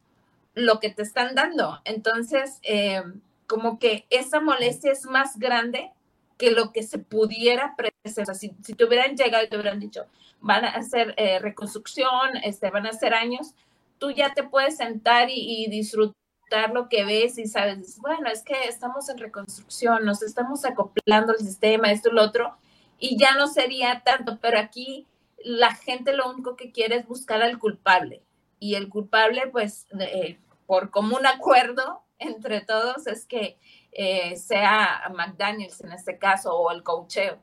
lo 0.54 0.80
que 0.80 0.90
te 0.90 1.02
están 1.02 1.34
dando. 1.34 1.80
Entonces, 1.84 2.58
eh, 2.62 3.02
como 3.46 3.78
que 3.78 4.06
esa 4.10 4.40
molestia 4.40 4.92
es 4.92 5.04
más 5.04 5.38
grande 5.38 5.92
que 6.42 6.50
lo 6.50 6.72
que 6.72 6.82
se 6.82 6.98
pudiera 6.98 7.76
presentar. 7.76 8.34
Si, 8.34 8.52
si 8.64 8.74
te 8.74 8.84
hubieran 8.84 9.16
llegado 9.16 9.44
y 9.44 9.48
te 9.48 9.56
hubieran 9.56 9.78
dicho, 9.78 10.06
van 10.40 10.64
a 10.64 10.70
hacer 10.70 11.14
eh, 11.16 11.38
reconstrucción, 11.38 12.36
este, 12.42 12.68
van 12.70 12.84
a 12.84 12.88
hacer 12.88 13.14
años, 13.14 13.54
tú 13.98 14.10
ya 14.10 14.34
te 14.34 14.42
puedes 14.42 14.78
sentar 14.78 15.28
y, 15.30 15.68
disfrutar 15.68 16.72
lo 16.74 16.88
que 16.88 17.04
ves 17.04 17.38
y 17.38 17.46
sabes, 17.46 18.00
bueno, 18.00 18.28
es 18.28 18.42
que 18.42 18.64
estamos 18.64 19.08
en 19.08 19.18
reconstrucción, 19.18 20.04
nos 20.04 20.20
estamos 20.24 20.64
acoplando 20.64 21.32
al 21.32 21.38
sistema, 21.38 21.92
esto 21.92 22.10
y 22.10 22.14
lo 22.14 22.24
otro, 22.24 22.56
y 22.98 23.16
ya 23.16 23.36
no 23.36 23.46
sería 23.46 24.02
tanto, 24.04 24.40
pero 24.40 24.58
aquí 24.58 25.06
la 25.44 25.76
gente 25.76 26.12
lo 26.12 26.28
único 26.28 26.56
que 26.56 26.72
quiere 26.72 26.96
es 26.96 27.06
buscar 27.06 27.40
al 27.40 27.60
culpable. 27.60 28.24
Y 28.58 28.74
el 28.74 28.88
culpable, 28.88 29.46
pues, 29.46 29.86
eh, 30.00 30.40
por 30.66 30.90
común 30.90 31.24
acuerdo 31.24 32.02
entre 32.18 32.62
todos, 32.62 33.06
es 33.06 33.26
que 33.26 33.58
eh, 33.92 34.36
sea 34.36 35.10
McDaniels 35.14 35.80
en 35.82 35.92
este 35.92 36.18
caso 36.18 36.54
o 36.54 36.70
el 36.70 36.82
cocheo 36.82 37.38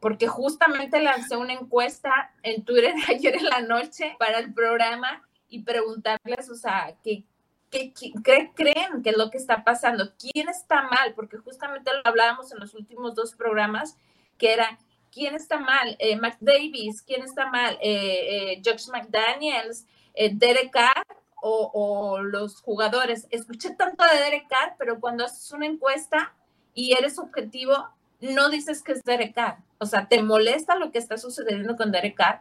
porque 0.00 0.28
justamente 0.28 1.00
lancé 1.00 1.36
una 1.36 1.54
encuesta 1.54 2.32
en 2.42 2.64
Twitter 2.64 2.94
ayer 3.08 3.36
en 3.36 3.44
la 3.46 3.60
noche 3.60 4.14
para 4.18 4.38
el 4.38 4.52
programa 4.52 5.22
y 5.48 5.62
preguntarles, 5.62 6.50
o 6.50 6.54
sea, 6.54 6.94
qué, 7.02 7.24
¿qué, 7.70 7.92
qué 7.92 8.52
creen 8.54 9.02
que 9.02 9.10
es 9.10 9.16
lo 9.16 9.30
que 9.30 9.38
está 9.38 9.64
pasando? 9.64 10.12
¿Quién 10.18 10.48
está 10.48 10.82
mal? 10.82 11.14
Porque 11.14 11.38
justamente 11.38 11.90
lo 11.92 12.02
hablábamos 12.04 12.52
en 12.52 12.58
los 12.58 12.74
últimos 12.74 13.14
dos 13.14 13.34
programas, 13.34 13.96
que 14.38 14.52
era 14.52 14.78
¿quién 15.12 15.34
está 15.34 15.58
mal? 15.58 15.96
Eh, 15.98 16.18
Davis, 16.40 17.02
¿quién 17.02 17.22
está 17.22 17.50
mal? 17.50 17.78
Eh, 17.80 18.52
eh, 18.52 18.62
Josh 18.64 18.88
McDaniels, 18.90 19.86
eh, 20.14 20.30
Derek 20.32 20.70
Carr 20.70 21.06
o, 21.40 21.70
o, 21.72 22.22
los 22.22 22.60
jugadores. 22.62 23.26
Escuché 23.30 23.70
tanto 23.74 24.04
de 24.04 24.20
Derek 24.20 24.48
Carr, 24.48 24.74
pero 24.78 25.00
cuando 25.00 25.24
haces 25.24 25.50
una 25.52 25.66
encuesta 25.66 26.34
y 26.74 26.92
eres 26.92 27.18
objetivo, 27.18 27.88
no 28.20 28.48
dices 28.48 28.82
que 28.82 28.92
es 28.92 29.04
Derek 29.04 29.34
Carr. 29.34 29.58
O 29.78 29.86
sea, 29.86 30.08
te 30.08 30.22
molesta 30.22 30.76
lo 30.76 30.90
que 30.90 30.98
está 30.98 31.18
sucediendo 31.18 31.76
con 31.76 31.92
Derek 31.92 32.16
Carr, 32.16 32.40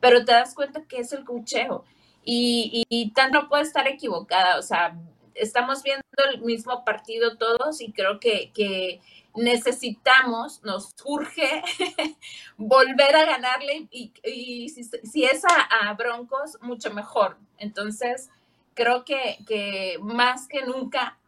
pero 0.00 0.24
te 0.24 0.32
das 0.32 0.54
cuenta 0.54 0.82
que 0.84 0.98
es 0.98 1.12
el 1.12 1.24
cocheo. 1.24 1.84
Y, 2.24 2.84
y, 2.88 3.02
y 3.02 3.10
tanto 3.12 3.42
no 3.42 3.48
puede 3.48 3.62
estar 3.62 3.86
equivocada. 3.86 4.58
O 4.58 4.62
sea, 4.62 4.96
estamos 5.34 5.82
viendo 5.82 6.02
el 6.32 6.40
mismo 6.42 6.84
partido 6.84 7.36
todos 7.36 7.80
y 7.80 7.92
creo 7.92 8.20
que, 8.20 8.52
que 8.52 9.00
necesitamos, 9.34 10.62
nos 10.62 10.94
urge 11.04 11.62
volver 12.56 13.16
a 13.16 13.24
ganarle 13.24 13.88
y, 13.90 14.12
y 14.22 14.68
si, 14.68 14.84
si, 14.84 15.24
es 15.24 15.42
a, 15.44 15.92
Broncos, 15.94 16.58
mucho 16.62 16.92
mejor. 16.92 17.36
Entonces, 17.58 18.30
creo 18.74 19.04
que, 19.04 19.38
que 19.46 19.98
más 20.00 20.48
que 20.48 20.64
nunca 20.64 21.18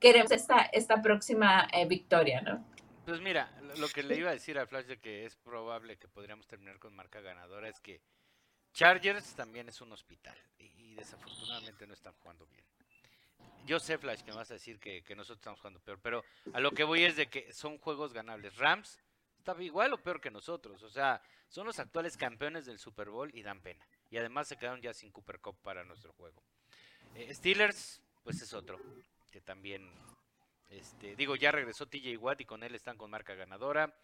queremos 0.00 0.32
esta, 0.32 0.62
esta 0.72 1.02
próxima 1.02 1.68
eh, 1.72 1.86
victoria, 1.86 2.40
¿no? 2.40 2.64
Pues 3.04 3.20
mira, 3.20 3.50
lo 3.76 3.88
que 3.88 4.02
le 4.02 4.16
iba 4.16 4.30
a 4.30 4.32
decir 4.32 4.58
a 4.58 4.66
Flash 4.66 4.86
de 4.86 4.98
que 4.98 5.24
es 5.24 5.36
probable 5.36 5.96
que 5.96 6.08
podríamos 6.08 6.46
terminar 6.48 6.78
con 6.78 6.94
marca 6.94 7.20
ganadora 7.20 7.68
es 7.68 7.80
que 7.80 8.00
Chargers 8.72 9.34
también 9.34 9.68
es 9.68 9.80
un 9.80 9.92
hospital 9.92 10.36
y 10.58 10.94
desafortunadamente 10.96 11.86
no 11.86 11.94
están 11.94 12.12
jugando 12.14 12.46
bien. 12.46 12.64
Yo 13.66 13.80
sé, 13.80 13.98
Flash, 13.98 14.22
que 14.22 14.30
me 14.30 14.36
vas 14.36 14.50
a 14.50 14.54
decir 14.54 14.78
que, 14.78 15.02
que, 15.02 15.16
nosotros 15.16 15.38
estamos 15.38 15.58
jugando 15.58 15.80
peor, 15.80 15.98
pero 16.00 16.24
a 16.52 16.60
lo 16.60 16.70
que 16.70 16.84
voy 16.84 17.02
es 17.02 17.16
de 17.16 17.26
que 17.26 17.52
son 17.52 17.78
juegos 17.78 18.12
ganables. 18.12 18.56
Rams 18.56 18.98
está 19.38 19.60
igual 19.62 19.92
o 19.92 19.98
peor 19.98 20.20
que 20.20 20.30
nosotros, 20.30 20.82
o 20.82 20.90
sea, 20.90 21.20
son 21.48 21.66
los 21.66 21.78
actuales 21.78 22.16
campeones 22.16 22.66
del 22.66 22.78
Super 22.78 23.10
Bowl 23.10 23.30
y 23.34 23.42
dan 23.42 23.60
pena. 23.60 23.86
Y 24.10 24.18
además 24.18 24.48
se 24.48 24.56
quedaron 24.56 24.80
ya 24.80 24.92
sin 24.92 25.10
Cooper 25.10 25.40
Cup 25.40 25.56
para 25.62 25.84
nuestro 25.84 26.12
juego. 26.12 26.42
Eh, 27.14 27.32
Steelers, 27.34 28.02
pues 28.22 28.40
es 28.42 28.52
otro, 28.52 28.78
que 29.30 29.40
también, 29.40 29.90
este, 30.70 31.16
digo, 31.16 31.36
ya 31.36 31.52
regresó 31.52 31.86
TJ 31.86 32.16
Watt 32.18 32.40
y 32.40 32.44
con 32.44 32.62
él 32.62 32.74
están 32.74 32.96
con 32.96 33.10
marca 33.10 33.34
ganadora. 33.34 33.94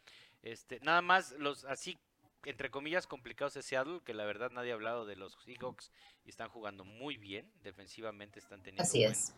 Este, 0.43 0.81
nada 0.81 1.03
más 1.03 1.33
los 1.33 1.65
así 1.65 1.99
entre 2.45 2.71
comillas 2.71 3.07
complicados 3.07 3.55
de 3.55 3.63
Seattle, 3.63 4.01
que 4.05 4.15
la 4.15 4.25
verdad 4.25 4.51
nadie 4.51 4.73
ha 4.73 4.75
hablado 4.75 5.07
de 5.07 5.17
los 5.17 5.37
Seahawks 5.45 5.93
y 6.25 6.31
están 6.31 6.49
jugando 6.49 6.85
muy 6.85 7.17
bien, 7.17 7.51
defensivamente 7.63 8.39
están 8.39 8.63
teniendo 8.63 8.83
Así 8.83 9.01
buen... 9.01 9.13
es. 9.13 9.35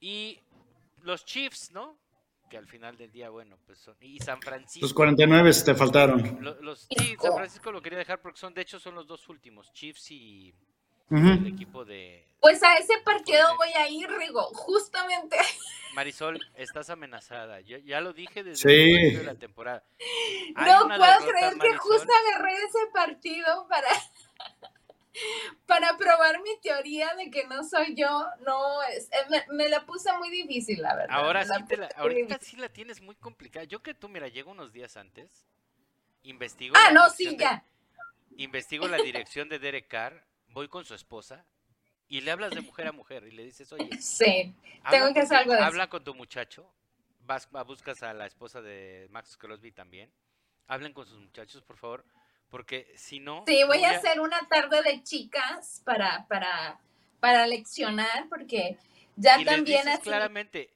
Y 0.00 0.40
los 1.02 1.24
Chiefs, 1.24 1.70
¿no? 1.72 1.98
Que 2.50 2.58
al 2.58 2.66
final 2.66 2.96
del 2.96 3.10
día, 3.10 3.30
bueno, 3.30 3.58
pues 3.64 3.78
son 3.78 3.96
y 4.00 4.18
San 4.20 4.40
Francisco. 4.40 4.84
Los 4.84 4.94
49 4.94 5.50
te 5.64 5.74
faltaron. 5.74 6.38
Los, 6.42 6.60
los 6.60 6.88
sí, 6.90 7.16
San 7.20 7.34
Francisco 7.34 7.72
lo 7.72 7.80
quería 7.80 7.98
dejar 7.98 8.20
porque 8.20 8.38
son 8.38 8.52
de 8.52 8.62
hecho 8.62 8.78
son 8.78 8.94
los 8.94 9.06
dos 9.06 9.28
últimos, 9.28 9.72
Chiefs 9.72 10.10
y 10.10 10.54
uh 11.10 11.16
-huh. 11.16 11.38
el 11.38 11.46
equipo 11.46 11.84
de 11.84 12.26
Pues 12.40 12.62
a 12.62 12.74
ese 12.76 12.98
partido 13.04 13.56
voy 13.56 13.72
a 13.72 13.88
ir, 13.88 14.08
Rigo, 14.10 14.42
justamente. 14.54 15.36
Marisol, 15.94 16.40
estás 16.56 16.90
amenazada. 16.90 17.60
Yo 17.60 17.78
ya 17.78 18.00
lo 18.00 18.12
dije 18.12 18.42
desde 18.42 18.68
sí. 18.68 18.68
el 18.68 18.90
principio 18.90 19.18
de 19.20 19.24
la 19.24 19.38
temporada. 19.38 19.84
Hay 20.56 20.72
no 20.72 20.88
puedo 20.88 21.00
derrota, 21.00 21.26
creer 21.26 21.56
Marisol. 21.56 21.60
que 21.60 21.76
justo 21.78 22.12
agarré 22.26 22.54
ese 22.56 22.78
partido 22.92 23.66
para, 23.68 23.88
para 25.66 25.96
probar 25.96 26.42
mi 26.42 26.58
teoría 26.60 27.14
de 27.14 27.30
que 27.30 27.46
no 27.46 27.62
soy 27.64 27.94
yo. 27.94 28.26
No, 28.44 28.82
es, 28.82 29.08
eh, 29.12 29.26
me, 29.30 29.44
me, 29.54 29.68
la 29.68 29.86
puse 29.86 30.12
muy 30.18 30.30
difícil, 30.30 30.82
la 30.82 30.96
verdad. 30.96 31.16
Ahora 31.16 31.44
sí, 31.44 31.64
te 31.68 31.76
la, 31.76 31.86
ahorita 31.96 32.38
sí 32.40 32.56
la 32.56 32.68
tienes 32.68 33.00
muy 33.00 33.14
complicada. 33.14 33.64
Yo 33.64 33.82
que 33.82 33.94
tú, 33.94 34.08
mira, 34.08 34.28
llego 34.28 34.50
unos 34.50 34.72
días 34.72 34.96
antes, 34.96 35.46
investigo. 36.22 36.74
Ah, 36.76 36.90
no, 36.92 37.08
sí, 37.10 37.36
ya. 37.38 37.64
De, 38.30 38.42
investigo 38.42 38.88
la 38.88 38.96
dirección 38.98 39.48
de 39.48 39.58
Derek 39.60 39.86
Carr, 39.88 40.26
voy 40.54 40.68
con 40.68 40.84
su 40.84 40.94
esposa 40.94 41.44
y 42.08 42.20
le 42.20 42.30
hablas 42.30 42.52
de 42.52 42.60
mujer 42.62 42.86
a 42.86 42.92
mujer 42.92 43.24
y 43.24 43.32
le 43.32 43.44
dices, 43.44 43.70
oye, 43.72 43.90
sí, 44.00 44.54
tengo 44.88 45.12
que 45.12 45.20
hacer 45.20 45.38
algo 45.38 45.52
de 45.52 45.60
Habla 45.60 45.88
con 45.88 46.04
tu 46.04 46.14
muchacho, 46.14 46.72
vas, 47.26 47.48
buscas 47.66 48.02
a 48.02 48.14
la 48.14 48.26
esposa 48.26 48.62
de 48.62 49.08
Max 49.10 49.36
Crosby 49.36 49.72
también, 49.72 50.10
hablen 50.68 50.92
con 50.92 51.06
sus 51.06 51.18
muchachos, 51.18 51.62
por 51.62 51.76
favor, 51.76 52.04
porque 52.50 52.94
si 52.96 53.18
no... 53.18 53.44
Sí, 53.46 53.64
voy, 53.64 53.78
voy 53.78 53.84
a, 53.84 53.90
a, 53.90 53.96
hacer 53.96 54.20
una 54.20 54.40
tarde 54.48 54.80
de 54.82 55.02
chicas 55.02 55.82
para, 55.84 56.24
para, 56.28 56.78
para 57.18 57.46
leccionar, 57.48 58.28
porque 58.28 58.78
ya 59.16 59.40
y 59.40 59.44
también... 59.44 59.84
Les 59.86 59.94
así... 59.94 60.04
claramente, 60.04 60.72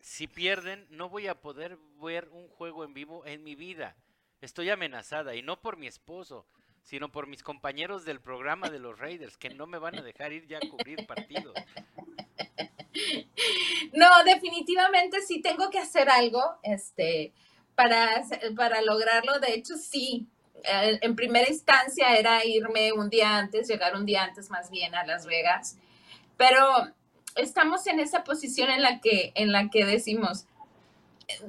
si 0.00 0.26
pierden, 0.26 0.86
no 0.88 1.10
voy 1.10 1.26
a 1.26 1.40
poder 1.40 1.76
ver 2.02 2.28
un 2.30 2.48
juego 2.48 2.84
en 2.84 2.94
vivo 2.94 3.26
en 3.26 3.44
mi 3.44 3.54
vida. 3.54 3.96
Estoy 4.40 4.70
amenazada, 4.70 5.34
y 5.34 5.42
no 5.42 5.60
por 5.60 5.76
mi 5.76 5.88
esposo, 5.88 6.46
sino 6.84 7.10
por 7.10 7.26
mis 7.26 7.42
compañeros 7.42 8.04
del 8.04 8.20
programa 8.20 8.70
de 8.70 8.78
los 8.78 8.98
Raiders, 8.98 9.36
que 9.36 9.50
no 9.50 9.66
me 9.66 9.78
van 9.78 9.98
a 9.98 10.02
dejar 10.02 10.32
ir 10.32 10.46
ya 10.46 10.58
a 10.58 10.68
cubrir 10.68 11.06
partidos. 11.06 11.54
No, 13.92 14.08
definitivamente 14.24 15.20
sí 15.22 15.40
tengo 15.40 15.70
que 15.70 15.78
hacer 15.78 16.08
algo 16.08 16.40
este, 16.62 17.32
para, 17.74 18.22
para 18.56 18.82
lograrlo. 18.82 19.40
De 19.40 19.54
hecho, 19.54 19.76
sí. 19.76 20.28
En 20.66 21.14
primera 21.14 21.48
instancia 21.48 22.16
era 22.16 22.44
irme 22.44 22.92
un 22.92 23.10
día 23.10 23.36
antes, 23.36 23.68
llegar 23.68 23.94
un 23.96 24.06
día 24.06 24.24
antes 24.24 24.48
más 24.50 24.70
bien 24.70 24.94
a 24.94 25.04
Las 25.04 25.26
Vegas. 25.26 25.76
Pero 26.36 26.62
estamos 27.34 27.86
en 27.86 28.00
esa 28.00 28.24
posición 28.24 28.70
en 28.70 28.82
la 28.82 29.00
que, 29.00 29.32
en 29.34 29.52
la 29.52 29.68
que 29.70 29.84
decimos, 29.84 30.46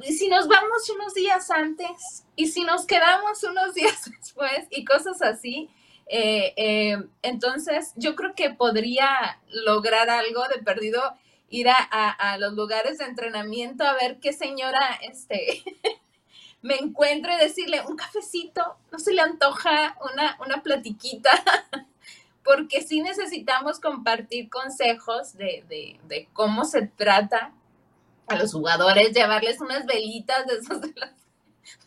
si 0.03 0.29
nos 0.29 0.47
vamos 0.47 0.89
unos 0.89 1.13
días 1.13 1.49
antes 1.51 2.25
y 2.35 2.47
si 2.47 2.63
nos 2.63 2.85
quedamos 2.85 3.43
unos 3.43 3.73
días 3.75 4.09
después 4.09 4.67
y 4.69 4.85
cosas 4.85 5.21
así, 5.21 5.69
eh, 6.07 6.53
eh, 6.55 7.03
entonces 7.21 7.93
yo 7.95 8.15
creo 8.15 8.35
que 8.35 8.51
podría 8.51 9.39
lograr 9.49 10.09
algo 10.09 10.47
de 10.47 10.61
perdido, 10.61 11.01
ir 11.49 11.69
a, 11.69 11.77
a, 11.77 12.11
a, 12.11 12.37
los 12.37 12.53
lugares 12.53 12.97
de 12.99 13.05
entrenamiento 13.05 13.83
a 13.83 13.93
ver 13.93 14.19
qué 14.19 14.33
señora 14.33 14.99
este, 15.01 15.63
me 16.61 16.75
encuentro 16.75 17.31
y 17.33 17.37
decirle 17.37 17.81
un 17.87 17.95
cafecito, 17.95 18.77
no 18.91 18.99
se 18.99 19.13
le 19.13 19.21
antoja 19.21 19.97
una, 20.11 20.37
una 20.45 20.63
platiquita. 20.63 21.31
Porque 22.43 22.83
sí 22.83 23.01
necesitamos 23.01 23.79
compartir 23.79 24.49
consejos 24.49 25.35
de, 25.35 25.63
de, 25.67 25.99
de 26.03 26.27
cómo 26.31 26.63
se 26.65 26.85
trata 26.85 27.51
a 28.27 28.35
los 28.35 28.51
jugadores, 28.53 29.13
llevarles 29.13 29.59
unas 29.61 29.85
velitas 29.85 30.45
de 30.47 30.55
esos 30.55 30.81
de 30.81 30.93
las, 30.95 31.13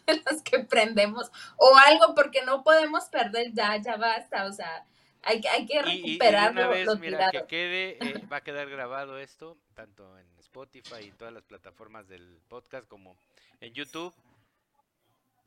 de 0.06 0.22
las, 0.24 0.42
que 0.42 0.60
prendemos 0.60 1.30
o 1.56 1.76
algo 1.76 2.14
porque 2.14 2.42
no 2.44 2.62
podemos 2.62 3.04
perder 3.04 3.52
ya, 3.52 3.76
ya 3.76 3.96
basta, 3.96 4.46
o 4.46 4.52
sea, 4.52 4.86
hay, 5.22 5.42
hay 5.52 5.66
que 5.66 5.82
recuperar 5.82 6.52
y, 6.52 6.56
y 6.56 6.58
una 6.58 6.68
vez, 6.68 6.98
mira, 7.00 7.30
que 7.30 7.46
quede, 7.46 7.98
eh, 8.00 8.22
va 8.32 8.38
a 8.38 8.40
quedar 8.42 8.68
grabado 8.70 9.18
esto, 9.18 9.58
tanto 9.74 10.18
en 10.18 10.26
Spotify 10.38 11.04
y 11.06 11.12
todas 11.12 11.34
las 11.34 11.44
plataformas 11.44 12.08
del 12.08 12.40
podcast 12.48 12.86
como 12.88 13.18
en 13.60 13.74
YouTube. 13.74 14.14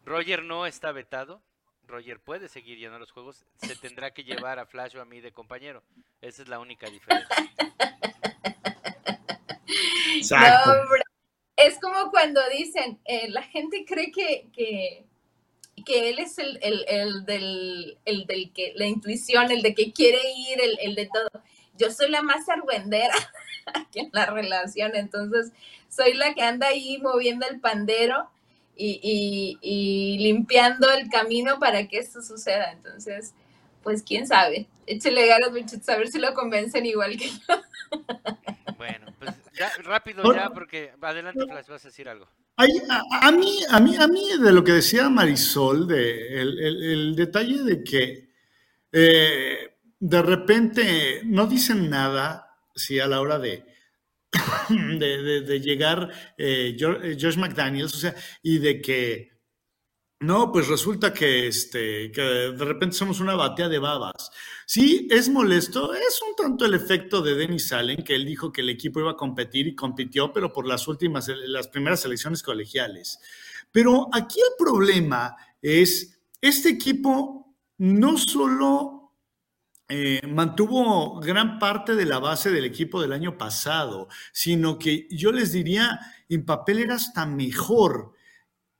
Roger 0.03 0.43
no 0.43 0.65
está 0.65 0.91
vetado. 0.91 1.41
Roger 1.83 2.19
puede 2.19 2.47
seguir 2.47 2.77
yendo 2.77 2.95
a 2.95 2.99
los 2.99 3.11
juegos, 3.11 3.45
se 3.57 3.75
tendrá 3.75 4.11
que 4.11 4.23
llevar 4.23 4.59
a 4.59 4.65
Flash 4.65 4.95
o 4.95 5.01
a 5.01 5.05
mí 5.05 5.19
de 5.19 5.33
compañero. 5.33 5.83
Esa 6.21 6.43
es 6.43 6.47
la 6.47 6.59
única 6.59 6.89
diferencia. 6.89 7.35
Exacto. 10.21 10.73
No, 10.73 10.81
es 11.57 11.79
como 11.79 12.09
cuando 12.11 12.41
dicen, 12.49 12.99
eh, 13.05 13.29
la 13.29 13.43
gente 13.43 13.85
cree 13.85 14.11
que, 14.11 14.47
que, 14.53 15.05
que 15.85 16.09
él 16.09 16.19
es 16.19 16.37
el, 16.39 16.59
el, 16.61 16.85
el, 16.87 17.25
del, 17.25 17.97
el 18.05 18.25
del 18.25 18.51
que, 18.51 18.73
la 18.75 18.85
intuición, 18.85 19.51
el 19.51 19.61
de 19.61 19.75
que 19.75 19.91
quiere 19.91 20.19
ir, 20.49 20.61
el, 20.61 20.77
el 20.81 20.95
de 20.95 21.07
todo. 21.07 21.43
Yo 21.77 21.91
soy 21.91 22.09
la 22.09 22.21
más 22.21 22.47
argüendera 22.49 23.13
aquí 23.73 23.99
en 23.99 24.09
la 24.11 24.25
relación, 24.27 24.95
entonces 24.95 25.51
soy 25.89 26.13
la 26.13 26.33
que 26.33 26.41
anda 26.41 26.67
ahí 26.67 26.97
moviendo 26.99 27.45
el 27.47 27.59
pandero 27.59 28.29
y, 28.75 28.99
y, 29.03 29.57
y 29.61 30.17
limpiando 30.19 30.89
el 30.91 31.09
camino 31.09 31.59
para 31.59 31.87
que 31.87 31.99
esto 31.99 32.21
suceda. 32.21 32.71
Entonces, 32.71 33.33
pues 33.83 34.01
quién 34.03 34.25
sabe. 34.25 34.67
Échale 34.87 35.27
ganas, 35.27 35.51
muchachos, 35.51 35.89
a 35.89 35.97
ver 35.97 36.07
si 36.07 36.19
lo 36.19 36.33
convencen 36.33 36.85
igual 36.85 37.17
que 37.17 37.29
yo. 37.29 37.61
Bueno, 38.77 39.13
pues 39.19 39.35
ya, 39.61 39.71
rápido 39.83 40.33
ya, 40.33 40.49
porque 40.49 40.91
adelante, 41.01 41.45
Flash, 41.45 41.67
vas 41.67 41.85
a 41.85 41.87
decir 41.89 42.09
algo. 42.09 42.27
A, 42.57 43.27
a, 43.27 43.31
mí, 43.31 43.59
a, 43.69 43.79
mí, 43.79 43.95
a 43.95 44.07
mí, 44.07 44.25
de 44.41 44.51
lo 44.51 44.63
que 44.63 44.73
decía 44.73 45.09
Marisol, 45.09 45.87
de 45.87 46.41
el, 46.41 46.59
el, 46.59 46.83
el 46.83 47.15
detalle 47.15 47.63
de 47.63 47.83
que 47.83 48.29
eh, 48.91 49.77
de 49.99 50.21
repente 50.21 51.21
no 51.25 51.47
dicen 51.47 51.89
nada, 51.89 52.57
sí, 52.75 52.99
a 52.99 53.07
la 53.07 53.21
hora 53.21 53.39
de, 53.39 53.65
de, 54.69 55.23
de, 55.23 55.41
de 55.41 55.59
llegar 55.59 56.09
eh, 56.37 56.75
Josh 56.79 57.37
McDaniels, 57.37 57.93
o 57.93 57.97
sea, 57.97 58.15
y 58.41 58.57
de 58.57 58.81
que 58.81 59.30
No, 60.21 60.51
pues 60.51 60.67
resulta 60.67 61.11
que, 61.11 61.47
este, 61.47 62.11
que 62.11 62.21
de 62.21 62.63
repente 62.63 62.95
somos 62.95 63.19
una 63.19 63.33
batea 63.33 63.67
de 63.67 63.79
babas. 63.79 64.29
Sí, 64.67 65.07
es 65.09 65.29
molesto, 65.29 65.95
es 65.95 66.21
un 66.21 66.35
tanto 66.35 66.63
el 66.63 66.75
efecto 66.75 67.23
de 67.23 67.33
Denis 67.33 67.73
Allen, 67.73 68.03
que 68.03 68.13
él 68.13 68.23
dijo 68.23 68.51
que 68.51 68.61
el 68.61 68.69
equipo 68.69 68.99
iba 68.99 69.11
a 69.11 69.17
competir 69.17 69.65
y 69.65 69.73
compitió, 69.73 70.31
pero 70.31 70.53
por 70.53 70.67
las 70.67 70.87
últimas, 70.87 71.27
las 71.27 71.69
primeras 71.69 72.05
elecciones 72.05 72.43
colegiales. 72.43 73.17
Pero 73.71 74.09
aquí 74.13 74.39
el 74.39 74.53
problema 74.63 75.35
es, 75.59 76.19
este 76.39 76.69
equipo 76.69 77.55
no 77.79 78.15
solo 78.15 79.15
eh, 79.89 80.21
mantuvo 80.27 81.19
gran 81.19 81.57
parte 81.57 81.95
de 81.95 82.05
la 82.05 82.19
base 82.19 82.51
del 82.51 82.65
equipo 82.65 83.01
del 83.01 83.13
año 83.13 83.39
pasado, 83.39 84.07
sino 84.31 84.77
que 84.77 85.07
yo 85.09 85.31
les 85.31 85.51
diría, 85.51 85.99
en 86.29 86.45
papel 86.45 86.77
era 86.77 86.93
hasta 86.93 87.25
mejor 87.25 88.13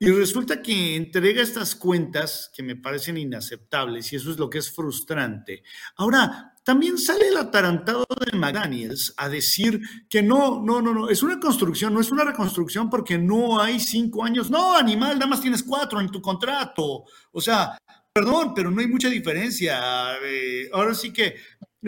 y 0.03 0.09
resulta 0.09 0.63
que 0.63 0.95
entrega 0.95 1.43
estas 1.43 1.75
cuentas 1.75 2.49
que 2.55 2.63
me 2.63 2.75
parecen 2.75 3.17
inaceptables 3.17 4.11
y 4.11 4.15
eso 4.15 4.31
es 4.31 4.39
lo 4.39 4.49
que 4.49 4.57
es 4.57 4.71
frustrante. 4.71 5.61
Ahora, 5.95 6.55
también 6.63 6.97
sale 6.97 7.27
el 7.27 7.37
atarantado 7.37 8.03
de 8.25 8.35
McDaniels 8.35 9.13
a 9.15 9.29
decir 9.29 9.79
que 10.09 10.23
no, 10.23 10.59
no, 10.59 10.81
no, 10.81 10.91
no, 10.91 11.07
es 11.07 11.21
una 11.21 11.39
construcción, 11.39 11.93
no 11.93 12.01
es 12.01 12.11
una 12.11 12.23
reconstrucción 12.23 12.89
porque 12.89 13.19
no 13.19 13.61
hay 13.61 13.79
cinco 13.79 14.23
años. 14.23 14.49
No, 14.49 14.75
animal, 14.75 15.19
nada 15.19 15.27
más 15.27 15.39
tienes 15.39 15.61
cuatro 15.61 16.01
en 16.01 16.09
tu 16.09 16.19
contrato. 16.19 17.03
O 17.31 17.39
sea, 17.39 17.77
perdón, 18.11 18.53
pero 18.55 18.71
no 18.71 18.81
hay 18.81 18.87
mucha 18.87 19.07
diferencia. 19.07 20.17
Eh, 20.23 20.67
ahora 20.73 20.95
sí 20.95 21.13
que 21.13 21.35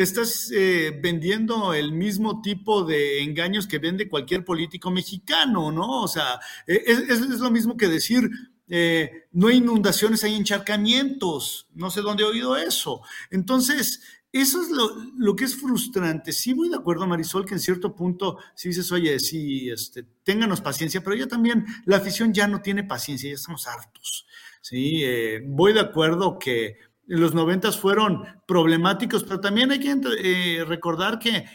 estás 0.02 0.52
eh, 0.52 0.98
vendiendo 1.02 1.74
el 1.74 1.92
mismo 1.92 2.42
tipo 2.42 2.84
de 2.84 3.22
engaños 3.22 3.68
que 3.68 3.78
vende 3.78 4.10
cualquier 4.10 4.44
político 4.44 4.90
mexicano, 4.90 5.72
¿no? 5.72 6.02
O 6.02 6.08
sea, 6.08 6.40
eh, 6.66 6.84
es, 6.88 7.20
lo 7.40 7.52
mismo 7.52 7.78
que 7.78 7.88
decir, 7.88 8.30
eh, 8.68 9.28
no 9.32 9.48
hay 9.48 9.58
inundaciones, 9.58 10.24
hay 10.24 10.36
encharcamientos. 10.36 11.68
No 11.76 11.92
sé 11.92 12.02
dónde 12.02 12.24
he 12.24 12.26
oído 12.26 12.58
eso. 12.58 13.02
Entonces, 13.30 14.02
eso 14.32 14.64
es 14.64 14.70
lo, 14.72 15.36
que 15.36 15.44
es 15.44 15.56
frustrante. 15.56 16.32
Sí 16.32 16.54
voy 16.54 16.70
de 16.70 16.78
acuerdo, 16.78 17.06
Marisol, 17.06 17.46
que 17.46 17.54
en 17.54 17.60
cierto 17.60 17.96
punto 17.96 18.40
sí 18.56 18.70
dices, 18.70 18.92
oye, 18.92 19.20
sí, 19.20 19.70
este, 19.70 20.04
ténganos 20.24 20.62
paciencia, 20.62 21.04
pero 21.04 21.16
ya 21.16 21.28
también 21.28 21.66
la 21.86 21.98
afición 21.98 22.34
ya 22.34 22.48
no 22.48 22.62
tiene 22.62 22.84
paciencia, 22.84 23.30
ya 23.30 23.36
estamos 23.36 23.68
hartos. 23.68 24.26
Sí, 24.60 25.04
voy 25.46 25.74
de 25.74 25.82
acuerdo 25.82 26.40
que 26.40 26.78
los 27.06 27.34
noventas 27.34 27.78
fueron 27.78 28.24
problemáticos, 28.48 29.24
pero 29.24 29.40
también 29.40 29.72
hay 29.72 29.80
que 29.80 29.96
eh, 30.20 30.64
recordar 30.66 31.20
que 31.20 31.46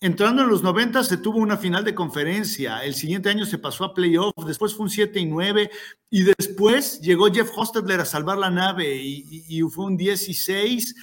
entrando 0.00 0.42
en 0.42 0.48
los 0.48 0.62
noventas 0.62 1.08
se 1.08 1.16
tuvo 1.16 1.38
una 1.38 1.56
final 1.56 1.84
de 1.84 1.94
conferencia, 1.94 2.84
el 2.84 2.94
siguiente 2.94 3.28
año 3.28 3.46
se 3.46 3.58
pasó 3.58 3.84
a 3.84 3.94
playoff, 3.94 4.34
después 4.46 4.74
fue 4.74 4.84
un 4.84 4.90
7 4.90 5.18
y 5.20 5.26
9, 5.26 5.70
y 6.10 6.22
después 6.22 7.00
llegó 7.00 7.32
Jeff 7.32 7.50
Hostetler 7.56 8.00
a 8.00 8.04
salvar 8.04 8.38
la 8.38 8.50
nave 8.50 8.96
y, 8.96 9.60
fue 9.70 9.86
un 9.86 9.96
16, 9.96 10.94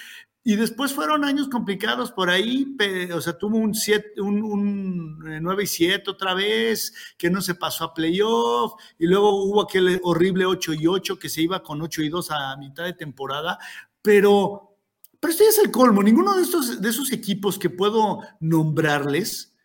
y 0.46 0.58
después 0.58 0.94
fueron 0.94 1.24
años 1.24 1.48
complicados 1.48 2.12
por 2.12 2.30
ahí, 2.30 2.76
o 3.14 3.22
sea, 3.22 3.38
tuvo 3.38 3.58
un, 3.58 3.74
7, 3.74 4.20
un, 4.20 5.18
9 5.42 5.62
eh, 5.62 5.64
y 5.64 5.68
7 5.68 6.10
otra 6.10 6.34
vez, 6.34 6.94
que 7.18 7.30
no 7.30 7.42
se 7.42 7.56
pasó 7.56 7.86
a 7.86 7.94
playoff, 7.94 8.74
y 9.00 9.08
luego 9.08 9.46
hubo 9.46 9.62
aquel 9.62 10.02
horrible 10.04 10.46
8 10.46 10.74
y 10.74 10.88
8 10.88 11.18
que 11.18 11.30
se 11.30 11.42
iba 11.42 11.64
con 11.64 11.82
8 11.82 12.02
y 12.02 12.10
2 12.10 12.32
a 12.32 12.58
mitad 12.58 12.84
de 12.84 12.94
temporada, 12.94 13.58
pero, 14.02 14.78
pero 15.18 15.32
este 15.32 15.48
es 15.48 15.60
el 15.60 15.72
colmo, 15.72 16.04
ninguno 16.04 16.36
de, 16.36 16.42
estos, 16.42 16.82
de 16.82 16.90
esos 16.90 17.14
equipos 17.14 17.58
que 17.58 17.70
puedo 17.70 18.20
nombrarles 18.42 19.56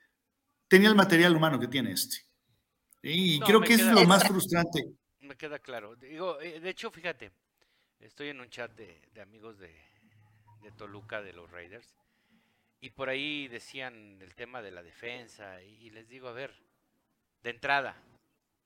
tenía 0.68 0.90
el 0.90 0.94
material 0.94 1.34
humano 1.34 1.58
que 1.58 1.66
tiene 1.66 1.90
este. 1.90 2.18
Y 3.02 3.40
creo 3.40 3.60
que 3.60 3.74
es 3.74 3.84
lo 3.84 4.04
más 4.04 4.26
frustrante. 4.28 4.84
Me 5.20 5.36
queda 5.36 5.58
claro. 5.58 5.96
Digo, 5.96 6.40
eh, 6.40 6.60
de 6.60 6.70
hecho, 6.70 6.90
fíjate, 6.90 7.32
estoy 8.00 8.28
en 8.28 8.40
un 8.40 8.48
chat 8.48 8.70
de 8.76 9.20
amigos 9.20 9.58
de, 9.58 9.87
de 10.62 10.70
Toluca 10.72 11.22
de 11.22 11.32
los 11.32 11.50
Raiders. 11.50 11.94
Y 12.80 12.90
por 12.90 13.08
ahí 13.08 13.48
decían 13.48 14.20
el 14.22 14.34
tema 14.34 14.62
de 14.62 14.70
la 14.70 14.82
defensa. 14.82 15.62
Y, 15.62 15.90
les 15.90 16.08
digo, 16.08 16.28
a 16.28 16.32
ver, 16.32 16.54
de 17.42 17.50
entrada, 17.50 17.96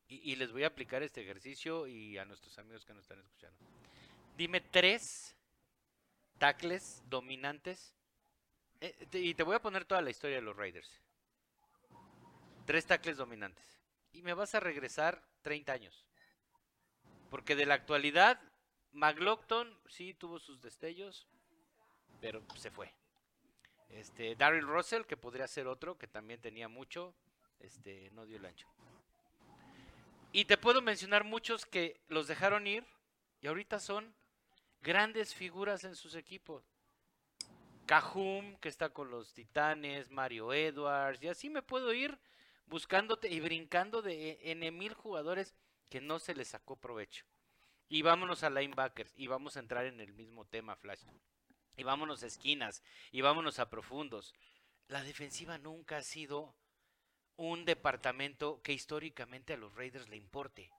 y, 0.08 0.36
les 0.36 0.52
voy 0.52 0.64
a 0.64 0.66
aplicar 0.66 1.02
este 1.02 1.22
ejercicio 1.22 1.86
y 1.86 2.18
a 2.18 2.26
nuestros 2.26 2.58
amigos 2.58 2.84
que 2.84 2.92
nos 2.92 3.04
están 3.04 3.20
escuchando. 3.20 3.58
Dime 4.36 4.60
tres 4.60 5.34
tackles 6.38 7.02
dominantes. 7.08 7.94
Eh, 8.80 8.94
y 9.12 9.34
te 9.34 9.42
voy 9.42 9.56
a 9.56 9.62
poner 9.62 9.86
toda 9.86 10.02
la 10.02 10.10
historia 10.10 10.36
de 10.36 10.42
los 10.42 10.56
Raiders. 10.56 11.00
Tres 12.66 12.84
tackles 12.84 13.16
dominantes. 13.16 13.80
Y 14.12 14.22
me 14.22 14.34
vas 14.34 14.54
a 14.54 14.60
regresar 14.60 15.22
30 15.42 15.72
años. 15.72 16.06
Porque 17.30 17.56
de 17.56 17.64
la 17.64 17.74
actualidad, 17.74 18.38
McLaughlin 18.92 19.74
sí 19.88 20.12
tuvo 20.12 20.38
sus 20.38 20.60
destellos, 20.60 21.26
pero 22.22 22.40
se 22.54 22.70
fue. 22.70 22.94
Este, 23.90 24.36
Russell, 24.60 25.02
que 25.02 25.16
podría 25.16 25.48
ser 25.48 25.66
otro, 25.66 25.98
que 25.98 26.06
también 26.06 26.40
tenía 26.40 26.68
mucho, 26.68 27.14
este, 27.58 28.10
no 28.12 28.24
dio 28.24 28.36
el 28.36 28.46
ancho. 28.46 28.68
Y 30.30 30.44
te 30.44 30.56
puedo 30.56 30.80
mencionar 30.80 31.24
muchos 31.24 31.66
que 31.66 32.00
los 32.06 32.28
dejaron 32.28 32.66
ir 32.66 32.86
y 33.40 33.48
ahorita 33.48 33.80
son 33.80 34.14
grandes 34.82 35.34
figuras 35.34 35.82
en 35.82 35.96
sus 35.96 36.14
equipos. 36.14 36.64
Cajum, 37.86 38.56
que 38.58 38.68
está 38.68 38.90
con 38.90 39.10
los 39.10 39.34
Titanes, 39.34 40.08
Mario 40.10 40.52
Edwards, 40.52 41.20
y 41.22 41.28
así 41.28 41.50
me 41.50 41.60
puedo 41.60 41.92
ir 41.92 42.18
buscándote 42.66 43.28
y 43.28 43.40
brincando 43.40 44.00
de 44.00 44.38
N 44.44 44.70
mil 44.70 44.94
jugadores 44.94 45.54
que 45.90 46.00
no 46.00 46.20
se 46.20 46.36
les 46.36 46.48
sacó 46.48 46.76
provecho. 46.76 47.26
Y 47.88 48.02
vámonos 48.02 48.44
a 48.44 48.48
linebackers 48.48 49.12
y 49.16 49.26
vamos 49.26 49.56
a 49.56 49.60
entrar 49.60 49.86
en 49.86 49.98
el 49.98 50.12
mismo 50.12 50.46
tema, 50.46 50.76
Flash 50.76 51.02
y 51.76 51.82
vámonos 51.82 52.22
a 52.22 52.26
esquinas 52.26 52.82
y 53.10 53.20
vámonos 53.20 53.58
a 53.58 53.70
profundos. 53.70 54.34
La 54.88 55.02
defensiva 55.02 55.58
nunca 55.58 55.98
ha 55.98 56.02
sido 56.02 56.54
un 57.36 57.64
departamento 57.64 58.60
que 58.62 58.72
históricamente 58.72 59.54
a 59.54 59.56
los 59.56 59.74
Raiders 59.74 60.08
le 60.08 60.16
importe. 60.16 60.70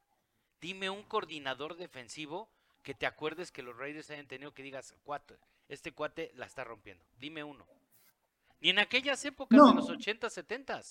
Dime 0.62 0.90
un 0.90 1.04
coordinador 1.04 1.76
defensivo 1.76 2.50
que 2.84 2.94
te 2.94 3.06
acuerdes 3.06 3.52
que 3.52 3.64
los 3.64 3.78
Raiders 3.78 4.10
hayan 4.12 4.28
tenido 4.28 4.54
que 4.54 4.64
digas, 4.64 4.96
cuate, 5.04 5.38
este 5.68 5.94
cuate 5.94 6.32
la 6.36 6.46
está 6.46 6.64
rompiendo. 6.64 7.06
Dime 7.18 7.44
uno. 7.44 7.68
Ni 8.60 8.70
en 8.70 8.80
aquellas 8.80 9.24
épocas 9.26 9.60
de 9.60 9.76
los 9.76 9.90
80, 9.90 10.30
70. 10.30 10.82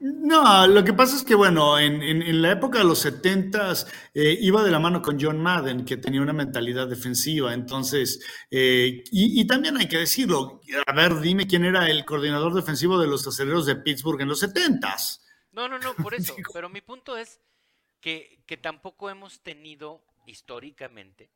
No, 0.00 0.66
lo 0.66 0.82
que 0.82 0.94
pasa 0.94 1.14
es 1.14 1.22
que, 1.22 1.34
bueno, 1.34 1.78
en, 1.78 2.40
la 2.40 2.52
época 2.52 2.78
de 2.78 2.84
los 2.84 3.00
70 3.00 3.74
eh, 4.14 4.38
iba 4.40 4.62
de 4.62 4.70
la 4.70 4.78
mano 4.78 5.02
con 5.02 5.20
John 5.20 5.38
Madden, 5.38 5.84
que 5.84 5.98
tenía 5.98 6.22
una 6.22 6.32
mentalidad 6.32 6.88
defensiva. 6.88 7.52
Entonces, 7.52 8.24
eh, 8.50 9.04
y, 9.12 9.46
también 9.46 9.76
hay 9.76 9.88
que 9.88 9.98
decirlo, 9.98 10.62
a 10.86 10.92
ver, 10.94 11.20
dime 11.20 11.46
quién 11.46 11.66
era 11.66 11.90
el 11.90 12.06
coordinador 12.06 12.54
defensivo 12.54 12.98
de 12.98 13.08
los 13.08 13.26
aceleros 13.26 13.66
de 13.66 13.76
Pittsburgh 13.76 14.22
en 14.22 14.28
los 14.28 14.40
70 14.40 14.96
No, 15.52 15.68
no, 15.68 15.78
no, 15.78 15.94
por 15.94 16.14
eso. 16.14 16.34
pero 16.50 16.70
mi 16.70 16.80
punto 16.80 17.18
es 17.18 17.38
que, 18.00 18.42
que 18.46 18.56
tampoco 18.56 19.10
hemos 19.10 19.42
tenido 19.42 20.02
históricamente 20.24 21.30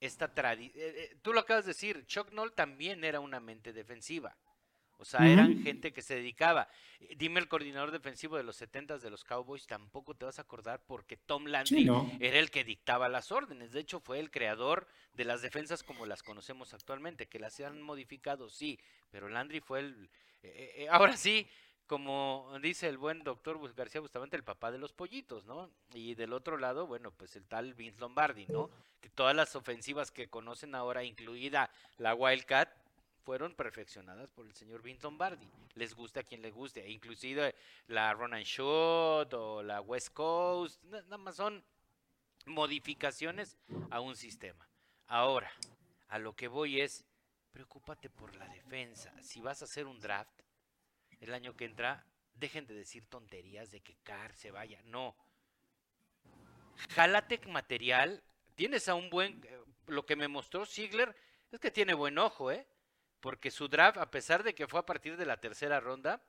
esta 0.00 0.32
tradición. 0.32 0.72
Eh, 0.82 1.18
tú 1.20 1.34
lo 1.34 1.40
acabas 1.40 1.66
de 1.66 1.72
decir, 1.72 2.06
Chuck 2.06 2.32
Noll 2.32 2.54
también 2.54 3.04
era 3.04 3.20
una 3.20 3.38
mente 3.38 3.74
defensiva. 3.74 4.34
O 4.98 5.04
sea, 5.04 5.26
eran 5.28 5.62
gente 5.62 5.92
que 5.92 6.02
se 6.02 6.16
dedicaba. 6.16 6.68
Eh, 7.00 7.14
dime 7.16 7.40
el 7.40 7.48
coordinador 7.48 7.90
defensivo 7.90 8.36
de 8.36 8.42
los 8.42 8.56
70 8.56 8.98
de 8.98 9.10
los 9.10 9.24
Cowboys, 9.24 9.66
tampoco 9.66 10.14
te 10.14 10.24
vas 10.24 10.38
a 10.38 10.42
acordar 10.42 10.82
porque 10.86 11.16
Tom 11.16 11.46
Landry 11.46 11.88
era 12.20 12.38
el 12.38 12.50
que 12.50 12.64
dictaba 12.64 13.08
las 13.08 13.30
órdenes. 13.30 13.72
De 13.72 13.80
hecho, 13.80 14.00
fue 14.00 14.18
el 14.18 14.30
creador 14.30 14.86
de 15.14 15.24
las 15.24 15.42
defensas 15.42 15.82
como 15.82 16.06
las 16.06 16.22
conocemos 16.22 16.72
actualmente, 16.74 17.26
que 17.26 17.38
las 17.38 17.60
han 17.60 17.82
modificado, 17.82 18.48
sí, 18.50 18.78
pero 19.10 19.28
Landry 19.28 19.60
fue 19.60 19.80
el... 19.80 20.10
Eh, 20.42 20.74
eh, 20.76 20.88
ahora 20.90 21.16
sí, 21.16 21.46
como 21.86 22.50
dice 22.60 22.88
el 22.88 22.98
buen 22.98 23.22
doctor 23.22 23.58
García 23.74 24.00
Bustamante, 24.00 24.36
el 24.36 24.44
papá 24.44 24.70
de 24.70 24.78
los 24.78 24.92
pollitos, 24.92 25.44
¿no? 25.46 25.70
Y 25.94 26.14
del 26.14 26.32
otro 26.32 26.58
lado, 26.58 26.86
bueno, 26.86 27.10
pues 27.12 27.36
el 27.36 27.46
tal 27.46 27.74
Vince 27.74 28.00
Lombardi, 28.00 28.46
¿no? 28.48 28.70
Que 29.00 29.08
todas 29.08 29.36
las 29.36 29.54
ofensivas 29.56 30.10
que 30.10 30.28
conocen 30.28 30.74
ahora, 30.74 31.04
incluida 31.04 31.70
la 31.98 32.14
Wildcat, 32.14 32.68
fueron 33.26 33.56
perfeccionadas 33.56 34.30
por 34.30 34.46
el 34.46 34.54
señor 34.54 34.82
Vince 34.82 35.02
Lombardi. 35.02 35.50
Les 35.74 35.94
gusta 35.94 36.20
a 36.20 36.22
quien 36.22 36.42
le 36.42 36.52
guste, 36.52 36.84
e 36.86 36.92
inclusive 36.92 37.56
la 37.88 38.14
Ronan 38.14 38.44
Shot 38.44 39.34
o 39.34 39.64
la 39.64 39.80
West 39.80 40.12
Coast, 40.12 40.80
nada 40.84 41.18
más 41.18 41.34
son 41.34 41.64
modificaciones 42.44 43.58
a 43.90 43.98
un 43.98 44.14
sistema. 44.14 44.68
Ahora, 45.08 45.50
a 46.06 46.20
lo 46.20 46.36
que 46.36 46.46
voy 46.46 46.80
es, 46.80 47.04
preocúpate 47.50 48.08
por 48.10 48.32
la 48.36 48.46
defensa. 48.46 49.12
Si 49.20 49.40
vas 49.40 49.60
a 49.60 49.64
hacer 49.64 49.88
un 49.88 49.98
draft 49.98 50.42
el 51.18 51.34
año 51.34 51.56
que 51.56 51.64
entra, 51.64 52.06
dejen 52.32 52.64
de 52.64 52.74
decir 52.74 53.06
tonterías 53.06 53.72
de 53.72 53.80
que 53.80 53.96
Carr 54.04 54.36
se 54.36 54.52
vaya. 54.52 54.80
No. 54.84 55.16
Jálate 56.90 57.40
material. 57.48 58.22
Tienes 58.54 58.88
a 58.88 58.94
un 58.94 59.10
buen. 59.10 59.44
Eh, 59.44 59.64
lo 59.88 60.06
que 60.06 60.14
me 60.14 60.28
mostró 60.28 60.64
Ziegler 60.64 61.16
es 61.50 61.58
que 61.58 61.72
tiene 61.72 61.92
buen 61.92 62.18
ojo, 62.18 62.52
¿eh? 62.52 62.68
Porque 63.26 63.50
su 63.50 63.66
draft, 63.66 63.98
a 63.98 64.08
pesar 64.08 64.44
de 64.44 64.54
que 64.54 64.68
fue 64.68 64.78
a 64.78 64.86
partir 64.86 65.16
de 65.16 65.26
la 65.26 65.40
tercera 65.40 65.80
ronda, 65.80 66.22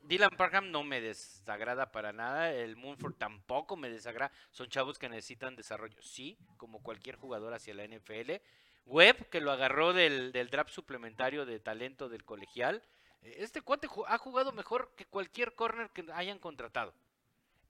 Dylan 0.00 0.30
Parham 0.38 0.70
no 0.70 0.84
me 0.84 1.02
desagrada 1.02 1.92
para 1.92 2.14
nada, 2.14 2.50
el 2.50 2.76
Moonford 2.76 3.16
tampoco 3.16 3.76
me 3.76 3.90
desagrada, 3.90 4.32
son 4.52 4.70
chavos 4.70 4.98
que 4.98 5.10
necesitan 5.10 5.54
desarrollo, 5.54 6.00
sí, 6.00 6.38
como 6.56 6.82
cualquier 6.82 7.16
jugador 7.16 7.52
hacia 7.52 7.74
la 7.74 7.84
NFL. 7.84 8.40
Webb, 8.86 9.28
que 9.28 9.42
lo 9.42 9.52
agarró 9.52 9.92
del, 9.92 10.32
draft 10.32 10.70
suplementario 10.70 11.44
de 11.44 11.60
talento 11.60 12.08
del 12.08 12.24
colegial, 12.24 12.82
este 13.20 13.60
cuate 13.60 13.86
ha 14.06 14.16
jugado 14.16 14.50
mejor 14.52 14.94
que 14.96 15.04
cualquier 15.04 15.54
corner 15.54 15.90
que 15.90 16.06
hayan 16.14 16.38
contratado. 16.38 16.94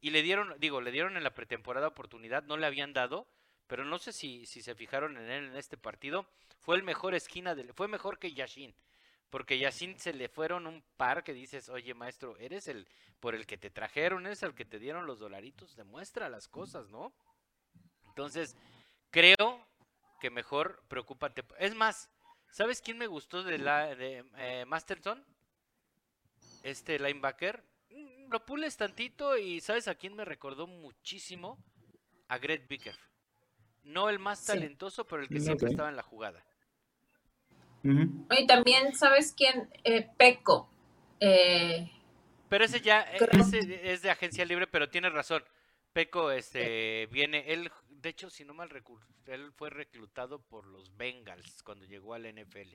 Y 0.00 0.10
le 0.10 0.22
dieron, 0.22 0.54
digo, 0.60 0.80
le 0.80 0.92
dieron 0.92 1.16
en 1.16 1.24
la 1.24 1.34
pretemporada 1.34 1.88
oportunidad, 1.88 2.44
no 2.44 2.56
le 2.56 2.66
habían 2.66 2.92
dado, 2.92 3.26
pero 3.72 3.86
no 3.86 3.98
sé 3.98 4.12
si, 4.12 4.44
si 4.44 4.60
se 4.60 4.74
fijaron 4.74 5.16
en 5.16 5.30
él 5.30 5.44
en 5.46 5.56
este 5.56 5.78
partido. 5.78 6.26
Fue 6.60 6.76
el 6.76 6.82
mejor 6.82 7.14
esquina, 7.14 7.54
del, 7.54 7.72
fue 7.72 7.88
mejor 7.88 8.18
que 8.18 8.34
Yashin. 8.34 8.74
Porque 9.30 9.58
Yashin 9.58 9.98
se 9.98 10.12
le 10.12 10.28
fueron 10.28 10.66
un 10.66 10.84
par 10.98 11.24
que 11.24 11.32
dices, 11.32 11.70
oye 11.70 11.94
maestro, 11.94 12.36
eres 12.36 12.68
el 12.68 12.86
por 13.18 13.34
el 13.34 13.46
que 13.46 13.56
te 13.56 13.70
trajeron, 13.70 14.26
eres 14.26 14.42
el 14.42 14.54
que 14.54 14.66
te 14.66 14.78
dieron 14.78 15.06
los 15.06 15.20
dolaritos, 15.20 15.74
demuestra 15.74 16.28
las 16.28 16.48
cosas, 16.48 16.90
¿no? 16.90 17.14
Entonces, 18.08 18.58
creo 19.10 19.66
que 20.20 20.28
mejor 20.28 20.82
preocúpate. 20.88 21.42
Es 21.58 21.74
más, 21.74 22.10
¿sabes 22.50 22.82
quién 22.82 22.98
me 22.98 23.06
gustó 23.06 23.42
de 23.42 23.56
la 23.56 23.94
de 23.94 24.22
eh, 24.36 24.66
Masterson? 24.66 25.24
Este 26.62 26.98
linebacker. 26.98 27.64
Mm, 27.88 28.30
lo 28.30 28.44
pules 28.44 28.76
tantito 28.76 29.38
y 29.38 29.62
¿sabes 29.62 29.88
a 29.88 29.94
quién 29.94 30.14
me 30.14 30.26
recordó 30.26 30.66
muchísimo? 30.66 31.56
A 32.28 32.36
Greg 32.36 32.68
Bicker. 32.68 33.11
No 33.84 34.08
el 34.08 34.18
más 34.18 34.44
talentoso, 34.44 35.06
pero 35.06 35.22
el 35.22 35.28
que 35.28 35.40
siempre 35.40 35.70
estaba 35.70 35.88
en 35.88 35.96
la 35.96 36.02
jugada. 36.02 36.44
Y 37.82 38.46
también, 38.46 38.94
¿sabes 38.94 39.34
quién? 39.36 39.68
Eh, 39.82 40.08
Peco. 40.16 40.70
Eh, 41.18 41.90
pero 42.48 42.64
ese 42.64 42.80
ya 42.80 43.00
ese 43.00 43.92
es 43.92 44.02
de 44.02 44.10
agencia 44.10 44.44
libre, 44.44 44.66
pero 44.66 44.88
tiene 44.88 45.10
razón. 45.10 45.42
Peco 45.92 46.30
este 46.30 47.06
viene, 47.06 47.52
él, 47.52 47.70
de 47.88 48.08
hecho, 48.08 48.30
si 48.30 48.44
no 48.44 48.54
mal 48.54 48.70
recuerdo, 48.70 49.06
él 49.26 49.52
fue 49.52 49.70
reclutado 49.70 50.40
por 50.40 50.66
los 50.66 50.96
Bengals 50.96 51.62
cuando 51.62 51.84
llegó 51.84 52.14
al 52.14 52.26
NFL. 52.26 52.74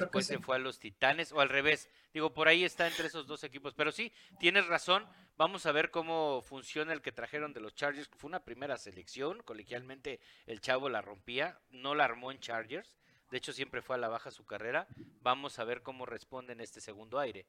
Después 0.00 0.26
se 0.26 0.38
fue 0.38 0.56
a 0.56 0.58
los 0.58 0.78
Titanes, 0.78 1.32
o 1.32 1.40
al 1.40 1.48
revés. 1.48 1.88
Digo, 2.12 2.32
por 2.32 2.48
ahí 2.48 2.64
está 2.64 2.86
entre 2.86 3.06
esos 3.06 3.26
dos 3.26 3.44
equipos. 3.44 3.74
Pero 3.74 3.92
sí, 3.92 4.12
tienes 4.38 4.66
razón. 4.66 5.06
Vamos 5.36 5.66
a 5.66 5.72
ver 5.72 5.90
cómo 5.90 6.42
funciona 6.42 6.92
el 6.92 7.02
que 7.02 7.12
trajeron 7.12 7.52
de 7.52 7.60
los 7.60 7.74
Chargers. 7.74 8.08
Fue 8.16 8.28
una 8.28 8.44
primera 8.44 8.78
selección. 8.78 9.42
Colegialmente 9.44 10.20
el 10.46 10.60
chavo 10.60 10.88
la 10.88 11.02
rompía. 11.02 11.58
No 11.70 11.94
la 11.94 12.04
armó 12.04 12.30
en 12.30 12.40
Chargers. 12.40 12.96
De 13.30 13.38
hecho, 13.38 13.52
siempre 13.52 13.82
fue 13.82 13.96
a 13.96 13.98
la 13.98 14.08
baja 14.08 14.30
su 14.30 14.44
carrera. 14.44 14.86
Vamos 15.20 15.58
a 15.58 15.64
ver 15.64 15.82
cómo 15.82 16.06
responde 16.06 16.52
en 16.52 16.60
este 16.60 16.80
segundo 16.80 17.18
aire. 17.18 17.46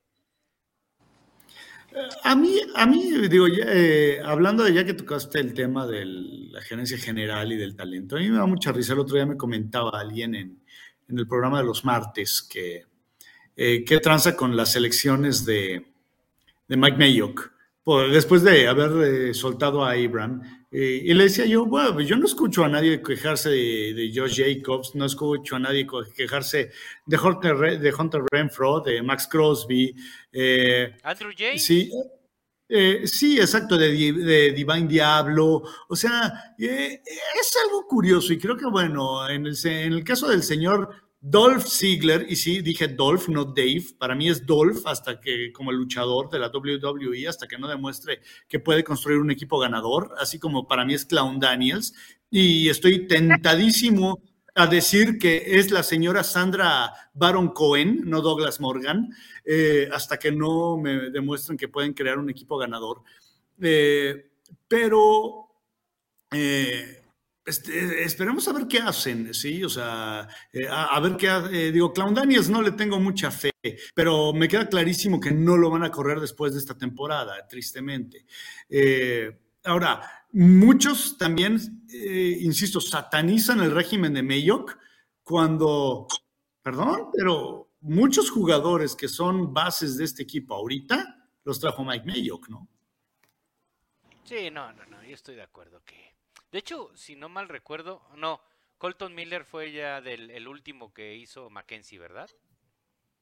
A 2.23 2.35
mí, 2.35 2.59
a 2.75 2.85
mí 2.85 3.09
digo, 3.29 3.47
eh, 3.47 4.19
hablando 4.23 4.63
de 4.63 4.73
ya 4.73 4.83
que 4.83 4.93
tocaste 4.93 5.39
el 5.39 5.53
tema 5.53 5.87
de 5.87 6.03
la 6.05 6.61
gerencia 6.61 6.97
general 6.97 7.51
y 7.53 7.55
del 7.55 7.77
talento, 7.77 8.17
a 8.17 8.19
mí 8.19 8.29
me 8.29 8.37
da 8.37 8.45
mucha 8.45 8.73
risa. 8.73 8.93
El 8.93 8.99
otro 8.99 9.15
día 9.15 9.25
me 9.25 9.37
comentaba 9.37 9.97
alguien 9.97 10.35
en, 10.35 10.61
en 11.09 11.19
el 11.19 11.27
programa 11.27 11.59
de 11.59 11.65
los 11.65 11.85
martes 11.85 12.41
que, 12.41 12.85
eh, 13.55 13.83
¿qué 13.85 13.99
tranza 13.99 14.35
con 14.35 14.55
las 14.55 14.75
elecciones 14.75 15.45
de, 15.45 15.85
de 16.67 16.77
Mike 16.77 16.97
Mayock? 16.97 17.51
después 18.11 18.43
de 18.43 18.67
haber 18.67 19.29
eh, 19.29 19.33
soltado 19.33 19.85
a 19.85 19.91
Abraham. 19.91 20.41
Eh, 20.69 21.03
y 21.05 21.13
le 21.13 21.23
decía 21.23 21.45
yo, 21.45 21.65
bueno, 21.65 22.01
yo 22.01 22.17
no 22.17 22.25
escucho 22.25 22.65
a 22.65 22.67
nadie 22.67 23.01
quejarse 23.01 23.49
de, 23.49 24.11
Josh 24.13 24.41
Jacobs, 24.43 24.93
no 24.93 25.05
escucho 25.05 25.55
a 25.55 25.59
nadie 25.59 25.87
quejarse 26.13 26.71
de 27.05 27.17
Hunter, 27.17 27.79
de 27.79 27.93
Hunter 27.97 28.21
Renfro, 28.29 28.81
de 28.81 29.01
Max 29.01 29.25
Crosby. 29.31 29.95
Andrew 31.01 31.31
J. 31.31 31.57
Sí, 31.57 31.89
sí, 32.69 33.39
exacto, 33.39 33.77
de, 33.77 33.91
de, 34.13 34.51
Divine 34.51 34.87
Diablo. 34.87 35.63
O 35.87 35.95
sea, 35.95 36.55
es 36.57 37.57
algo 37.65 37.87
curioso 37.87 38.33
y 38.33 38.37
creo 38.37 38.57
que, 38.57 38.65
bueno, 38.65 39.27
en 39.29 39.45
el, 39.47 40.03
caso 40.03 40.27
del 40.27 40.43
señor 40.43 40.89
Dolph 41.19 41.65
Ziggler, 41.65 42.25
y 42.29 42.35
sí, 42.35 42.61
dije 42.61 42.89
Dolph, 42.89 43.29
no 43.29 43.45
Dave, 43.45 43.83
para 43.97 44.15
mí 44.15 44.29
es 44.29 44.45
Dolph 44.45 44.85
hasta 44.85 45.19
que, 45.19 45.51
como 45.51 45.71
luchador 45.71 46.29
de 46.29 46.39
la 46.39 46.51
WWE, 46.53 47.27
hasta 47.27 47.47
que 47.47 47.57
no 47.57 47.67
demuestre 47.67 48.21
que 48.47 48.59
puede 48.59 48.83
construir 48.83 49.19
un 49.19 49.31
equipo 49.31 49.59
ganador, 49.59 50.13
así 50.19 50.39
como 50.39 50.67
para 50.67 50.85
mí 50.85 50.93
es 50.93 51.05
Clown 51.05 51.39
Daniels, 51.39 51.93
y 52.29 52.69
estoy 52.69 53.07
tentadísimo 53.07 54.21
a 54.57 54.65
decir 54.65 55.19
que 55.19 55.59
es 55.59 55.69
la 55.69 55.83
señora 55.83 56.23
Sandra 56.23 56.91
Baron 57.13 57.49
Cohen, 57.49 58.01
no 58.05 58.21
Douglas 58.21 58.59
Morgan, 58.59 59.09
eh, 59.45 59.87
hasta 59.93 60.17
que 60.17 60.31
no 60.31 60.77
me 60.77 61.11
demuestren 61.11 61.57
que 61.57 61.67
pueden 61.67 61.93
crear 61.93 62.17
un 62.17 62.29
equipo 62.29 62.57
ganador. 62.57 63.03
Eh, 63.61 64.31
pero 64.67 65.47
eh, 66.31 67.03
este, 67.45 68.03
esperemos 68.03 68.47
a 68.47 68.53
ver 68.53 68.67
qué 68.67 68.79
hacen, 68.79 69.31
¿sí? 69.33 69.63
O 69.63 69.69
sea, 69.69 70.27
eh, 70.51 70.67
a, 70.67 70.99
ver 71.01 71.15
qué, 71.17 71.71
digo, 71.71 71.93
Clown 71.93 72.15
Daniels 72.15 72.49
no 72.49 72.63
le 72.63 72.71
tengo 72.71 72.99
mucha 72.99 73.29
fe, 73.29 73.51
pero 73.93 74.33
me 74.33 74.47
queda 74.47 74.67
clarísimo 74.67 75.19
que 75.19 75.31
no 75.31 75.55
lo 75.55 75.69
van 75.69 75.83
a 75.83 75.91
correr 75.91 76.19
después 76.19 76.53
de 76.53 76.59
esta 76.59 76.75
temporada, 76.75 77.47
tristemente. 77.47 78.25
Ahora, 79.63 80.16
muchos 80.31 81.17
también, 81.17 81.59
insisto, 81.89 82.79
satanizan 82.81 83.59
el 83.61 83.71
régimen 83.71 84.13
de 84.13 84.23
Mayock 84.23 84.77
cuando, 85.23 86.07
perdón, 86.61 87.09
pero 87.13 87.73
muchos 87.81 88.29
jugadores 88.31 88.95
que 88.95 89.07
son 89.07 89.53
bases 89.53 89.97
de 89.97 90.05
este 90.05 90.23
equipo 90.23 90.55
ahorita 90.55 91.29
los 91.43 91.59
trajo 91.59 91.83
Mike 91.83 92.05
Mayock, 92.05 92.49
¿no? 92.49 92.67
Sí, 94.23 94.49
no, 94.51 94.73
no, 94.73 94.85
no, 94.87 95.03
yo 95.03 95.13
estoy 95.13 95.35
de 95.35 95.43
acuerdo 95.43 95.81
que 95.85 96.07
de 96.51 96.59
hecho, 96.59 96.91
si 96.95 97.15
no 97.15 97.27
mal 97.29 97.49
recuerdo, 97.49 98.01
no, 98.15 98.41
Colton 98.77 99.13
Miller 99.13 99.43
fue 99.43 99.71
ya 99.71 100.01
del 100.01 100.31
el 100.31 100.47
último 100.47 100.93
que 100.93 101.15
hizo 101.15 101.49
Mackenzie, 101.49 101.99
¿verdad? 101.99 102.29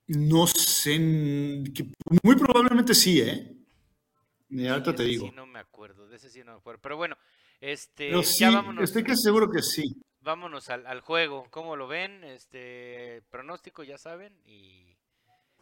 No 0.08 0.46
sé, 0.46 1.00
muy 1.00 2.36
probablemente 2.36 2.94
sí, 2.94 3.22
¿eh? 3.22 3.55
Y 4.50 4.68
ahorita 4.68 4.96
te 4.96 5.04
digo. 5.04 5.28
Sí, 5.28 5.36
no 5.36 5.46
me 5.46 5.60
acuerdo, 5.60 6.08
de 6.08 6.18
ese 6.18 6.30
sí 6.30 6.44
no 6.44 6.54
me 6.54 6.58
acuerdo. 6.60 6.82
Pero 6.82 6.98
bueno, 6.98 7.18
este, 7.60 8.12
ya 8.40 8.52
vámonos. 8.52 8.84
Estoy 8.84 9.04
casi 9.04 9.24
seguro 9.24 9.50
que 9.50 9.62
sí. 9.62 9.84
Vámonos 10.22 10.70
al, 10.70 10.88
al, 10.88 11.02
juego. 11.02 11.48
¿Cómo 11.52 11.76
lo 11.76 11.88
ven? 11.88 12.24
Este 12.24 13.22
pronóstico, 13.30 13.84
ya 13.84 13.98
saben. 13.98 14.40
Y, 14.46 14.98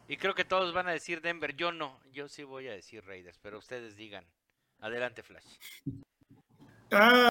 y 0.08 0.16
creo 0.16 0.34
que 0.34 0.44
todos 0.44 0.72
van 0.72 0.88
a 0.88 0.92
decir 0.92 1.20
Denver. 1.20 1.54
Yo 1.56 1.72
no, 1.72 2.00
yo 2.12 2.28
sí 2.28 2.44
voy 2.44 2.68
a 2.68 2.72
decir 2.72 3.04
Raiders, 3.04 3.38
pero 3.42 3.58
ustedes 3.58 3.96
digan. 3.96 4.26
Adelante, 4.80 5.22
Flash. 5.22 5.44
Ah, 6.90 7.30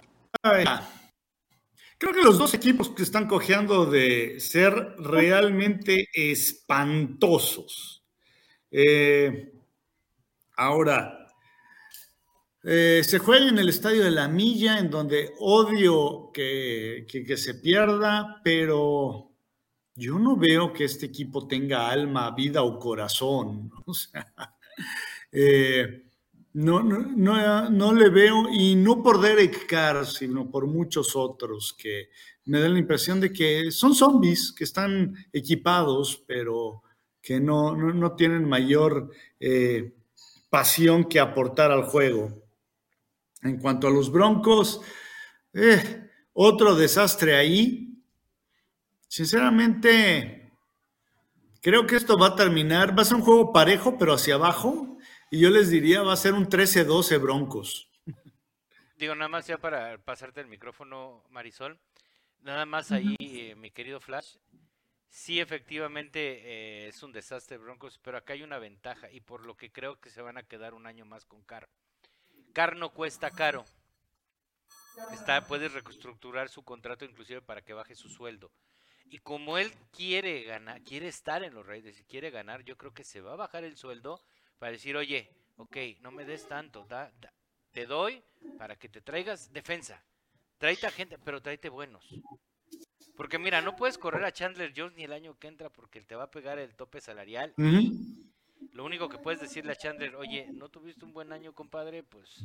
Creo 1.97 2.13
que 2.13 2.21
los 2.21 2.37
dos 2.37 2.53
equipos 2.53 2.89
que 2.89 3.03
están 3.03 3.27
cojeando 3.27 3.85
de 3.85 4.39
ser 4.39 4.73
realmente 4.97 6.09
espantosos. 6.13 8.03
Eh, 8.71 9.53
ahora, 10.57 11.22
eh, 12.65 13.01
se 13.03 13.19
juega 13.19 13.49
en 13.49 13.59
el 13.59 13.67
estadio 13.67 14.03
de 14.03 14.11
la 14.11 14.29
Milla, 14.29 14.79
en 14.79 14.89
donde 14.89 15.33
odio 15.39 16.31
que, 16.33 17.05
se 17.35 17.55
pierda, 17.55 18.39
pero 18.41 19.31
yo 19.95 20.17
no 20.17 20.37
veo 20.37 20.71
que 20.71 20.85
este 20.85 21.07
equipo 21.07 21.45
tenga 21.45 21.89
alma, 21.89 22.31
vida 22.31 22.63
o 22.63 22.79
corazón. 22.79 23.69
O 23.85 23.93
sea, 23.93 24.33
eh, 25.31 26.05
no, 26.53 26.81
no, 26.81 27.69
no, 27.69 27.93
le 27.93 28.09
veo, 28.09 28.47
y 28.49 28.75
no 28.75 29.03
por 29.03 29.19
Derek 29.19 29.67
Carr, 29.67 30.05
sino 30.05 30.49
por 30.49 30.65
muchos 30.65 31.15
otros 31.15 31.73
que 31.73 32.09
me 32.45 32.59
dan 32.59 32.73
la 32.73 32.79
impresión 32.79 33.19
de 33.19 33.33
que 33.33 33.71
son 33.71 33.93
zombies 33.93 34.53
que 34.53 34.63
están 34.63 35.15
equipados, 35.33 36.23
pero 36.25 36.83
que 37.21 37.39
no, 37.39 37.75
no, 37.75 38.15
tienen 38.15 38.47
mayor 38.47 39.09
eh, 39.39 39.93
pasión 40.49 41.05
que 41.05 41.19
aportar 41.19 41.71
al 41.71 41.83
juego. 41.83 42.42
En 43.43 43.57
cuanto 43.57 43.87
a 43.87 43.91
los 43.91 44.11
Broncos, 44.11 44.81
eh, 45.53 46.09
otro 46.33 46.75
desastre 46.75 47.35
ahí. 47.35 48.01
Sinceramente, 49.07 50.51
creo 51.61 51.85
que 51.85 51.95
esto 51.95 52.17
va 52.17 52.27
a 52.27 52.35
terminar, 52.35 52.97
va 52.97 53.03
a 53.03 53.05
ser 53.05 53.17
un 53.17 53.23
juego 53.23 53.53
parejo, 53.53 53.97
pero 53.97 54.13
hacia 54.13 54.35
abajo 54.35 54.93
y 55.33 55.39
yo 55.39 55.49
les 55.49 55.71
diría, 55.71 56.03
va 56.03 56.13
a 56.13 56.15
ser 56.15 56.35
un 56.35 56.47
13-12 56.47 57.19
Broncos. 57.19 57.89
Digo, 58.97 59.15
nada 59.15 59.29
más 59.29 59.47
ya 59.47 59.57
para 59.57 59.97
pasarte 59.97 60.41
el 60.41 60.47
micrófono, 60.47 61.23
Marisol. 61.31 61.79
Nada 62.41 62.67
más 62.67 62.91
ahí, 62.91 63.15
eh, 63.19 63.55
mi 63.55 63.71
querido 63.71 63.99
Flash. 63.99 64.35
Sí, 65.09 65.39
efectivamente 65.39 66.19
eh, 66.19 66.87
es 66.87 67.01
un 67.01 67.11
desastre 67.11 67.57
Broncos, 67.57 67.99
pero 68.03 68.17
acá 68.19 68.33
hay 68.33 68.43
una 68.43 68.59
ventaja 68.59 69.09
y 69.11 69.21
por 69.21 69.43
lo 69.43 69.57
que 69.57 69.71
creo 69.71 69.99
que 69.99 70.11
se 70.11 70.21
van 70.21 70.37
a 70.37 70.43
quedar 70.43 70.75
un 70.75 70.85
año 70.85 71.03
más 71.03 71.25
con 71.25 71.41
Car. 71.41 71.67
Car 72.53 72.75
no 72.75 72.91
cuesta 72.93 73.31
caro. 73.31 73.65
Está, 75.11 75.45
puedes 75.47 75.73
reestructurar 75.73 76.49
su 76.49 76.63
contrato 76.63 77.03
inclusive 77.03 77.41
para 77.41 77.63
que 77.63 77.73
baje 77.73 77.95
su 77.95 78.09
sueldo. 78.09 78.51
Y 79.05 79.19
como 79.19 79.57
él 79.57 79.71
quiere 79.91 80.43
ganar, 80.43 80.81
quiere 80.83 81.07
estar 81.07 81.43
en 81.43 81.53
los 81.53 81.65
Raiders 81.65 81.99
y 81.99 82.03
quiere 82.05 82.29
ganar, 82.29 82.63
yo 82.63 82.77
creo 82.77 82.93
que 82.93 83.03
se 83.03 83.21
va 83.21 83.33
a 83.33 83.37
bajar 83.37 83.63
el 83.63 83.75
sueldo 83.75 84.23
para 84.59 84.71
decir, 84.71 84.95
oye, 84.95 85.29
ok, 85.57 85.77
no 86.01 86.11
me 86.11 86.25
des 86.25 86.47
tanto, 86.47 86.87
te 87.71 87.85
doy 87.85 88.23
para 88.57 88.75
que 88.75 88.87
te 88.87 89.01
traigas 89.01 89.51
defensa. 89.51 90.03
Tráete 90.57 90.89
gente, 90.91 91.17
pero 91.19 91.41
tráete 91.41 91.69
buenos. 91.69 92.07
Porque 93.17 93.37
mira, 93.37 93.61
no 93.61 93.75
puedes 93.75 93.97
correr 93.97 94.23
a 94.23 94.31
Chandler 94.31 94.73
Jones 94.75 94.95
ni 94.95 95.03
el 95.03 95.13
año 95.13 95.37
que 95.37 95.47
entra 95.47 95.69
porque 95.69 96.01
te 96.01 96.15
va 96.15 96.23
a 96.23 96.31
pegar 96.31 96.57
el 96.59 96.75
tope 96.75 97.01
salarial. 97.01 97.53
Lo 98.73 98.83
único 98.83 99.07
que 99.07 99.19
puedes 99.19 99.39
decirle 99.39 99.71
a 99.71 99.75
Chandler, 99.75 100.15
oye, 100.15 100.47
no 100.51 100.67
tuviste 100.67 101.05
un 101.05 101.13
buen 101.13 101.31
año, 101.31 101.53
compadre, 101.53 102.01
pues, 102.01 102.43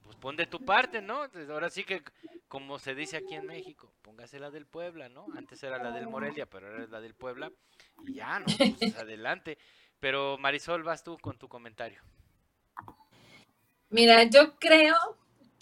pues 0.00 0.16
pon 0.16 0.36
de 0.36 0.46
tu 0.46 0.64
parte, 0.64 1.02
¿no? 1.02 1.26
Ahora 1.50 1.70
sí 1.70 1.82
que, 1.82 2.04
como 2.46 2.78
se 2.78 2.94
dice 2.94 3.16
aquí 3.16 3.34
en 3.34 3.46
México, 3.46 3.92
póngase 4.02 4.38
la 4.38 4.52
del 4.52 4.66
Puebla, 4.66 5.08
¿no? 5.08 5.26
Antes 5.36 5.60
era 5.64 5.82
la 5.82 5.90
del 5.90 6.06
Morelia, 6.06 6.46
pero 6.46 6.68
ahora 6.68 6.84
es 6.84 6.90
la 6.90 7.00
del 7.00 7.14
Puebla. 7.14 7.50
Y 8.06 8.14
ya, 8.14 8.38
¿no? 8.38 8.46
Pues 8.78 8.96
adelante. 8.96 9.58
Pero 9.98 10.38
Marisol, 10.38 10.84
vas 10.84 11.02
tú 11.02 11.18
con 11.18 11.36
tu 11.36 11.48
comentario. 11.48 12.00
Mira, 13.90 14.22
yo 14.22 14.56
creo 14.60 14.96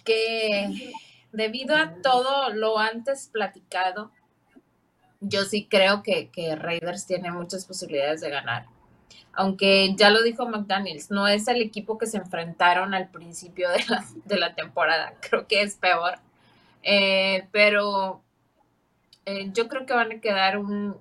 que 0.05 0.93
debido 1.33 1.77
a 1.77 1.95
todo 2.03 2.51
lo 2.51 2.79
antes 2.79 3.29
platicado, 3.29 4.13
yo 5.21 5.45
sí 5.45 5.67
creo 5.67 6.03
que, 6.03 6.31
que 6.31 6.57
Raiders 6.57 7.07
tiene 7.07 7.31
muchas 7.31 7.65
posibilidades 7.65 8.21
de 8.21 8.29
ganar. 8.29 8.74
Aunque 9.33 9.95
ya 9.97 10.11
lo 10.11 10.23
dijo 10.23 10.47
McDaniels, 10.47 11.11
no 11.11 11.27
es 11.27 11.49
el 11.49 11.61
equipo 11.61 11.99
que 11.99 12.07
se 12.07 12.19
enfrentaron 12.19 12.95
al 12.95 13.09
principio 13.09 13.69
de 13.71 13.85
la, 13.89 14.05
de 14.25 14.39
la 14.39 14.55
temporada. 14.55 15.15
Creo 15.21 15.47
que 15.47 15.63
es 15.63 15.77
peor. 15.77 16.19
Eh, 16.83 17.49
pero 17.51 18.23
eh, 19.25 19.51
yo 19.55 19.69
creo 19.69 19.87
que 19.87 19.95
van 19.95 20.13
a 20.13 20.21
quedar 20.21 20.59
un 20.59 20.97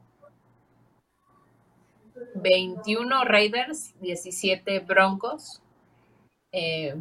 21 2.36 3.26
Raiders, 3.26 3.93
17 3.99 4.80
Broncos. 4.80 5.62
Eh, 6.54 6.95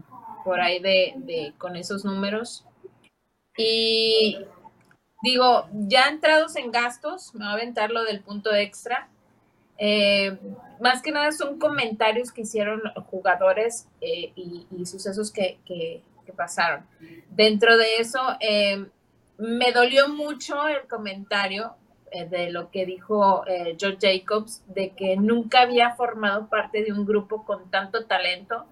por 0.44 0.60
ahí 0.60 0.80
de, 0.80 1.14
de, 1.16 1.54
con 1.58 1.76
esos 1.76 2.04
números. 2.04 2.64
Y 3.56 4.38
digo, 5.22 5.68
ya 5.72 6.08
entrados 6.08 6.56
en 6.56 6.72
gastos, 6.72 7.34
me 7.34 7.44
va 7.44 7.52
a 7.52 7.54
aventar 7.54 7.90
lo 7.90 8.04
del 8.04 8.20
punto 8.20 8.52
extra. 8.54 9.08
Más 10.82 11.00
que 11.00 11.12
nada 11.12 11.32
son 11.32 11.58
comentarios 11.58 12.32
que 12.32 12.42
hicieron 12.42 12.82
jugadores 13.06 13.86
eh, 14.00 14.32
y, 14.34 14.66
sucesos 14.84 15.30
que, 15.30 15.58
pasaron. 16.36 16.86
Dentro 17.28 17.76
de 17.76 17.96
eso, 17.98 18.18
eh, 18.40 18.86
me 19.36 19.70
dolió 19.72 20.08
mucho 20.08 20.66
el 20.66 20.88
comentario 20.88 21.74
de 22.10 22.50
lo 22.50 22.70
que 22.70 22.86
dijo 22.86 23.44
George 23.78 23.98
Jacobs, 24.00 24.62
de 24.66 24.90
que 24.90 25.16
nunca 25.16 25.62
había 25.62 25.94
formado 25.94 26.48
parte 26.48 26.82
de 26.82 26.92
un 26.92 27.04
grupo 27.04 27.44
con 27.44 27.70
tanto 27.70 28.06
talento 28.06 28.66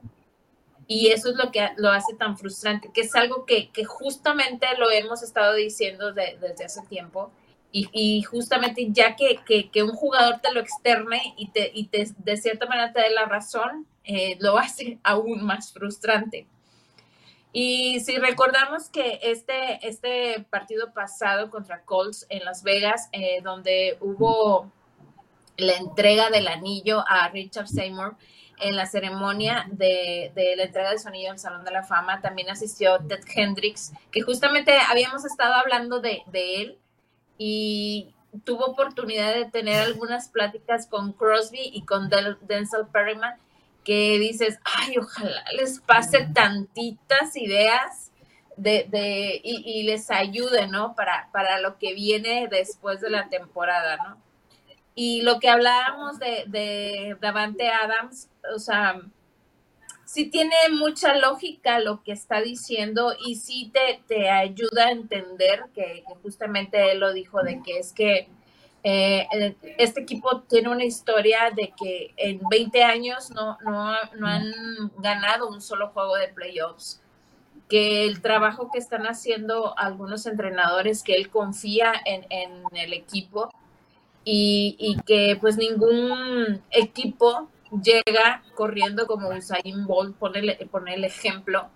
y 0.91 1.13
eso 1.13 1.31
es 1.31 1.37
lo 1.37 1.53
que 1.53 1.69
lo 1.77 1.89
hace 1.91 2.17
tan 2.17 2.37
frustrante, 2.37 2.91
que 2.93 3.03
es 3.03 3.15
algo 3.15 3.47
que, 3.47 3.71
que 3.71 3.85
justamente 3.85 4.67
lo 4.77 4.91
hemos 4.91 5.23
estado 5.23 5.55
diciendo 5.55 6.13
desde 6.13 6.65
hace 6.65 6.83
tiempo. 6.89 7.31
Y, 7.73 8.23
justamente 8.23 8.89
ya 8.91 9.15
que, 9.15 9.41
que, 9.45 9.83
un 9.83 9.93
jugador 9.93 10.41
te 10.41 10.53
lo 10.53 10.61
externe 10.61 11.35
y, 11.37 11.49
te, 11.51 11.71
y 11.73 11.87
te, 11.87 12.09
de 12.19 12.37
cierta 12.37 12.67
manera 12.67 12.93
te 12.93 13.01
dé 13.01 13.11
la 13.11 13.27
razón, 13.27 13.87
eh, 14.05 14.37
lo 14.41 14.59
hace 14.59 14.99
aún 15.05 15.45
más 15.45 15.73
frustrante. 15.73 16.47
Y 17.53 18.01
si 18.01 18.17
recordamos 18.19 18.89
que 18.89 19.19
este, 19.23 19.87
este 19.87 20.47
partido 20.51 20.93
pasado 20.93 21.51
contra 21.51 21.83
Colts 21.83 22.27
en 22.29 22.45
Las 22.45 22.63
Vegas, 22.63 23.09
eh, 23.13 23.41
donde 23.43 23.99
hubo 24.01 24.71
la 25.57 25.75
entrega 25.75 26.31
del 26.31 26.49
anillo 26.49 27.05
a 27.09 27.29
Richard 27.29 27.69
Seymour, 27.69 28.17
en 28.61 28.77
la 28.77 28.87
ceremonia 28.87 29.67
de, 29.71 30.33
la 30.57 30.65
entrega 30.65 30.91
de 30.91 30.99
sonido 30.99 31.33
al 31.33 31.39
Salón 31.39 31.65
de 31.65 31.71
la 31.71 31.83
Fama 31.83 32.21
también 32.21 32.51
asistió 32.51 32.99
Ted 33.01 33.21
Hendricks, 33.35 33.93
que 34.13 34.21
justamente 34.21 34.77
habíamos 34.89 35.25
estado 35.25 35.55
hablando 35.55 36.01
de, 36.01 36.23
él 36.33 36.79
y 37.43 38.15
tuvo 38.45 38.67
oportunidad 38.67 39.33
de 39.33 39.47
tener 39.47 39.81
algunas 39.81 40.29
pláticas 40.29 40.87
con 40.87 41.15
Crosby 41.15 41.71
y 41.73 41.87
con 41.87 42.11
Denzel 42.11 42.87
Perryman, 42.93 43.35
que 43.83 44.19
dices, 44.19 44.59
ay, 44.63 44.99
ojalá 44.99 45.43
les 45.57 45.81
pase 45.81 46.29
tantitas 46.35 47.35
ideas 47.37 48.13
de, 48.59 49.41
y, 49.43 49.85
les 49.85 50.11
ayude, 50.11 50.67
¿no? 50.67 50.95
Para, 50.95 51.31
para 51.33 51.59
lo 51.63 51.79
que 51.79 51.95
viene 51.95 52.47
después 52.51 53.01
de 53.01 53.09
la 53.09 53.31
temporada, 53.31 53.97
¿no? 53.97 54.19
Y 54.95 55.23
lo 55.23 55.41
que 55.41 55.49
hablábamos 55.49 56.19
de, 56.19 56.45
de 56.47 57.17
Davante 57.23 57.71
Adams, 57.71 58.29
o 58.55 58.59
sea, 58.59 59.01
sí 60.11 60.27
tiene 60.29 60.57
mucha 60.73 61.15
lógica 61.15 61.79
lo 61.79 62.03
que 62.03 62.11
está 62.11 62.41
diciendo 62.41 63.15
y 63.25 63.37
sí 63.37 63.71
te, 63.73 64.03
te 64.09 64.29
ayuda 64.29 64.87
a 64.87 64.91
entender 64.91 65.67
que, 65.73 66.03
justamente 66.25 66.91
él 66.91 66.99
lo 66.99 67.13
dijo 67.13 67.41
de 67.45 67.63
que 67.63 67.79
es 67.79 67.93
que 67.93 68.29
eh, 68.83 69.29
este 69.79 70.01
equipo 70.01 70.41
tiene 70.49 70.69
una 70.69 70.85
historia 70.85 71.53
de 71.55 71.73
que 71.81 72.13
en 72.17 72.41
20 72.51 72.83
años 72.83 73.31
no, 73.31 73.57
no, 73.63 73.95
no 74.19 74.27
han 74.27 74.53
ganado 74.99 75.49
un 75.49 75.61
solo 75.61 75.91
juego 75.91 76.17
de 76.17 76.27
playoffs 76.27 77.01
que 77.69 78.05
el 78.05 78.21
trabajo 78.21 78.69
que 78.73 78.79
están 78.81 79.07
haciendo 79.07 79.79
algunos 79.79 80.27
entrenadores, 80.27 81.05
que 81.05 81.15
él 81.15 81.31
confía 81.31 81.93
en, 82.05 82.27
en 82.31 82.65
el 82.73 82.95
equipo, 82.95 83.49
y, 84.25 84.97
que 85.07 85.37
pues 85.41 85.57
ningún 85.57 86.63
equipo 86.71 87.49
llega 87.71 88.43
corriendo 88.55 89.07
como 89.07 89.29
Usain 89.29 89.87
Bolt, 89.87 90.17
pone 90.17 90.95
el 90.95 91.05
ejemplo, 91.05 91.69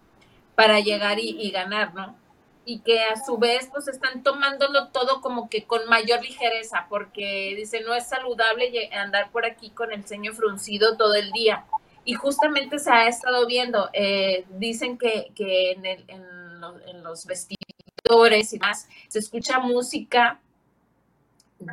para 0.55 0.81
llegar 0.81 1.19
y, 1.19 1.51
ganar, 1.51 1.95
¿no? 1.95 2.17
Y 2.65 2.81
que 2.81 3.01
a 3.03 3.23
su 3.23 3.37
vez 3.37 3.69
pues 3.73 3.89
están 3.89 4.23
tomándolo 4.23 4.89
todo 4.89 5.21
como 5.21 5.51
que 5.51 5.65
con 5.65 5.87
mayor 5.89 6.23
ligereza, 6.23 6.87
porque 6.89 7.55
dice, 7.57 7.81
no 7.81 7.95
es 7.95 8.09
saludable 8.09 8.91
andar 8.93 9.31
por 9.31 9.45
aquí 9.45 9.71
con 9.71 9.93
el 9.93 10.05
ceño 10.07 10.33
fruncido 10.33 10.97
todo 10.97 11.15
el 11.15 11.31
día. 11.33 11.65
Y 12.05 12.15
justamente 12.15 12.79
se 12.79 12.91
ha 12.91 13.09
estado 13.09 13.47
viendo, 13.47 13.91
eh, 13.93 14.45
dicen 14.51 14.99
que, 14.99 15.33
que 15.35 15.73
en, 15.73 15.87
en 15.87 17.03
los 17.03 17.27
vestidores 17.27 18.53
y 18.53 18.59
más 18.59 18.89
se 19.09 19.19
escucha 19.19 19.59
música 19.59 20.41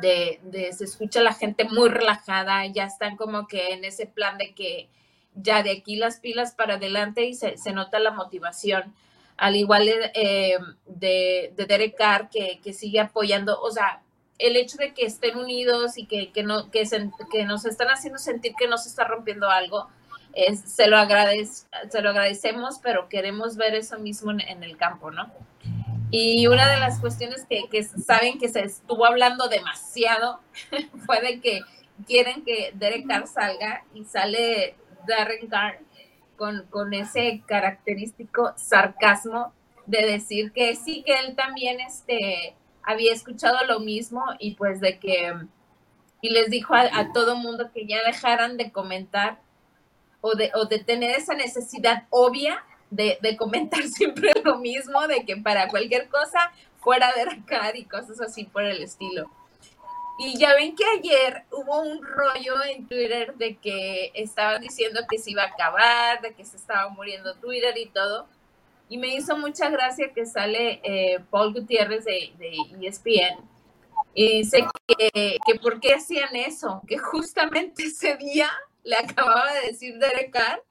de, 0.00 0.72
se 0.72 0.84
escucha 0.84 1.20
la 1.20 1.34
gente 1.34 1.64
muy 1.64 1.88
relajada, 1.88 2.66
ya 2.66 2.84
están 2.84 3.16
como 3.16 3.46
que 3.46 3.72
en 3.72 3.84
ese 3.84 4.06
plan 4.06 4.38
de 4.38 4.54
que 4.54 4.88
ya 5.34 5.62
de 5.62 5.70
aquí 5.70 5.96
las 5.96 6.20
pilas 6.20 6.54
para 6.54 6.74
adelante 6.74 7.24
y 7.24 7.34
se, 7.34 7.56
nota 7.72 7.98
la 7.98 8.10
motivación. 8.10 8.94
Al 9.36 9.56
igual 9.56 9.88
eh, 9.88 10.58
de, 10.86 11.52
de, 11.56 11.66
Derek 11.66 11.96
Carr, 11.96 12.28
que, 12.30 12.72
sigue 12.72 13.00
apoyando, 13.00 13.60
o 13.60 13.70
sea, 13.70 14.02
el 14.38 14.56
hecho 14.56 14.76
de 14.76 14.92
que 14.94 15.06
estén 15.06 15.36
unidos 15.36 15.96
y 15.96 16.06
que, 16.06 16.42
no, 16.42 16.70
que, 16.70 16.84
que 17.30 17.44
nos 17.44 17.64
están 17.64 17.88
haciendo 17.88 18.18
sentir 18.18 18.54
que 18.58 18.68
no 18.68 18.78
se 18.78 18.88
está 18.88 19.04
rompiendo 19.04 19.48
algo, 19.48 19.88
es, 20.34 20.60
se, 20.60 20.86
lo 20.86 20.96
se 21.90 22.02
lo 22.02 22.10
agradecemos, 22.10 22.78
pero 22.82 23.08
queremos 23.08 23.56
ver 23.56 23.74
eso 23.74 23.98
mismo 23.98 24.32
en 24.32 24.62
el 24.62 24.76
campo, 24.76 25.10
¿no? 25.10 25.30
Y 26.14 26.46
una 26.46 26.70
de 26.70 26.78
las 26.78 27.00
cuestiones 27.00 27.46
que, 27.48 27.82
saben 27.84 28.38
que 28.38 28.50
se 28.50 28.60
estuvo 28.60 29.06
hablando 29.06 29.48
demasiado 29.48 30.40
fue 31.06 31.22
de 31.22 31.40
que 31.40 31.62
quieren 32.06 32.44
que 32.44 32.70
Derek 32.74 33.06
Carr 33.06 33.26
salga 33.26 33.86
y 33.94 34.04
sale 34.04 34.76
Darren 35.08 35.48
Carr 35.48 35.78
con, 36.36 36.66
con 36.68 36.92
ese 36.92 37.42
característico 37.46 38.52
sarcasmo 38.56 39.54
de 39.86 40.06
decir 40.06 40.52
que 40.52 40.76
sí, 40.76 41.02
que 41.02 41.18
él 41.18 41.34
también 41.34 41.80
este, 41.80 42.56
había 42.82 43.14
escuchado 43.14 43.64
lo 43.64 43.80
mismo 43.80 44.22
y 44.38 44.54
pues 44.54 44.80
de 44.80 44.98
que, 44.98 45.32
y 46.20 46.28
les 46.28 46.50
dijo 46.50 46.74
a, 46.74 46.90
a 46.92 47.12
todo 47.14 47.36
mundo 47.36 47.70
que 47.72 47.86
ya 47.86 48.02
dejaran 48.04 48.58
de 48.58 48.70
comentar 48.70 49.40
o 50.20 50.34
de, 50.34 50.52
o 50.56 50.66
de 50.66 50.78
tener 50.78 51.16
esa 51.16 51.32
necesidad 51.32 52.04
obvia 52.10 52.62
de, 52.92 53.36
comentar 53.36 53.82
siempre 53.88 54.32
lo 54.44 54.58
mismo, 54.58 55.06
de 55.08 55.24
que 55.24 55.36
para 55.36 55.68
cualquier 55.68 56.08
cosa 56.08 56.52
fuera 56.80 57.12
de 57.12 57.78
y 57.78 57.84
cosas 57.84 58.20
así 58.20 58.44
por 58.44 58.64
el 58.64 58.82
estilo. 58.82 59.30
Y 60.18 60.38
ya 60.38 60.54
ven 60.54 60.76
que 60.76 60.84
ayer 60.98 61.44
hubo 61.50 61.80
un 61.80 62.02
rollo 62.02 62.62
en 62.64 62.86
Twitter 62.86 63.34
de 63.34 63.56
que 63.56 64.12
estaban 64.14 64.60
diciendo 64.60 65.00
que 65.08 65.18
se 65.18 65.30
iba 65.30 65.42
a 65.42 65.46
acabar, 65.46 66.20
de 66.20 66.34
que 66.34 66.44
se 66.44 66.56
estaba 66.56 66.90
muriendo 66.90 67.34
Twitter 67.36 67.76
y 67.78 67.86
todo. 67.86 68.26
Y 68.88 68.98
me 68.98 69.14
hizo 69.14 69.36
mucha 69.38 69.70
gracia 69.70 70.12
que 70.12 70.26
sale 70.26 70.80
eh, 70.84 71.20
Paul 71.30 71.54
Gutiérrez 71.54 72.04
de, 72.04 72.32
de, 72.38 72.86
ESPN 72.86 73.38
y 74.14 74.38
dice 74.38 74.66
que, 74.86 75.38
que 75.46 75.58
por 75.58 75.80
qué 75.80 75.94
hacían 75.94 76.36
eso, 76.36 76.82
que 76.86 76.98
justamente 76.98 77.84
ese 77.84 78.16
día 78.16 78.50
le 78.84 78.96
acababa 78.96 79.50
de 79.54 79.68
decir 79.68 79.96
Derek 79.98 80.30
Carr 80.30 80.62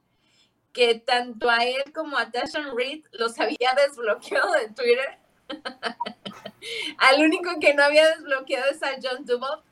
que 0.73 0.95
tanto 0.95 1.49
a 1.49 1.65
él 1.65 1.83
como 1.93 2.17
a 2.17 2.31
Tashan 2.31 2.75
Reed 2.75 3.03
los 3.13 3.39
había 3.39 3.73
desbloqueado 3.87 4.51
de 4.53 4.69
Twitter. 4.69 5.17
al 6.97 7.21
único 7.21 7.59
que 7.59 7.73
no 7.73 7.83
había 7.83 8.07
desbloqueado 8.09 8.71
es 8.71 8.81
a 8.83 8.95
John 9.01 9.25
Dubov, 9.25 9.63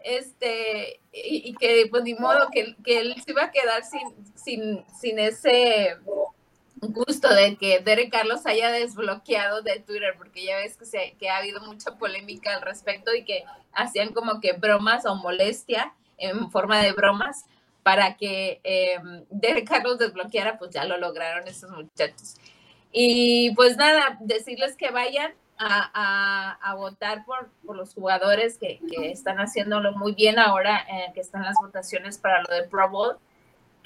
este, 0.00 1.00
y, 1.12 1.54
que 1.54 1.88
pues 1.90 2.04
ni 2.04 2.14
modo 2.14 2.48
que, 2.52 2.76
que, 2.84 3.00
él 3.00 3.14
se 3.24 3.32
iba 3.32 3.44
a 3.44 3.50
quedar 3.50 3.82
sin, 3.84 4.14
sin, 4.36 4.84
sin 4.98 5.18
ese 5.18 5.96
gusto 6.80 7.34
de 7.34 7.56
que 7.56 7.80
Derek 7.80 8.12
Carlos 8.12 8.46
haya 8.46 8.70
desbloqueado 8.70 9.62
de 9.62 9.80
Twitter, 9.80 10.14
porque 10.16 10.44
ya 10.44 10.56
ves 10.58 10.76
que, 10.76 10.84
se, 10.84 11.16
que 11.18 11.28
ha 11.28 11.38
habido 11.38 11.60
mucha 11.60 11.96
polémica 11.96 12.54
al 12.54 12.62
respecto 12.62 13.14
y 13.14 13.24
que 13.24 13.44
hacían 13.72 14.12
como 14.12 14.40
que 14.40 14.52
bromas 14.52 15.06
o 15.06 15.16
molestia 15.16 15.92
en 16.18 16.50
forma 16.50 16.80
de 16.82 16.92
bromas 16.92 17.44
para 17.86 18.16
que 18.16 18.60
eh, 18.64 18.98
Carlos 19.64 19.98
desbloqueara, 19.98 20.58
pues 20.58 20.72
ya 20.72 20.84
lo 20.86 20.96
lograron 20.98 21.46
esos 21.46 21.70
muchachos. 21.70 22.34
Y 22.90 23.54
pues 23.54 23.76
nada, 23.76 24.18
decirles 24.22 24.74
que 24.74 24.90
vayan 24.90 25.32
a, 25.56 26.74
votar 26.76 27.24
por, 27.24 27.48
por, 27.64 27.76
los 27.76 27.94
jugadores 27.94 28.58
que, 28.58 28.80
que, 28.90 29.12
están 29.12 29.38
haciéndolo 29.38 29.92
muy 29.92 30.16
bien 30.16 30.40
ahora, 30.40 30.84
eh, 30.90 31.12
que 31.14 31.20
están 31.20 31.42
las 31.42 31.54
votaciones 31.60 32.18
para 32.18 32.42
lo 32.42 32.52
de 32.52 32.64
Pro 32.64 32.90
Bowl. 32.90 33.18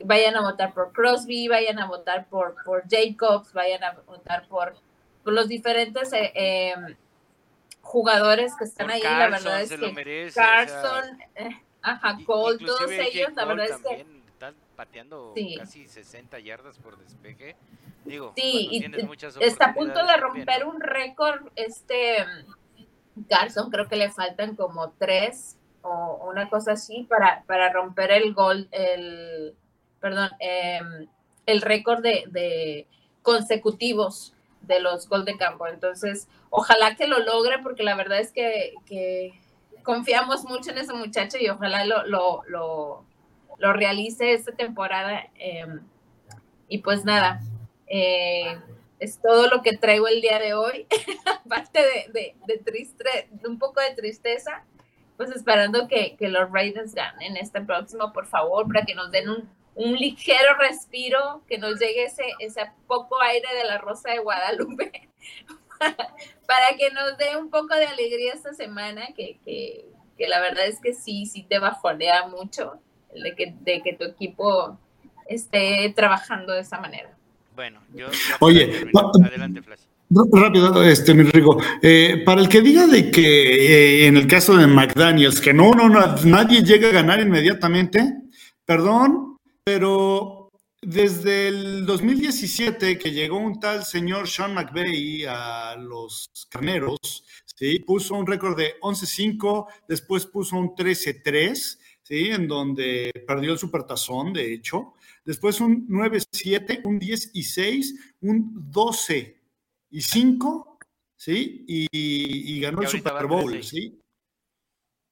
Vayan 0.02 0.34
a 0.34 0.40
votar 0.40 0.72
por 0.72 0.94
Crosby, 0.94 1.48
vayan 1.48 1.78
a 1.78 1.86
votar 1.86 2.24
por, 2.30 2.54
por 2.64 2.84
Jacobs, 2.88 3.52
vayan 3.52 3.84
a 3.84 3.92
votar 4.06 4.48
por, 4.48 4.76
por 5.22 5.34
los 5.34 5.46
diferentes 5.46 6.10
eh, 6.14 6.32
em, 6.34 6.96
jugadores 7.82 8.54
que 8.56 8.64
están 8.64 8.88
ahí. 8.88 9.02
la 9.02 9.28
verdad 9.28 9.60
es 9.60 9.68
que 9.68 10.32
Carson, 10.34 11.20
eh, 11.34 11.50
ajá, 11.82 12.18
Cole, 12.24 12.58
todos 12.58 12.90
ellos, 12.90 13.32
la 13.34 13.44
verdad 13.44 13.66
es 13.66 13.76
que 13.78 14.06
están 14.32 14.54
pateando 14.76 15.34
casi 15.58 15.86
60 15.88 16.38
yardas 16.40 16.78
por 16.78 16.96
despeje. 16.98 17.56
Digo, 18.04 18.32
sí, 18.34 18.68
y 18.70 18.84
está 19.40 19.66
a 19.66 19.74
punto 19.74 20.06
de 20.06 20.16
romper 20.16 20.64
un 20.64 20.80
récord. 20.80 21.48
Este 21.54 22.24
Garson, 23.28 23.70
creo 23.70 23.88
que 23.88 23.96
le 23.96 24.10
faltan 24.10 24.56
como 24.56 24.92
tres 24.92 25.58
o 25.82 26.28
una 26.28 26.48
cosa 26.48 26.72
así 26.72 27.06
para, 27.08 27.42
para 27.46 27.72
romper 27.72 28.10
el 28.10 28.34
gol, 28.34 28.68
el, 28.70 29.54
perdón, 30.00 30.30
em, 30.38 31.08
el 31.46 31.62
récord 31.62 32.02
de, 32.02 32.24
de, 32.28 32.86
consecutivos 33.22 34.34
de 34.62 34.80
los 34.80 35.08
gol 35.08 35.24
de 35.24 35.36
campo. 35.36 35.66
Entonces, 35.66 36.28
ojalá 36.50 36.96
que 36.96 37.06
lo 37.06 37.18
logre 37.20 37.58
porque 37.62 37.82
la 37.82 37.96
verdad 37.96 38.20
es 38.20 38.32
que, 38.32 38.74
que 38.86 39.40
confiamos 39.82 40.44
mucho 40.44 40.70
en 40.70 40.78
ese 40.78 40.92
muchacho 40.92 41.38
y 41.38 41.48
ojalá 41.48 41.84
lo, 41.84 42.06
lo, 42.06 42.42
lo, 42.48 43.04
lo 43.58 43.72
realice 43.72 44.32
esta 44.32 44.52
temporada. 44.52 45.28
Em, 45.36 45.80
y 46.68 46.78
pues 46.78 47.04
nada, 47.04 47.40
eh, 47.86 48.58
es 49.00 49.20
todo 49.20 49.48
lo 49.48 49.62
que 49.62 49.76
traigo 49.76 50.06
el 50.08 50.20
día 50.20 50.38
de 50.38 50.54
hoy, 50.54 50.86
aparte 51.44 51.80
de, 52.12 52.34
de, 52.46 52.58
triste, 52.58 53.28
un 53.46 53.58
poco 53.58 53.80
de 53.80 53.94
tristeza, 53.94 54.64
pues 55.16 55.30
esperando 55.30 55.88
que, 55.88 56.16
que, 56.16 56.28
los 56.28 56.50
Raiders 56.50 56.94
ganen 56.94 57.36
este 57.36 57.60
próximo, 57.60 58.12
por 58.12 58.26
favor, 58.26 58.66
para 58.68 58.84
que 58.84 58.94
nos 58.94 59.10
den 59.10 59.28
un, 59.28 59.50
un 59.74 59.94
ligero 59.96 60.54
respiro, 60.58 61.42
que 61.48 61.58
nos 61.58 61.78
llegue 61.78 62.04
ese, 62.04 62.24
ese 62.38 62.70
poco 62.86 63.20
aire 63.20 63.48
de 63.54 63.64
la 63.64 63.78
Rosa 63.78 64.10
de 64.10 64.18
Guadalupe, 64.18 65.08
para, 66.46 66.76
que 66.78 66.90
nos 66.90 67.16
dé 67.18 67.36
un 67.36 67.50
poco 67.50 67.74
de 67.74 67.86
alegría 67.86 68.34
esta 68.34 68.52
semana, 68.54 69.08
que, 69.16 69.38
que, 69.44 69.86
que 70.16 70.28
la 70.28 70.40
verdad 70.40 70.66
es 70.66 70.80
que 70.80 70.94
sí, 70.94 71.26
sí 71.26 71.42
te 71.42 71.58
bajonea 71.58 72.28
mucho 72.28 72.80
de 73.14 73.34
que, 73.34 73.54
de 73.60 73.82
que 73.82 73.94
tu 73.94 74.04
equipo 74.04 74.78
esté 75.28 75.92
trabajando 75.94 76.52
de 76.52 76.60
esa 76.60 76.78
manera. 76.80 77.16
Bueno, 77.54 77.80
yo. 77.94 78.08
Oye, 78.40 78.90
adelante, 79.24 79.62
Flash. 79.62 79.80
Rápido, 80.32 80.82
este, 80.82 81.14
mi 81.14 81.22
rico. 81.22 81.62
Eh, 81.80 82.22
para 82.26 82.40
el 82.40 82.48
que 82.48 82.60
diga 82.60 82.86
de 82.88 83.12
que 83.12 83.22
eh, 83.22 84.06
en 84.06 84.16
el 84.16 84.26
caso 84.26 84.56
de 84.56 84.66
McDaniels, 84.66 85.40
que 85.40 85.54
no, 85.54 85.70
no, 85.70 85.88
no, 85.88 86.16
nadie 86.24 86.62
llega 86.64 86.88
a 86.88 86.92
ganar 86.92 87.20
inmediatamente, 87.20 88.22
perdón, 88.64 89.36
pero 89.62 90.39
desde 90.82 91.48
el 91.48 91.86
2017 91.86 92.98
que 92.98 93.12
llegó 93.12 93.38
un 93.38 93.60
tal 93.60 93.84
señor 93.84 94.28
Sean 94.28 94.54
McVeigh 94.54 95.26
a 95.26 95.76
los 95.76 96.30
carneros, 96.48 96.98
¿sí? 97.44 97.80
puso 97.80 98.14
un 98.14 98.26
récord 98.26 98.56
de 98.56 98.80
11-5, 98.80 99.66
después 99.86 100.26
puso 100.26 100.56
un 100.56 100.74
13-3, 100.74 101.78
¿sí? 102.02 102.28
en 102.30 102.48
donde 102.48 103.12
perdió 103.26 103.52
el 103.52 103.58
supertazón, 103.58 104.32
de 104.32 104.54
hecho. 104.54 104.94
Después 105.24 105.60
un 105.60 105.86
9-7, 105.86 106.80
un 106.84 106.98
10 106.98 107.30
y 107.34 107.42
6, 107.42 108.16
un 108.22 108.70
12 108.70 109.38
y 109.90 110.00
5, 110.00 110.78
¿sí? 111.14 111.64
Y, 111.68 112.60
ganó 112.60 112.80
el 112.82 112.88
Super 112.88 113.26
Bowl, 113.26 113.62
¿sí? 113.62 114.00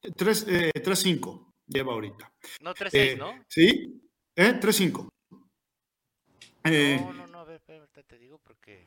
3-5 0.03 0.47
eh, 0.49 1.53
lleva 1.67 1.93
ahorita. 1.93 2.33
No, 2.63 2.75
3-6, 2.75 2.91
eh, 2.95 3.17
¿no? 3.17 3.45
Sí, 3.49 4.01
¿eh? 4.35 4.59
3-5. 4.59 5.09
Eh, 6.71 7.01
no, 7.01 7.13
no, 7.13 7.27
no, 7.27 7.41
a 7.41 7.45
ver, 7.45 7.61
te 7.61 8.19
digo 8.19 8.39
porque 8.39 8.87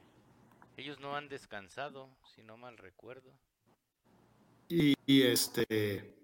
ellos 0.77 0.99
no 0.99 1.15
han 1.15 1.29
descansado, 1.29 2.09
si 2.35 2.43
no 2.43 2.57
mal 2.57 2.77
recuerdo. 2.77 3.31
Y, 4.67 4.93
y 5.05 5.21
este. 5.23 6.15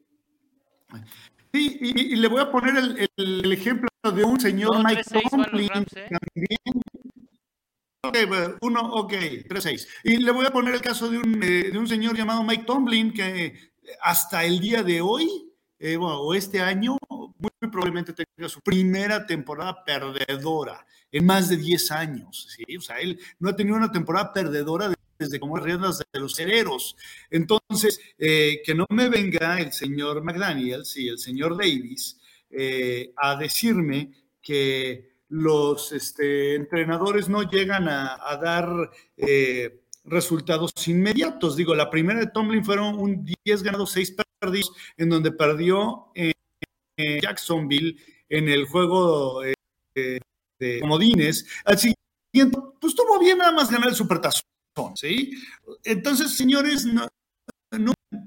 Sí, 1.53 1.77
y, 1.81 2.15
le 2.15 2.27
voy 2.27 2.41
a 2.41 2.51
poner 2.51 2.75
el, 2.77 3.09
el, 3.17 3.51
ejemplo 3.51 3.89
de 4.03 4.23
un 4.23 4.39
señor 4.39 4.83
Mike 4.83 5.03
Tomlin 5.29 5.69
¿eh? 5.95 6.09
también. 6.09 6.83
Ok, 8.03 8.57
uno, 8.61 8.81
ok, 8.93 9.11
3-6. 9.11 9.87
Y 10.03 10.17
le 10.17 10.31
voy 10.31 10.45
a 10.45 10.51
poner 10.51 10.75
el 10.75 10.81
caso 10.81 11.09
de 11.09 11.17
un, 11.17 11.43
eh, 11.43 11.71
de 11.71 11.77
un 11.77 11.87
señor 11.87 12.15
llamado 12.15 12.43
Mike 12.43 12.63
Tomlin 12.63 13.13
que 13.13 13.73
hasta 14.01 14.45
el 14.45 14.59
día 14.59 14.81
de 14.83 15.01
hoy, 15.01 15.29
eh, 15.79 15.97
o 15.99 16.33
este 16.33 16.61
año, 16.61 16.97
muy 17.09 17.51
probablemente 17.59 18.13
tenga 18.13 18.47
su 18.47 18.61
primera 18.61 19.25
temporada 19.25 19.83
perdedora 19.83 20.85
en 21.11 21.25
más 21.25 21.49
de 21.49 21.57
10 21.57 21.91
años. 21.91 22.47
¿sí? 22.55 22.77
O 22.77 22.81
sea, 22.81 22.97
él 22.99 23.19
no 23.39 23.49
ha 23.49 23.55
tenido 23.55 23.77
una 23.77 23.91
temporada 23.91 24.33
perdedora 24.33 24.93
desde 25.17 25.39
como 25.39 25.57
riendas 25.57 25.99
de 25.99 26.19
los 26.19 26.37
hereros. 26.39 26.95
Entonces, 27.29 27.99
eh, 28.17 28.61
que 28.63 28.75
no 28.75 28.85
me 28.89 29.09
venga 29.09 29.59
el 29.59 29.73
señor 29.73 30.23
McDaniels 30.23 30.95
y 30.97 31.07
el 31.07 31.17
señor 31.17 31.57
Davis 31.57 32.19
eh, 32.49 33.13
a 33.17 33.35
decirme 33.35 34.11
que 34.41 35.17
los 35.29 35.91
este, 35.91 36.55
entrenadores 36.55 37.27
no 37.27 37.43
llegan 37.43 37.89
a, 37.89 38.17
dar 38.41 38.91
eh, 39.17 39.81
resultados 40.05 40.71
inmediatos. 40.87 41.57
Digo, 41.57 41.75
la 41.75 41.89
primera 41.89 42.19
de 42.19 42.27
Tomlin 42.27 42.63
fueron 42.63 42.97
un 42.97 43.25
10 43.43 43.63
ganados, 43.63 43.91
6 43.91 44.15
perdidos, 44.39 44.71
en 44.95 45.09
donde 45.09 45.31
perdió 45.31 46.11
en, 46.15 46.31
Jacksonville 47.21 47.95
en 48.27 48.49
el 48.49 48.65
juego 48.65 49.43
de 50.59 50.79
comodines. 50.79 51.45
Al 51.65 51.77
siguiente, 51.77 52.57
pues 52.79 52.93
estuvo 52.93 53.19
bien 53.19 53.37
nada 53.37 53.51
más 53.51 53.69
ganar 53.69 53.89
el 53.89 53.95
supertazón. 53.95 54.43
¿sí? 54.95 55.31
Entonces, 55.83 56.35
señores, 56.35 56.85
no, 56.85 57.07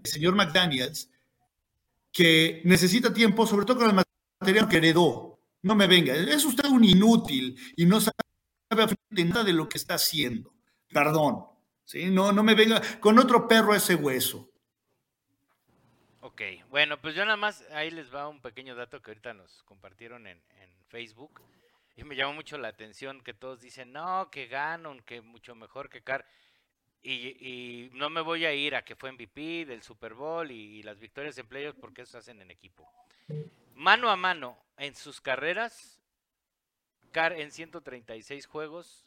señor 0.05 0.35
McDaniels, 0.35 1.11
que 2.13 2.63
necesita 2.65 3.13
tiempo, 3.13 3.47
sobre 3.47 3.67
todo 3.67 3.79
con 3.79 3.91
el 3.91 4.05
material 4.41 4.69
que 4.69 4.79
heredó. 4.79 5.39
No 5.63 5.75
me 5.75 5.87
venga, 5.87 6.15
es 6.15 6.45
usted 6.45 6.69
un 6.69 6.85
inútil 6.85 7.57
y 7.77 7.85
no 7.85 8.01
sabe 8.01 8.17
nada 9.11 9.45
de 9.45 9.53
lo 9.53 9.69
que 9.69 9.77
está 9.77 9.95
haciendo. 9.95 10.55
Perdón, 10.89 11.45
¿sí? 11.85 12.07
No, 12.07 12.33
no 12.33 12.43
me 12.43 12.55
venga 12.55 12.81
con 12.99 13.19
otro 13.19 13.47
perro 13.47 13.75
ese 13.75 13.95
hueso. 13.95 14.51
Ok, 16.23 16.43
bueno, 16.71 17.01
pues 17.01 17.15
yo 17.15 17.25
nada 17.25 17.37
más, 17.37 17.63
ahí 17.73 17.91
les 17.91 18.13
va 18.15 18.29
un 18.29 18.41
pequeño 18.41 18.75
dato 18.75 19.03
que 19.03 19.11
ahorita 19.11 19.35
nos 19.35 19.63
compartieron 19.65 20.27
en 20.27 20.41
Facebook. 20.89 21.41
Y 22.01 22.05
me 22.05 22.17
llamó 22.17 22.33
mucho 22.33 22.57
la 22.57 22.69
atención 22.69 23.21
que 23.21 23.35
todos 23.35 23.61
dicen, 23.61 23.93
no, 23.93 24.31
que 24.31 24.47
Ganon, 24.47 25.03
que 25.03 25.21
mucho 25.21 25.55
mejor 25.55 25.91
que 25.91 26.01
Car. 26.01 26.25
Y, 27.03 27.91
no 27.93 28.09
me 28.09 28.23
voy 28.23 28.47
a 28.47 28.55
ir 28.55 28.75
a 28.75 28.83
que 28.83 28.97
fue 28.97 29.13
MVP 29.13 29.67
del 29.67 29.83
Super 29.83 30.15
Bowl 30.15 30.51
y, 30.51 30.83
las 30.83 30.99
victorias 30.99 31.37
en 31.37 31.47
playoffs 31.47 31.79
porque 31.79 32.03
eso 32.03 32.17
hacen 32.17 32.41
en 32.41 32.51
equipo. 32.51 32.91
Mano 33.75 34.09
a 34.09 34.17
mano, 34.17 34.57
en 34.79 34.95
sus 34.95 35.21
carreras, 35.21 36.01
Car 37.13 37.35
en 37.35 37.51
136 37.51 38.47
juegos, 38.47 39.05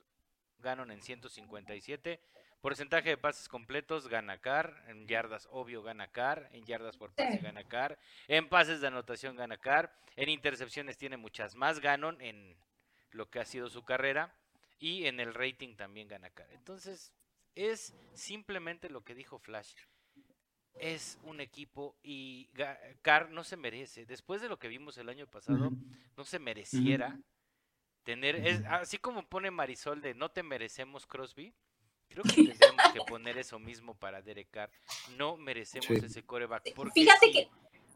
Ganon 0.60 0.92
en 0.92 1.02
157. 1.02 2.20
Porcentaje 2.62 3.10
de 3.10 3.18
pases 3.18 3.50
completos, 3.50 4.08
gana 4.08 4.38
Car. 4.38 4.84
En 4.88 5.08
yardas, 5.08 5.48
obvio, 5.50 5.82
gana 5.82 6.10
Car. 6.10 6.48
En 6.52 6.64
yardas 6.64 6.96
por 6.96 7.12
pase, 7.12 7.40
gana 7.40 7.64
Car. 7.64 7.98
En 8.28 8.50
pases 8.50 8.82
de 8.82 8.88
anotación, 8.88 9.36
gana 9.36 9.58
Car. 9.58 9.92
En 10.16 10.30
intercepciones 10.30 10.96
tiene 10.96 11.18
muchas 11.18 11.56
más. 11.56 11.80
Ganon 11.80 12.22
en 12.22 12.56
lo 13.14 13.30
que 13.30 13.40
ha 13.40 13.46
sido 13.46 13.70
su 13.70 13.84
carrera 13.84 14.36
y 14.80 15.06
en 15.06 15.20
el 15.20 15.34
rating 15.34 15.76
también 15.76 16.08
gana 16.08 16.30
Carr. 16.30 16.52
Entonces, 16.52 17.14
es 17.56 17.94
simplemente 18.14 18.90
lo 18.90 19.04
que 19.04 19.16
dijo 19.16 19.40
Flash. 19.40 19.74
Es 20.76 21.20
un 21.24 21.40
equipo 21.40 21.96
y 22.04 22.50
Carr 23.04 23.30
no 23.30 23.44
se 23.44 23.58
merece, 23.58 24.06
después 24.06 24.42
de 24.42 24.50
lo 24.50 24.58
que 24.58 24.68
vimos 24.68 24.98
el 24.98 25.08
año 25.10 25.28
pasado, 25.28 25.72
no 26.18 26.26
se 26.26 26.40
mereciera 26.40 27.20
tener, 28.04 28.36
es, 28.36 28.66
así 28.66 28.98
como 28.98 29.26
pone 29.28 29.52
Marisol 29.52 30.02
de 30.02 30.16
no 30.16 30.30
te 30.30 30.44
merecemos 30.44 31.06
Crosby, 31.06 31.54
Creo 32.10 32.24
que 32.26 32.30
tendríamos 32.44 32.94
que 32.94 33.00
poner 33.08 33.40
eso 33.40 33.58
mismo 33.58 33.96
para 33.96 34.22
Derek 34.22 34.52
Carr. 34.52 34.70
No 35.18 35.36
merecemos 35.36 35.88
Sí. 35.88 35.96
ese 36.06 36.22
coreback. 36.24 36.72
Porque 36.76 36.92
Fíjate 36.94 37.26
si 37.26 37.34
que- 37.34 37.50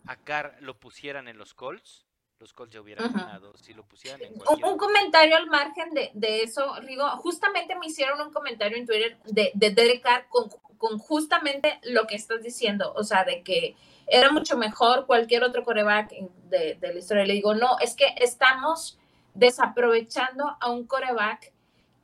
a 0.08 0.16
Carr 0.16 0.58
lo 0.62 0.80
pusieran 0.80 1.28
en 1.28 1.38
los 1.38 1.54
Colts, 1.54 2.07
los 2.40 2.54
Colts 2.54 2.74
ya 2.74 2.82
hubieran 2.82 3.12
ganado. 3.12 3.56
Si 3.58 3.74
lo 3.74 3.84
pusieran 3.84 4.22
en 4.22 4.34
Un, 4.34 4.40
cualquier... 4.40 4.70
un 4.70 4.78
comentario 4.78 5.38
al 5.38 5.48
margen 5.48 5.90
de, 5.92 6.12
de 6.14 6.44
eso, 6.44 6.76
Rigo. 6.82 7.08
Justamente 7.18 7.76
me 7.76 7.88
hicieron 7.88 8.22
un 8.22 8.32
comentario 8.32 8.78
en 8.78 8.86
Twitter 8.86 9.18
de, 9.26 9.52
de 9.54 9.72
Derek 9.72 10.02
Carr 10.02 10.28
con, 10.30 10.50
con 10.78 11.00
justamente 11.00 11.80
lo 11.84 12.06
que 12.06 12.16
estás 12.16 12.44
diciendo, 12.44 12.94
o 12.96 13.04
sea, 13.04 13.24
de 13.24 13.44
que 13.44 13.76
era 14.06 14.32
mucho 14.32 14.58
mejor 14.58 15.06
cualquier 15.06 15.44
otro 15.44 15.64
coreback 15.64 16.12
de, 16.50 16.76
de 16.76 16.94
la 16.94 17.00
historia. 17.00 17.26
Le 17.26 17.34
digo, 17.34 17.56
no, 17.56 17.78
es 17.80 17.96
que 17.96 18.14
estamos 18.18 18.98
desaprovechando 19.34 20.58
a 20.60 20.70
un 20.70 20.86
coreback 20.86 21.54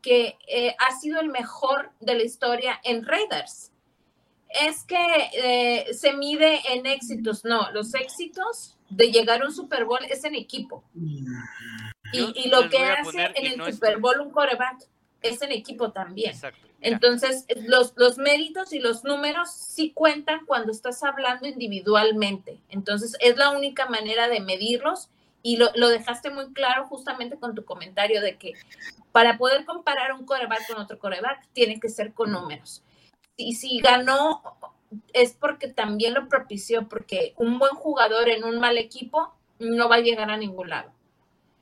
que 0.02 0.38
eh, 0.48 0.76
ha 0.80 0.92
sido 1.00 1.22
el 1.22 1.30
mejor 1.30 1.92
de 2.00 2.16
la 2.16 2.24
historia 2.24 2.80
en 2.84 3.06
Raiders. 3.06 3.72
Es 4.62 4.84
que 4.84 4.98
eh, 5.34 5.94
se 5.94 6.14
mide 6.14 6.62
en 6.72 6.86
éxitos, 6.86 7.44
no, 7.44 7.72
los 7.72 7.94
éxitos 7.94 8.78
de 8.90 9.12
llegar 9.12 9.42
a 9.42 9.46
un 9.46 9.54
Super 9.54 9.86
Bowl 9.86 10.04
es 10.10 10.24
en 10.24 10.36
equipo. 10.36 10.84
Y, 10.96 11.26
Yo 12.14 12.32
y 12.36 12.50
lo 12.50 12.70
que 12.70 12.84
hace 12.84 13.32
en 13.36 13.46
el 13.46 13.58
no 13.58 13.72
Super 13.72 13.98
Bowl 13.98 14.20
un 14.20 14.32
coreback 14.32 14.86
es 15.22 15.42
en 15.42 15.52
equipo 15.52 15.92
también. 15.92 16.32
Exacto. 16.32 16.68
Entonces, 16.82 17.46
los, 17.66 17.94
los 17.96 18.18
méritos 18.18 18.74
y 18.74 18.80
los 18.80 19.06
números 19.06 19.50
sí 19.52 19.92
cuentan 19.94 20.46
cuando 20.46 20.72
estás 20.72 21.02
hablando 21.02 21.48
individualmente. 21.48 22.60
Entonces, 22.70 23.16
es 23.22 23.38
la 23.38 23.52
única 23.52 23.88
manera 23.88 24.28
de 24.28 24.42
medirlos 24.42 25.10
y 25.42 25.58
lo, 25.58 25.70
lo 25.76 25.88
dejaste 25.88 26.30
muy 26.30 26.52
claro 26.54 26.86
justamente 26.86 27.38
con 27.38 27.56
tu 27.56 27.64
comentario 27.64 28.22
de 28.22 28.38
que 28.38 28.54
para 29.14 29.38
poder 29.38 29.64
comparar 29.64 30.12
un 30.14 30.26
coreback 30.26 30.68
con 30.68 30.82
otro 30.82 31.00
coreback, 31.00 31.48
tiene 31.54 31.80
que 31.80 31.88
ser 31.88 32.14
con 32.14 32.32
números. 32.32 32.84
Y 33.38 33.56
si 33.56 33.80
ganó, 33.80 34.42
es 35.14 35.34
porque 35.34 35.68
también 35.68 36.14
lo 36.14 36.28
propició, 36.28 36.88
porque 36.88 37.34
un 37.38 37.60
buen 37.60 37.74
jugador 37.76 38.30
en 38.30 38.44
un 38.44 38.60
mal 38.60 38.78
equipo 38.78 39.34
no 39.60 39.90
va 39.90 39.96
a 39.98 40.00
llegar 40.02 40.30
a 40.30 40.38
ningún 40.38 40.70
lado. 40.70 40.92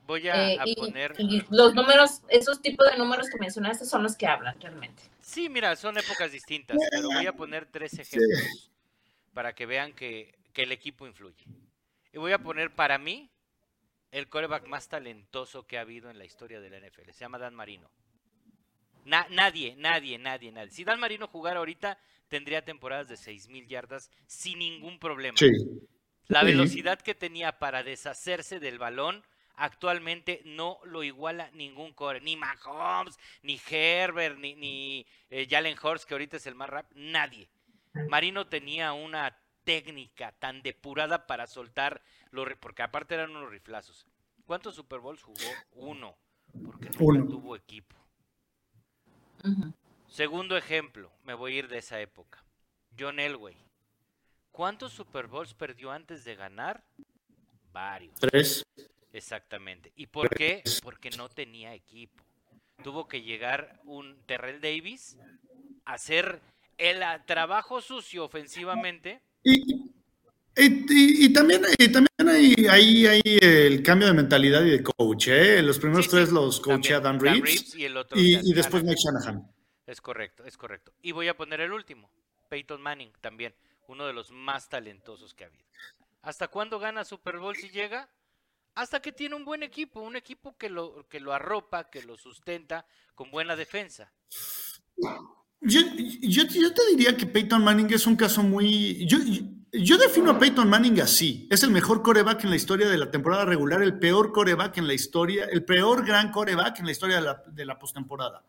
voy 0.06 0.28
a, 0.28 0.52
Eh, 0.52 0.58
a 0.60 0.64
y, 0.66 0.74
poner... 0.74 1.14
y 1.18 1.44
los 1.50 1.74
números, 1.74 2.22
esos 2.28 2.60
tipos 2.60 2.90
de 2.90 2.98
números 2.98 3.28
que 3.30 3.38
mencionaste 3.38 3.84
son 3.86 4.02
los 4.02 4.16
que 4.16 4.26
hablan 4.26 4.60
realmente. 4.60 5.02
Sí, 5.20 5.48
mira, 5.48 5.74
son 5.76 5.96
épocas 5.98 6.32
distintas, 6.32 6.76
pero 6.90 7.08
voy 7.10 7.26
a 7.26 7.32
poner 7.34 7.66
tres 7.66 7.98
ejemplos 7.98 8.70
para 9.32 9.54
que 9.54 9.66
vean 9.66 9.92
que, 9.94 10.34
que 10.52 10.64
el 10.64 10.72
equipo 10.72 11.06
influye. 11.06 11.46
Y 12.12 12.18
voy 12.18 12.32
a 12.32 12.38
poner 12.38 12.74
para 12.74 12.98
mí 12.98 13.30
el 14.10 14.28
coreback 14.28 14.66
más 14.66 14.88
talentoso 14.88 15.66
que 15.66 15.78
ha 15.78 15.82
habido 15.82 16.10
en 16.10 16.18
la 16.18 16.24
historia 16.26 16.60
de 16.60 16.68
la 16.68 16.78
NFL. 16.80 17.10
Se 17.12 17.20
llama 17.20 17.38
Dan 17.38 17.54
Marino. 17.54 17.90
Na- 19.04 19.26
nadie, 19.30 19.74
nadie, 19.76 20.18
nadie, 20.18 20.52
nadie. 20.52 20.70
Si 20.70 20.84
Dan 20.84 21.00
Marino 21.00 21.26
jugara 21.28 21.58
ahorita, 21.58 21.98
tendría 22.28 22.64
temporadas 22.64 23.08
de 23.08 23.16
6.000 23.16 23.66
yardas 23.66 24.10
sin 24.26 24.58
ningún 24.60 24.98
problema. 24.98 25.36
Sí. 25.38 25.50
La 26.28 26.40
Sí. 26.40 26.46
velocidad 26.46 27.00
que 27.00 27.14
tenía 27.14 27.58
para 27.58 27.82
deshacerse 27.82 28.60
del 28.60 28.78
balón 28.78 29.24
actualmente 29.54 30.40
no 30.44 30.78
lo 30.84 31.02
iguala 31.02 31.50
ningún 31.52 31.92
core, 31.92 32.20
ni 32.20 32.36
Mahomes, 32.36 33.18
ni 33.42 33.60
Herbert, 33.70 34.38
ni, 34.38 34.54
ni 34.54 35.06
eh, 35.30 35.46
Jalen 35.48 35.76
Hurts, 35.82 36.06
que 36.06 36.14
ahorita 36.14 36.36
es 36.38 36.46
el 36.46 36.54
más 36.54 36.70
rap, 36.70 36.90
nadie. 36.94 37.48
Marino 38.08 38.46
tenía 38.46 38.92
una 38.94 39.36
técnica 39.64 40.32
tan 40.38 40.62
depurada 40.62 41.26
para 41.26 41.46
soltar 41.46 42.02
los 42.30 42.48
porque 42.60 42.82
aparte 42.82 43.14
eran 43.14 43.30
unos 43.36 43.50
riflazos. 43.50 44.06
¿Cuántos 44.46 44.74
Super 44.74 45.00
Bowls 45.00 45.22
jugó? 45.22 45.38
Uno, 45.72 46.16
porque 46.64 46.86
nunca 46.88 47.04
Uno. 47.04 47.28
tuvo 47.28 47.54
equipo. 47.54 47.96
Segundo 50.08 50.56
ejemplo, 50.56 51.10
me 51.24 51.34
voy 51.34 51.54
a 51.54 51.58
ir 51.60 51.68
de 51.68 51.78
esa 51.78 52.00
época. 52.00 52.44
John 52.98 53.18
Elway. 53.18 53.56
¿Cuántos 54.50 54.92
Super 54.92 55.26
Bowls 55.26 55.54
perdió 55.54 55.90
antes 55.90 56.24
de 56.24 56.36
ganar? 56.36 56.84
Varios. 57.72 58.20
Tres. 58.20 58.64
Exactamente. 59.12 59.92
¿Y 59.96 60.06
por 60.06 60.28
qué? 60.34 60.62
Porque 60.82 61.10
no 61.10 61.28
tenía 61.28 61.74
equipo. 61.74 62.22
Tuvo 62.82 63.08
que 63.08 63.22
llegar 63.22 63.80
un 63.84 64.20
Terrell 64.26 64.60
Davis 64.60 65.16
a 65.84 65.94
hacer 65.94 66.40
el 66.78 67.02
trabajo 67.24 67.80
sucio 67.80 68.24
ofensivamente. 68.24 69.22
Y, 69.42 69.90
y- 70.56 70.86
y- 70.88 71.24
y 71.26 71.32
también, 71.32 71.62
y 71.78 71.88
también 71.88 72.28
hay, 72.28 72.54
hay, 72.68 73.06
hay 73.06 73.22
el 73.40 73.82
cambio 73.82 74.08
de 74.08 74.14
mentalidad 74.14 74.62
y 74.64 74.70
de 74.70 74.82
coach. 74.82 75.28
¿eh? 75.28 75.62
Los 75.62 75.78
primeros 75.78 76.04
Sí, 76.06 76.10
sí, 76.10 76.16
tres 76.16 76.32
los 76.32 76.60
coachea 76.60 77.00
también, 77.02 77.34
Dan 77.34 77.42
Reeves, 77.44 77.74
y 77.74 77.84
el 77.84 77.96
otro 77.96 78.18
y, 78.18 78.52
después. 78.52 78.84
Mike 78.84 79.00
Shanahan. 79.02 79.46
Es 79.86 80.00
correcto, 80.00 80.44
es 80.44 80.56
correcto. 80.56 80.92
Y 81.02 81.12
voy 81.12 81.28
a 81.28 81.36
poner 81.36 81.60
el 81.60 81.72
último, 81.72 82.10
Peyton 82.48 82.80
Manning 82.80 83.12
también, 83.20 83.54
uno 83.88 84.06
de 84.06 84.12
los 84.12 84.30
más 84.30 84.68
talentosos 84.68 85.34
que 85.34 85.44
ha 85.44 85.46
habido. 85.48 85.64
¿Hasta 86.22 86.48
cuándo 86.48 86.78
gana 86.78 87.04
Super 87.04 87.38
Bowl 87.38 87.56
si 87.56 87.68
llega? 87.70 88.08
Hasta 88.74 89.00
que 89.02 89.12
tiene 89.12 89.34
un 89.34 89.44
buen 89.44 89.62
equipo, 89.62 90.00
un 90.00 90.16
equipo 90.16 90.56
que 90.56 90.70
lo, 90.70 91.06
que 91.08 91.20
lo 91.20 91.32
arropa, 91.34 91.90
que 91.90 92.02
lo 92.02 92.16
sustenta 92.16 92.86
con 93.14 93.30
buena 93.30 93.56
defensa. 93.56 94.12
Yo, 95.60 95.80
yo, 96.20 96.44
yo 96.44 96.72
te 96.74 96.86
diría 96.90 97.16
que 97.16 97.26
Peyton 97.26 97.62
Manning 97.62 97.92
es 97.92 98.06
un 98.06 98.16
caso 98.16 98.42
muy... 98.42 99.04
Yo, 99.06 99.18
yo 99.72 99.96
defino 99.96 100.32
a 100.32 100.38
Peyton 100.38 100.68
Manning 100.68 101.00
así. 101.00 101.46
Es 101.50 101.62
el 101.62 101.70
mejor 101.70 102.02
coreback 102.02 102.44
en 102.44 102.50
la 102.50 102.56
historia 102.56 102.88
de 102.88 102.98
la 102.98 103.10
temporada 103.10 103.46
regular, 103.46 103.82
el 103.82 103.98
peor 103.98 104.30
coreback 104.30 104.76
en 104.76 104.86
la 104.86 104.92
historia, 104.92 105.46
el 105.46 105.64
peor 105.64 106.04
gran 106.04 106.30
coreback 106.30 106.80
en 106.80 106.86
la 106.86 106.92
historia 106.92 107.36
de 107.46 107.64
la, 107.64 107.78
postemporada. 107.78 108.44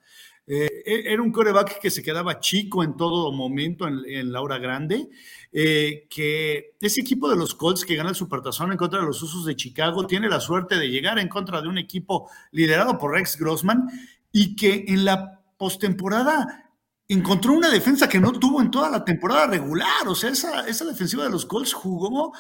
Eh, 0.46 0.68
era 0.86 1.22
un 1.22 1.32
coreback 1.32 1.80
que 1.80 1.90
se 1.90 2.04
quedaba 2.04 2.42
chico 2.42 2.84
en 2.84 2.98
todo 2.98 3.32
momento 3.32 3.88
en, 3.88 4.02
en 4.06 4.34
la 4.34 4.42
hora 4.42 4.58
grande, 4.58 5.08
eh, 5.54 6.08
que 6.10 6.76
ese 6.82 7.00
equipo 7.00 7.30
de 7.30 7.38
los 7.38 7.56
Colts 7.56 7.86
que 7.86 7.96
gana 7.96 8.10
el 8.10 8.16
Supertazón 8.16 8.74
en 8.74 8.78
contra 8.78 9.00
de 9.00 9.06
los 9.06 9.22
Usos 9.22 9.46
de 9.46 9.56
Chicago 9.56 10.06
tiene 10.06 10.28
la 10.28 10.42
suerte 10.42 10.78
de 10.78 10.90
llegar 10.90 11.20
en 11.20 11.30
contra 11.30 11.62
de 11.62 11.70
un 11.70 11.78
equipo 11.78 12.30
liderado 12.52 12.98
por 12.98 13.14
Rex 13.14 13.38
Grossman 13.38 13.88
y 14.34 14.58
que 14.58 14.84
en 14.90 15.06
la 15.06 15.40
postemporada 15.58 16.63
encontró 17.14 17.54
una 17.54 17.70
defensa 17.70 18.08
que 18.10 18.20
no 18.20 18.32
tuvo 18.34 18.62
en 18.62 18.72
toda 18.72 18.90
la 18.90 19.04
temporada 19.06 19.48
regular. 19.48 20.08
O 20.08 20.16
sea, 20.16 20.30
esa, 20.30 20.68
esa 20.68 20.86
defensiva 20.86 21.24
de 21.24 21.30
los 21.30 21.46
Colts 21.46 21.74
jugó 21.74 22.34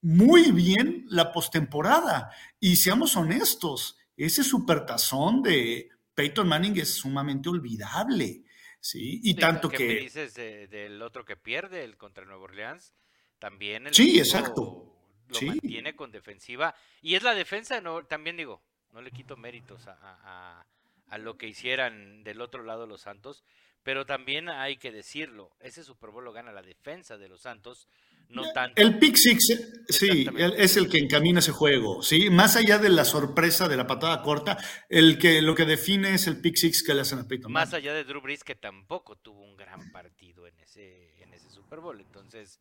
muy 0.00 0.52
bien 0.52 1.04
la 1.08 1.32
postemporada. 1.32 2.30
Y 2.60 2.76
seamos 2.76 3.16
honestos, 3.16 3.96
ese 4.16 4.42
supertazón 4.44 5.42
de 5.42 5.88
Peyton 6.14 6.48
Manning 6.48 6.78
es 6.78 6.94
sumamente 6.94 7.48
olvidable. 7.48 8.42
Sí, 8.80 9.20
y 9.24 9.30
Sí, 9.30 9.34
tanto 9.34 9.68
¿qué 9.68 9.76
que. 9.76 9.86
me 9.88 9.94
dices 10.00 10.34
de- 10.34 10.68
del 10.68 11.02
otro 11.02 11.24
que 11.24 11.36
pierde, 11.36 11.82
el 11.84 11.96
contra 11.96 12.24
Nueva 12.24 12.44
Orleans? 12.44 12.94
También 13.40 13.86
el 13.88 13.94
Sí, 13.94 14.18
exacto. 14.18 14.94
lo 15.28 15.34
Sí. 15.34 15.46
mantiene 15.46 15.94
con 15.96 16.10
defensiva. 16.12 16.74
Y 17.02 17.14
es 17.16 17.22
la 17.22 17.34
defensa, 17.34 17.80
no, 17.80 18.04
también 18.04 18.36
digo, 18.36 18.62
no 18.92 19.02
le 19.02 19.10
quito 19.10 19.36
méritos 19.36 19.86
a, 19.88 19.92
a- 19.92 20.18
a- 20.60 20.66
a 21.08 21.18
lo 21.18 21.36
que 21.38 21.48
hicieran 21.48 22.22
del 22.24 22.40
otro 22.40 22.62
lado 22.64 22.86
los 22.86 23.02
Santos, 23.02 23.42
pero 23.88 24.04
también 24.04 24.50
hay 24.50 24.76
que 24.76 24.92
decirlo, 24.92 25.50
ese 25.60 25.82
Super 25.82 26.10
Bowl 26.10 26.22
lo 26.22 26.34
gana 26.34 26.52
la 26.52 26.60
defensa 26.60 27.16
de 27.16 27.26
los 27.26 27.40
Santos, 27.40 27.88
no 28.28 28.42
tanto. 28.52 28.82
El 28.82 28.98
pick 28.98 29.16
six, 29.16 29.48
eh, 29.48 29.64
sí, 29.88 30.26
es 30.58 30.76
el 30.76 30.90
que 30.90 30.98
encamina 30.98 31.38
ese 31.38 31.52
juego, 31.52 32.02
sí. 32.02 32.28
Más 32.28 32.54
allá 32.56 32.76
de 32.76 32.90
la 32.90 33.06
sorpresa 33.06 33.66
de 33.66 33.78
la 33.78 33.86
patada 33.86 34.20
corta, 34.20 34.58
el 34.90 35.18
que 35.18 35.40
lo 35.40 35.54
que 35.54 35.64
define 35.64 36.12
es 36.12 36.26
el 36.26 36.38
pick 36.38 36.56
six 36.56 36.82
que 36.82 36.92
le 36.92 37.00
hacen 37.00 37.20
a 37.20 37.26
Peyton 37.26 37.50
Más 37.50 37.72
allá 37.72 37.94
de 37.94 38.04
Drew 38.04 38.20
Brees, 38.20 38.44
que 38.44 38.54
tampoco 38.54 39.16
tuvo 39.16 39.42
un 39.42 39.56
gran 39.56 39.90
partido 39.90 40.46
en 40.46 40.60
ese, 40.60 41.22
en 41.22 41.32
ese 41.32 41.48
Super 41.48 41.80
Bowl. 41.80 41.98
Entonces, 41.98 42.60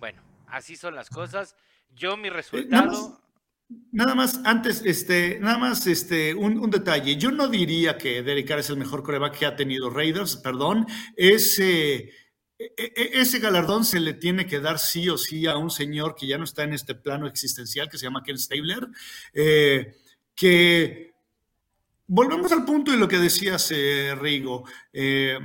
bueno, 0.00 0.20
así 0.48 0.74
son 0.74 0.96
las 0.96 1.10
cosas. 1.10 1.54
Yo 1.94 2.16
mi 2.16 2.26
Eh, 2.26 2.32
resultado... 2.32 3.22
nada 3.92 4.14
más, 4.14 4.40
antes, 4.44 4.82
este, 4.84 5.38
nada 5.40 5.58
más, 5.58 5.86
este, 5.86 6.34
un, 6.34 6.58
un 6.58 6.70
detalle. 6.70 7.16
Yo 7.16 7.30
no 7.30 7.48
diría 7.48 7.98
que 7.98 8.22
Derek 8.22 8.46
Carr 8.46 8.60
es 8.60 8.70
el 8.70 8.76
mejor 8.76 9.02
coreback 9.02 9.38
que 9.38 9.46
ha 9.46 9.56
tenido 9.56 9.90
Raiders, 9.90 10.36
perdón. 10.36 10.86
Ese, 11.16 11.94
e- 11.96 12.12
e- 12.76 13.10
ese 13.14 13.38
galardón 13.38 13.84
se 13.84 14.00
le 14.00 14.14
tiene 14.14 14.46
que 14.46 14.60
dar 14.60 14.78
sí 14.78 15.08
o 15.08 15.18
sí 15.18 15.46
a 15.46 15.56
un 15.56 15.70
señor 15.70 16.14
que 16.14 16.26
ya 16.26 16.38
no 16.38 16.44
está 16.44 16.62
en 16.64 16.74
este 16.74 16.94
plano 16.94 17.26
existencial, 17.26 17.88
que 17.88 17.98
se 17.98 18.04
llama 18.04 18.22
Ken 18.22 18.38
Stabler, 18.38 18.86
eh, 19.34 19.96
que 20.34 21.12
volvemos 22.06 22.52
al 22.52 22.64
punto 22.64 22.92
de 22.92 22.98
lo 22.98 23.08
que 23.08 23.18
decías, 23.18 23.70
eh, 23.72 24.14
Rigo. 24.14 24.64
Eh, 24.92 25.38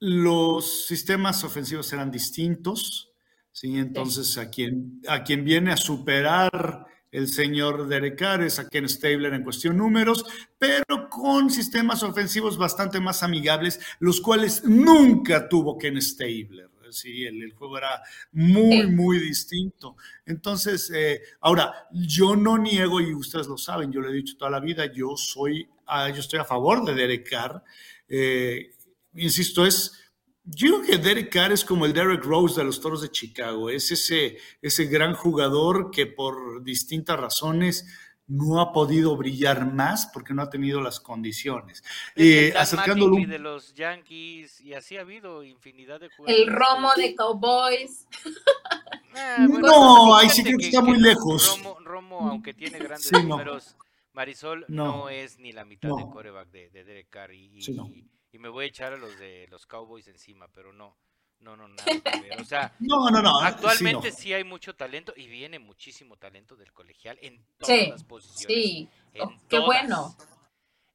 los 0.00 0.86
sistemas 0.86 1.42
ofensivos 1.44 1.92
eran 1.92 2.10
distintos, 2.10 3.10
¿sí? 3.52 3.76
Entonces, 3.78 4.38
a 4.38 4.48
quien, 4.50 5.00
a 5.08 5.24
quien 5.24 5.44
viene 5.44 5.72
a 5.72 5.76
superar 5.76 6.86
el 7.10 7.28
señor 7.28 7.88
Derek 7.88 8.18
Carr 8.18 8.42
es 8.42 8.58
a 8.58 8.68
Ken 8.68 8.88
Stabler 8.88 9.34
en 9.34 9.44
cuestión 9.44 9.76
números, 9.76 10.24
pero 10.58 11.08
con 11.08 11.50
sistemas 11.50 12.02
ofensivos 12.02 12.58
bastante 12.58 13.00
más 13.00 13.22
amigables, 13.22 13.80
los 13.98 14.20
cuales 14.20 14.64
nunca 14.64 15.48
tuvo 15.48 15.78
Ken 15.78 16.00
Stabler. 16.00 16.68
Sí, 16.90 17.24
el, 17.24 17.42
el 17.42 17.52
juego 17.52 17.76
era 17.78 18.02
muy, 18.32 18.86
muy 18.86 19.18
distinto. 19.18 19.96
Entonces, 20.24 20.90
eh, 20.94 21.20
ahora, 21.40 21.86
yo 21.92 22.34
no 22.34 22.56
niego, 22.56 23.00
y 23.00 23.12
ustedes 23.14 23.46
lo 23.46 23.58
saben, 23.58 23.92
yo 23.92 24.00
lo 24.00 24.08
he 24.08 24.14
dicho 24.14 24.36
toda 24.38 24.50
la 24.50 24.60
vida, 24.60 24.90
yo 24.90 25.16
soy, 25.16 25.68
ah, 25.86 26.08
yo 26.08 26.20
estoy 26.20 26.38
a 26.38 26.44
favor 26.44 26.84
de 26.84 26.94
Derek 26.94 27.28
Carr. 27.28 27.62
eh, 28.08 28.72
insisto, 29.14 29.66
es, 29.66 30.07
yo 30.50 30.80
creo 30.80 30.82
que 30.82 30.98
Derek 30.98 31.32
Carr 31.32 31.52
es 31.52 31.64
como 31.64 31.84
el 31.86 31.92
Derek 31.92 32.24
Rose 32.24 32.60
de 32.60 32.64
los 32.64 32.80
Toros 32.80 33.02
de 33.02 33.10
Chicago, 33.10 33.70
es 33.70 33.90
ese, 33.90 34.38
ese 34.62 34.84
gran 34.86 35.14
jugador 35.14 35.90
que 35.90 36.06
por 36.06 36.62
distintas 36.62 37.18
razones 37.18 37.86
no 38.26 38.60
ha 38.60 38.72
podido 38.74 39.16
brillar 39.16 39.72
más 39.72 40.10
porque 40.12 40.34
no 40.34 40.42
ha 40.42 40.50
tenido 40.50 40.82
las 40.82 41.00
condiciones. 41.00 41.82
Es 42.14 42.52
Eh, 42.52 42.54
acercándolo 42.58 43.16
un- 43.16 43.26
de 43.28 43.38
los 43.38 43.72
Yankees 43.74 44.60
y 44.60 44.74
así 44.74 44.98
ha 44.98 45.00
habido 45.00 45.42
infinidad 45.44 45.98
de 46.00 46.10
jugadores. 46.10 46.42
El 46.46 46.52
romo 46.54 46.90
de 46.96 47.14
Cowboys. 47.14 48.06
Ah, 49.20 49.46
No, 49.48 50.16
ahí 50.16 50.28
sí 50.28 50.44
creo 50.44 50.58
que 50.58 50.66
está 50.66 50.82
muy 50.82 50.98
lejos. 51.00 51.56
Romo, 51.58 51.78
Romo, 51.80 52.28
aunque 52.28 52.52
tiene 52.54 52.78
grandes 52.78 53.06
Sí, 53.08 53.14
no. 53.16 53.22
números, 53.22 53.74
Marisol 54.12 54.64
no. 54.68 54.84
No. 54.98 55.08
es 55.08 55.38
ni 55.38 55.50
la 55.50 55.64
mitad 55.64 55.88
No. 55.88 55.96
de 55.96 56.04
coreback 56.04 56.50
de, 56.50 56.68
de 56.70 56.84
Derek 56.84 57.08
Carr. 57.08 57.32
Y, 57.34 57.60
Sí, 57.62 57.72
no. 57.72 57.90
Y 58.38 58.40
me 58.40 58.48
voy 58.48 58.66
a 58.66 58.68
echar 58.68 58.92
a 58.92 58.96
los 58.96 59.18
de 59.18 59.48
los 59.50 59.66
Cowboys 59.66 60.06
encima, 60.06 60.46
pero 60.48 60.72
no, 60.72 60.96
no, 61.40 61.56
no, 61.56 61.66
nada 61.66 61.84
que 61.84 62.20
ver. 62.20 62.40
O 62.40 62.44
sea, 62.44 62.72
No, 62.78 63.10
no, 63.10 63.20
no. 63.20 63.40
actualmente 63.40 64.10
sí, 64.12 64.16
no. 64.16 64.22
sí 64.22 64.32
hay 64.32 64.44
mucho 64.44 64.76
talento 64.76 65.12
y 65.16 65.26
viene 65.26 65.58
muchísimo 65.58 66.16
talento 66.16 66.54
del 66.54 66.72
colegial 66.72 67.18
en 67.20 67.44
todas 67.58 67.66
Sí, 67.76 67.86
las 67.90 68.04
posiciones. 68.04 68.46
Sí, 68.64 68.88
en 69.14 69.22
Oh, 69.22 69.30
qué 69.48 69.56
todas. 69.56 69.66
bueno. 69.66 70.16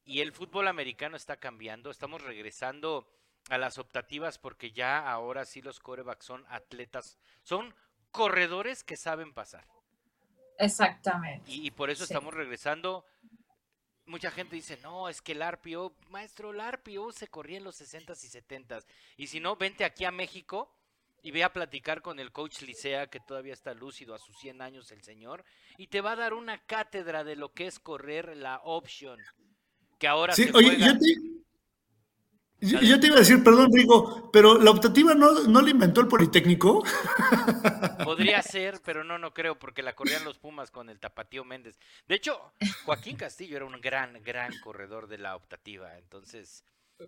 Y 0.06 0.20
el 0.20 0.32
fútbol 0.32 0.68
americano 0.68 1.16
está 1.18 1.36
cambiando, 1.36 1.90
estamos 1.90 2.22
regresando 2.22 3.06
a 3.50 3.58
las 3.58 3.76
optativas 3.78 4.38
porque 4.38 4.70
ya 4.72 5.06
ahora 5.10 5.44
sí 5.44 5.60
los 5.60 5.80
corebacks 5.80 6.24
son 6.24 6.46
atletas, 6.48 7.18
son 7.42 7.74
corredores 8.10 8.84
que 8.84 8.96
saben 8.96 9.34
pasar. 9.34 9.66
Exactamente. 10.58 11.50
Y, 11.50 11.66
y 11.66 11.70
por 11.70 11.90
eso 11.90 12.06
Sí. 12.06 12.12
estamos 12.12 12.32
regresando. 12.32 13.04
Mucha 14.06 14.30
gente 14.30 14.56
dice, 14.56 14.76
no, 14.82 15.08
es 15.08 15.22
que 15.22 15.32
el 15.32 15.40
RPO, 15.42 15.94
maestro, 16.10 16.50
el 16.50 16.60
RPO 16.72 17.10
se 17.12 17.28
corría 17.28 17.56
en 17.58 17.64
los 17.64 17.80
60s 17.80 18.22
y 18.24 18.28
70s. 18.28 18.84
Y 19.16 19.26
si 19.28 19.40
no, 19.40 19.56
vente 19.56 19.84
aquí 19.84 20.04
a 20.04 20.10
México 20.10 20.70
y 21.22 21.30
ve 21.30 21.42
a 21.42 21.52
platicar 21.52 22.02
con 22.02 22.18
el 22.20 22.30
coach 22.30 22.60
Licea, 22.62 23.06
que 23.08 23.18
todavía 23.20 23.54
está 23.54 23.72
lúcido 23.72 24.14
a 24.14 24.18
sus 24.18 24.36
100 24.40 24.60
años 24.60 24.92
el 24.92 25.02
señor, 25.02 25.42
y 25.78 25.86
te 25.86 26.02
va 26.02 26.12
a 26.12 26.16
dar 26.16 26.34
una 26.34 26.58
cátedra 26.66 27.24
de 27.24 27.34
lo 27.36 27.52
que 27.54 27.66
es 27.66 27.78
correr 27.80 28.36
la 28.36 28.60
option. 28.62 29.18
Que 29.98 30.06
ahora 30.06 30.34
Sí, 30.34 30.44
se 30.44 30.50
oye, 30.54 30.76
juega- 30.76 30.86
yo 30.92 30.98
te, 30.98 31.14
yo- 32.64 32.80
yo 32.80 33.00
te 33.00 33.06
iba 33.08 33.16
a 33.16 33.20
decir, 33.20 33.42
perdón, 33.44 33.70
Rigo, 33.72 34.30
pero 34.32 34.58
la 34.58 34.70
optativa 34.70 35.14
no, 35.14 35.32
no 35.44 35.62
la 35.62 35.70
inventó 35.70 36.00
el 36.00 36.08
Politécnico. 36.08 36.82
Podría 38.04 38.42
ser, 38.42 38.80
pero 38.84 39.04
no, 39.04 39.18
no 39.18 39.32
creo, 39.32 39.58
porque 39.58 39.82
la 39.82 39.94
corrían 39.94 40.24
los 40.24 40.38
Pumas 40.38 40.70
con 40.70 40.88
el 40.88 40.98
Tapatío 41.00 41.44
Méndez. 41.44 41.78
De 42.08 42.14
hecho, 42.16 42.52
Joaquín 42.84 43.16
Castillo 43.16 43.56
era 43.56 43.64
un 43.66 43.80
gran, 43.80 44.22
gran 44.22 44.52
corredor 44.60 45.06
de 45.08 45.18
la 45.18 45.36
optativa. 45.36 45.96
Entonces, 45.98 46.64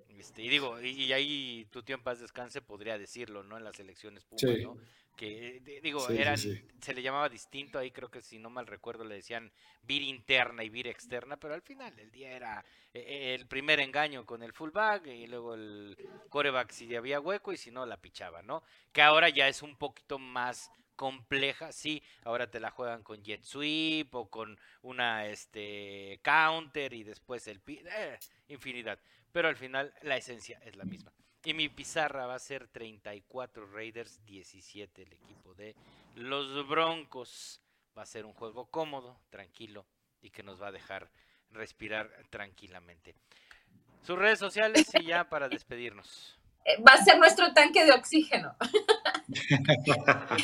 este, 0.09 0.43
y 0.43 0.49
digo, 0.49 0.81
y, 0.81 0.89
y 0.91 1.13
ahí 1.13 1.67
tu 1.71 1.83
tío 1.83 1.97
en 1.97 2.03
paz 2.03 2.21
descanse 2.21 2.61
podría 2.63 2.99
decirlo, 2.99 3.43
¿no? 3.43 3.57
En 3.57 3.65
las 3.65 3.79
elecciones 3.79 4.25
Pumas, 4.25 4.41
Sí. 4.41 4.63
¿no? 4.63 4.77
Que, 5.17 5.81
digo, 5.83 6.01
Sí, 6.07 6.19
eran, 6.19 6.37
sí. 6.37 6.63
se 6.81 6.93
le 6.93 7.03
llamaba 7.03 7.29
distinto 7.29 7.79
ahí, 7.79 7.91
creo 7.91 8.11
que 8.11 8.21
si 8.21 8.39
no 8.39 8.51
mal 8.51 8.67
recuerdo 8.67 9.03
le 9.05 9.15
decían 9.17 9.51
vir 9.83 10.03
interna 10.03 10.63
y 10.63 10.69
vir 10.69 10.87
externa, 10.89 11.39
pero 11.39 11.55
al 11.55 11.63
final 11.63 11.97
del 11.97 12.11
día 12.11 12.33
era 12.33 12.65
eh, 12.93 13.35
el 13.35 13.47
primer 13.47 13.81
engaño 13.81 14.27
con 14.27 14.43
el 14.43 14.53
fullback 14.53 15.07
y 15.07 15.27
luego 15.27 15.55
el 15.55 15.97
coreback 16.29 16.71
si 16.71 16.95
había 16.95 17.19
hueco 17.21 17.53
y 17.53 17.57
si 17.57 17.71
no 17.71 17.87
la 17.87 17.97
pichaba, 17.97 18.43
¿no? 18.43 18.63
Que 18.93 19.01
ahora 19.03 19.31
ya 19.31 19.49
es 19.49 19.63
un 19.63 19.77
poquito 19.77 20.19
más 20.19 20.71
compleja, 20.97 21.73
sí, 21.73 22.03
ahora 22.25 22.51
te 22.51 22.61
la 22.61 22.71
juegan 22.71 23.03
con 23.03 23.23
jet 23.23 23.43
sweep 23.43 24.15
o 24.15 24.29
con 24.29 24.59
una 24.83 25.27
este 25.27 26.21
counter 26.23 26.93
y 26.93 27.05
después 27.05 27.47
el 27.49 27.61
eh, 27.67 28.19
infinidad, 28.49 28.99
pero 29.33 29.49
al 29.49 29.57
final 29.57 29.95
la 30.03 30.17
esencia 30.17 30.59
es 30.65 30.77
la 30.77 30.85
misma. 30.85 31.13
Y 31.47 31.55
mi 31.55 31.69
pizarra 31.69 32.27
va 32.27 32.35
a 32.35 32.41
ser 32.41 32.67
34 32.67 33.67
Raiders, 33.67 34.21
17 34.27 35.03
el 35.03 35.13
equipo 35.13 35.55
de 35.55 35.77
los 36.17 36.67
Broncos. 36.67 37.61
Va 37.97 38.03
a 38.03 38.07
ser 38.07 38.27
un 38.27 38.33
juego 38.33 38.67
cómodo, 38.67 39.21
tranquilo 39.31 39.87
y 40.21 40.31
que 40.31 40.43
nos 40.43 40.61
va 40.61 40.67
a 40.67 40.73
dejar 40.73 41.09
respirar 41.53 42.11
tranquilamente. 42.31 43.15
Sus 44.03 44.19
redes 44.19 44.41
sociales 44.41 44.91
y 44.95 45.05
ya 45.05 45.29
para 45.29 45.49
despedirnos. 45.49 46.37
Eh, 46.65 46.83
Va 46.83 46.95
a 46.95 47.05
ser 47.05 47.17
nuestro 47.17 47.55
tanque 47.55 47.85
de 47.85 47.93
oxígeno. 47.93 48.57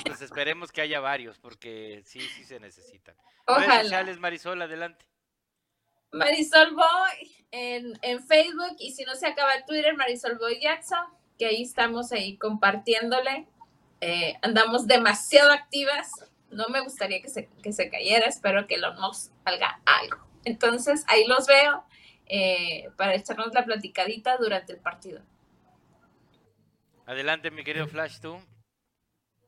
Pues 0.06 0.22
esperemos 0.22 0.70
que 0.70 0.82
haya 0.82 1.00
varios 1.00 1.36
porque 1.40 2.02
sí, 2.04 2.20
sí 2.20 2.44
se 2.44 2.60
necesitan. 2.60 3.16
Redes 3.16 3.66
Ojalá. 3.66 3.82
sociales, 3.82 4.20
Marisol, 4.20 4.62
adelante. 4.62 5.04
Marisol 6.12 6.74
Boy 6.74 7.32
en, 7.50 7.98
en 8.02 8.22
Facebook 8.26 8.76
y 8.78 8.92
si 8.92 9.04
no 9.04 9.14
se 9.14 9.26
acaba 9.26 9.54
el 9.54 9.64
Twitter, 9.64 9.96
Marisol 9.96 10.38
Boy 10.38 10.60
Jackson, 10.60 11.04
que 11.38 11.46
ahí 11.46 11.62
estamos 11.62 12.12
ahí 12.12 12.36
compartiéndole. 12.36 13.46
Eh, 14.00 14.36
andamos 14.42 14.86
demasiado 14.86 15.50
activas. 15.50 16.10
No 16.50 16.68
me 16.68 16.80
gustaría 16.80 17.22
que 17.22 17.28
se, 17.28 17.48
que 17.62 17.72
se 17.72 17.88
cayera, 17.88 18.26
espero 18.26 18.66
que 18.66 18.76
lo 18.78 18.92
nos 18.94 19.30
salga 19.44 19.80
algo. 19.86 20.18
Entonces 20.44 21.04
ahí 21.08 21.26
los 21.26 21.46
veo 21.46 21.84
eh, 22.26 22.90
para 22.96 23.14
echarnos 23.14 23.54
la 23.54 23.64
platicadita 23.64 24.36
durante 24.36 24.72
el 24.72 24.78
partido. 24.80 25.22
Adelante, 27.06 27.50
mi 27.50 27.64
querido 27.64 27.88
Flash, 27.88 28.20
tú. 28.20 28.38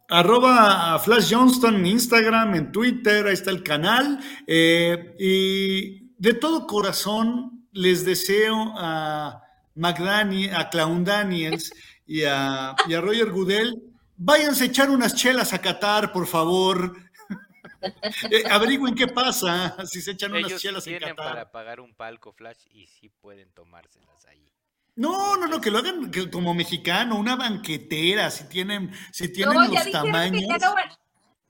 Arroba 0.09 0.99
Flash 0.99 1.33
Johnston 1.33 1.77
en 1.77 1.87
Instagram, 1.87 2.55
en 2.55 2.73
Twitter, 2.73 3.27
ahí 3.27 3.33
está 3.33 3.51
el 3.51 3.63
canal. 3.63 4.19
eh, 4.47 5.15
y 5.19 6.04
de 6.19 6.35
todo 6.35 6.67
corazón 6.67 7.67
les 7.73 8.05
deseo 8.05 8.75
a 8.77 9.43
McDaniel, 9.75 10.55
a 10.55 10.71
Clown 10.71 11.05
Daniels 11.05 11.73
y 12.07 12.23
a, 12.25 12.75
y 12.89 12.95
a 12.95 13.01
Roger 13.01 13.31
Goodell, 13.31 13.75
váyanse 14.17 14.65
a 14.65 14.67
echar 14.67 14.91
unas 14.91 15.15
chelas 15.15 15.53
a 15.53 15.61
Qatar, 15.61 16.13
por 16.13 16.27
favor. 16.27 16.97
Eh, 18.31 18.45
averigüen 18.51 18.95
qué 18.95 19.07
pasa 19.09 19.77
si 19.87 20.01
se 20.01 20.13
echan 20.13 20.33
unas 20.33 20.57
chelas 20.57 20.87
en 20.87 20.93
tienen 20.99 21.15
Qatar. 21.17 21.33
para 21.33 21.51
pagar 21.53 21.81
un 21.81 21.95
palco 21.95 22.33
Flash 22.33 22.65
y 22.73 22.87
sí 22.87 23.11
pueden 23.21 23.51
tomárselas 23.53 24.25
ahí. 24.25 24.51
No, 24.97 25.37
no, 25.37 25.47
no, 25.49 25.61
que 25.61 25.71
lo 25.71 25.81
hagan 25.81 26.11
como 26.33 26.55
mexicano, 26.55 27.17
una 27.19 27.37
banquetera, 27.37 28.31
si 28.31 28.49
tienen, 28.49 28.91
si 29.13 29.31
tienen 29.31 29.55
No, 29.55 29.65
ya 29.65 29.75
los 29.75 29.85
que 29.85 29.91
tamaños. 29.91 30.43
ya 30.49 30.57
no 30.67 30.75
van- 30.75 30.89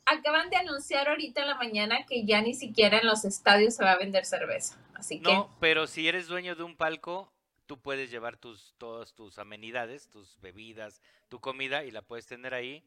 Acaban 0.06 0.50
de 0.50 0.56
anunciar 0.56 1.08
ahorita 1.08 1.40
en 1.42 1.48
la 1.48 1.54
mañana 1.54 2.04
que 2.06 2.24
ya 2.24 2.40
ni 2.42 2.54
siquiera 2.54 2.98
en 2.98 3.06
los 3.06 3.24
estadios 3.24 3.74
se 3.74 3.84
va 3.84 3.92
a 3.92 3.98
vender 3.98 4.24
cerveza. 4.26 4.76
Así 4.94 5.16
que 5.20 5.22
No, 5.32 5.50
pero 5.60 5.86
si 5.86 6.06
eres 6.08 6.26
dueño 6.26 6.54
de 6.54 6.62
un 6.62 6.76
palco, 6.76 7.32
tú 7.66 7.78
puedes 7.80 8.10
llevar 8.10 8.36
tus 8.36 8.74
todas 8.78 9.14
tus 9.14 9.38
amenidades, 9.38 10.08
tus 10.08 10.38
bebidas, 10.40 11.00
tu 11.28 11.40
comida 11.40 11.84
y 11.84 11.90
la 11.90 12.02
puedes 12.02 12.26
tener 12.26 12.52
ahí. 12.54 12.84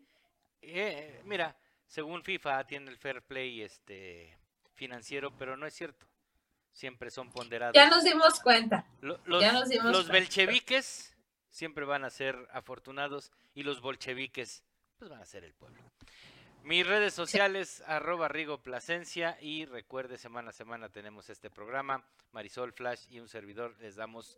Eh, 0.62 1.22
mira, 1.26 1.56
según 1.88 2.24
FIFA 2.24 2.66
tiene 2.68 2.92
el 2.92 2.98
fair 2.98 3.22
play 3.24 3.62
este 3.62 4.38
financiero, 4.76 5.32
pero 5.38 5.58
no 5.58 5.66
es 5.66 5.74
cierto. 5.74 6.06
Siempre 6.74 7.10
son 7.10 7.32
ponderados. 7.32 7.74
ya 7.74 7.90
nos 7.90 8.04
dimos 8.04 8.40
cuenta. 8.40 8.86
Lo- 9.02 9.20
los, 9.26 9.42
ya 9.42 9.52
nos 9.52 9.68
dimos 9.70 9.86
los 9.88 9.96
cuenta. 10.08 10.14
belcheviques 10.14 11.16
siempre 11.50 11.86
van 11.86 12.06
a 12.06 12.12
ser 12.12 12.48
afortunados 12.52 13.32
y 13.56 13.64
los 13.64 13.82
bolcheviques 13.82 14.64
pues 15.00 15.10
van 15.10 15.22
a 15.22 15.26
ser 15.26 15.44
el 15.44 15.54
pueblo. 15.56 15.82
Mis 16.68 16.86
redes 16.86 17.14
sociales, 17.14 17.82
arroba 17.88 18.28
Rigo 18.28 18.58
Plasencia 18.62 19.38
y 19.40 19.64
recuerde, 19.64 20.18
semana 20.18 20.50
a 20.50 20.52
semana 20.52 20.90
tenemos 20.90 21.30
este 21.30 21.50
programa, 21.50 22.04
Marisol 22.34 22.74
Flash 22.74 23.06
y 23.10 23.22
un 23.22 23.30
servidor, 23.30 23.74
les 23.80 23.96
damos 23.96 24.38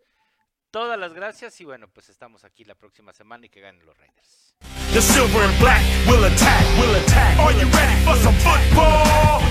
todas 0.70 1.00
las 1.00 1.14
gracias 1.14 1.60
y 1.60 1.66
bueno, 1.66 1.88
pues 1.88 2.08
estamos 2.10 2.44
aquí 2.44 2.66
la 2.66 2.76
próxima 2.76 3.14
semana 3.14 3.48
y 3.48 3.50
que 3.50 3.62
ganen 3.62 3.84
los 3.84 3.98
Raiders. 3.98 4.54
The 4.94 5.02
silver 5.02 5.42
and 5.42 5.60
black 5.60 5.82
will 6.06 6.24
attack, 6.24 6.64
will 6.78 6.96
attack. 6.98 7.40
Are 7.40 7.52
you 7.52 7.66
ready 7.66 8.06
for 8.06 8.16
some 8.18 8.36
football? 8.46 9.42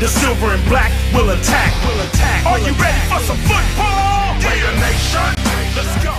The 0.00 0.08
silver 0.08 0.54
and 0.54 0.64
black 0.66 0.90
will 1.12 1.28
attack, 1.28 1.74
will 1.84 2.00
attack. 2.08 2.46
Are 2.46 2.58
you 2.58 2.72
ready 2.80 3.00
for 3.12 3.20
some 3.20 3.36
football? 3.44 4.32
Raider 4.40 4.72
Nation, 4.80 5.36
let's 5.76 5.92
go. 6.02 6.16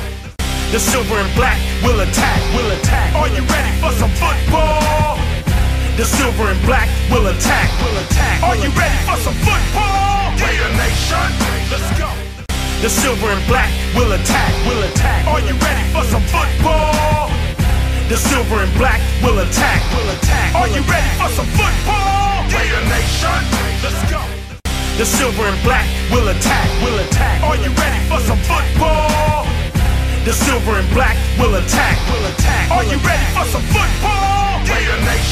The 0.70 0.78
silver 0.78 1.18
and 1.18 1.34
black 1.34 1.57
will 1.82 1.99
attack, 2.02 2.40
will 2.53 2.70
attack. 2.78 3.16
Are 3.16 3.30
you 3.30 3.41
ready 3.41 3.74
for 3.82 3.91
some 3.98 4.11
football? 4.11 5.18
The 5.99 6.05
silver 6.05 6.47
and 6.47 6.61
black 6.63 6.88
will 7.11 7.27
attack, 7.27 7.67
will 7.84 7.99
attack. 7.99 8.39
Are 8.47 8.55
you 8.55 8.71
ready 8.71 8.95
for 9.03 9.19
some 9.19 9.35
football? 9.43 10.31
Raider 10.39 10.71
Nation, 10.80 11.27
let's 11.67 11.91
go. 11.99 12.07
The 12.80 12.88
silver 12.88 13.27
and 13.27 13.43
black 13.51 13.67
will 13.91 14.07
attack, 14.15 14.47
will 14.63 14.80
attack. 14.88 15.27
Are 15.27 15.43
you 15.43 15.59
ready 15.59 15.84
for 15.91 16.07
some 16.07 16.23
football? 16.31 17.27
The 18.07 18.15
silver 18.15 18.63
and 18.63 18.71
black 18.80 19.03
will 19.19 19.43
attack, 19.43 19.84
will 19.91 20.07
attack. 20.15 20.55
Are 20.55 20.71
you 20.71 20.80
ready 20.88 21.11
for 21.19 21.27
some 21.35 21.51
football? 21.59 22.47
Raider 22.47 22.84
Nation, 22.88 23.43
let's 23.84 23.99
go. 24.07 24.23
The 24.95 25.03
silver 25.03 25.51
and 25.51 25.59
black 25.67 25.84
will 26.15 26.31
attack, 26.31 26.67
will 26.80 26.95
attack. 26.95 27.43
Are 27.43 27.59
you 27.59 27.76
ready 27.76 27.99
for 28.07 28.23
some 28.23 28.39
football? 28.47 29.43
The 30.23 30.31
silver 30.31 30.80
and 30.80 30.89
black 30.95 31.19
will 31.35 31.59
attack, 31.59 31.99
will 32.07 32.23
attack. 32.23 32.71
Are 32.71 32.88
you 32.88 32.95
ready 33.03 33.27
for 33.35 33.43
some 33.51 33.67
football? 33.67 34.63
Raider 34.63 34.95
Nation. 35.03 35.30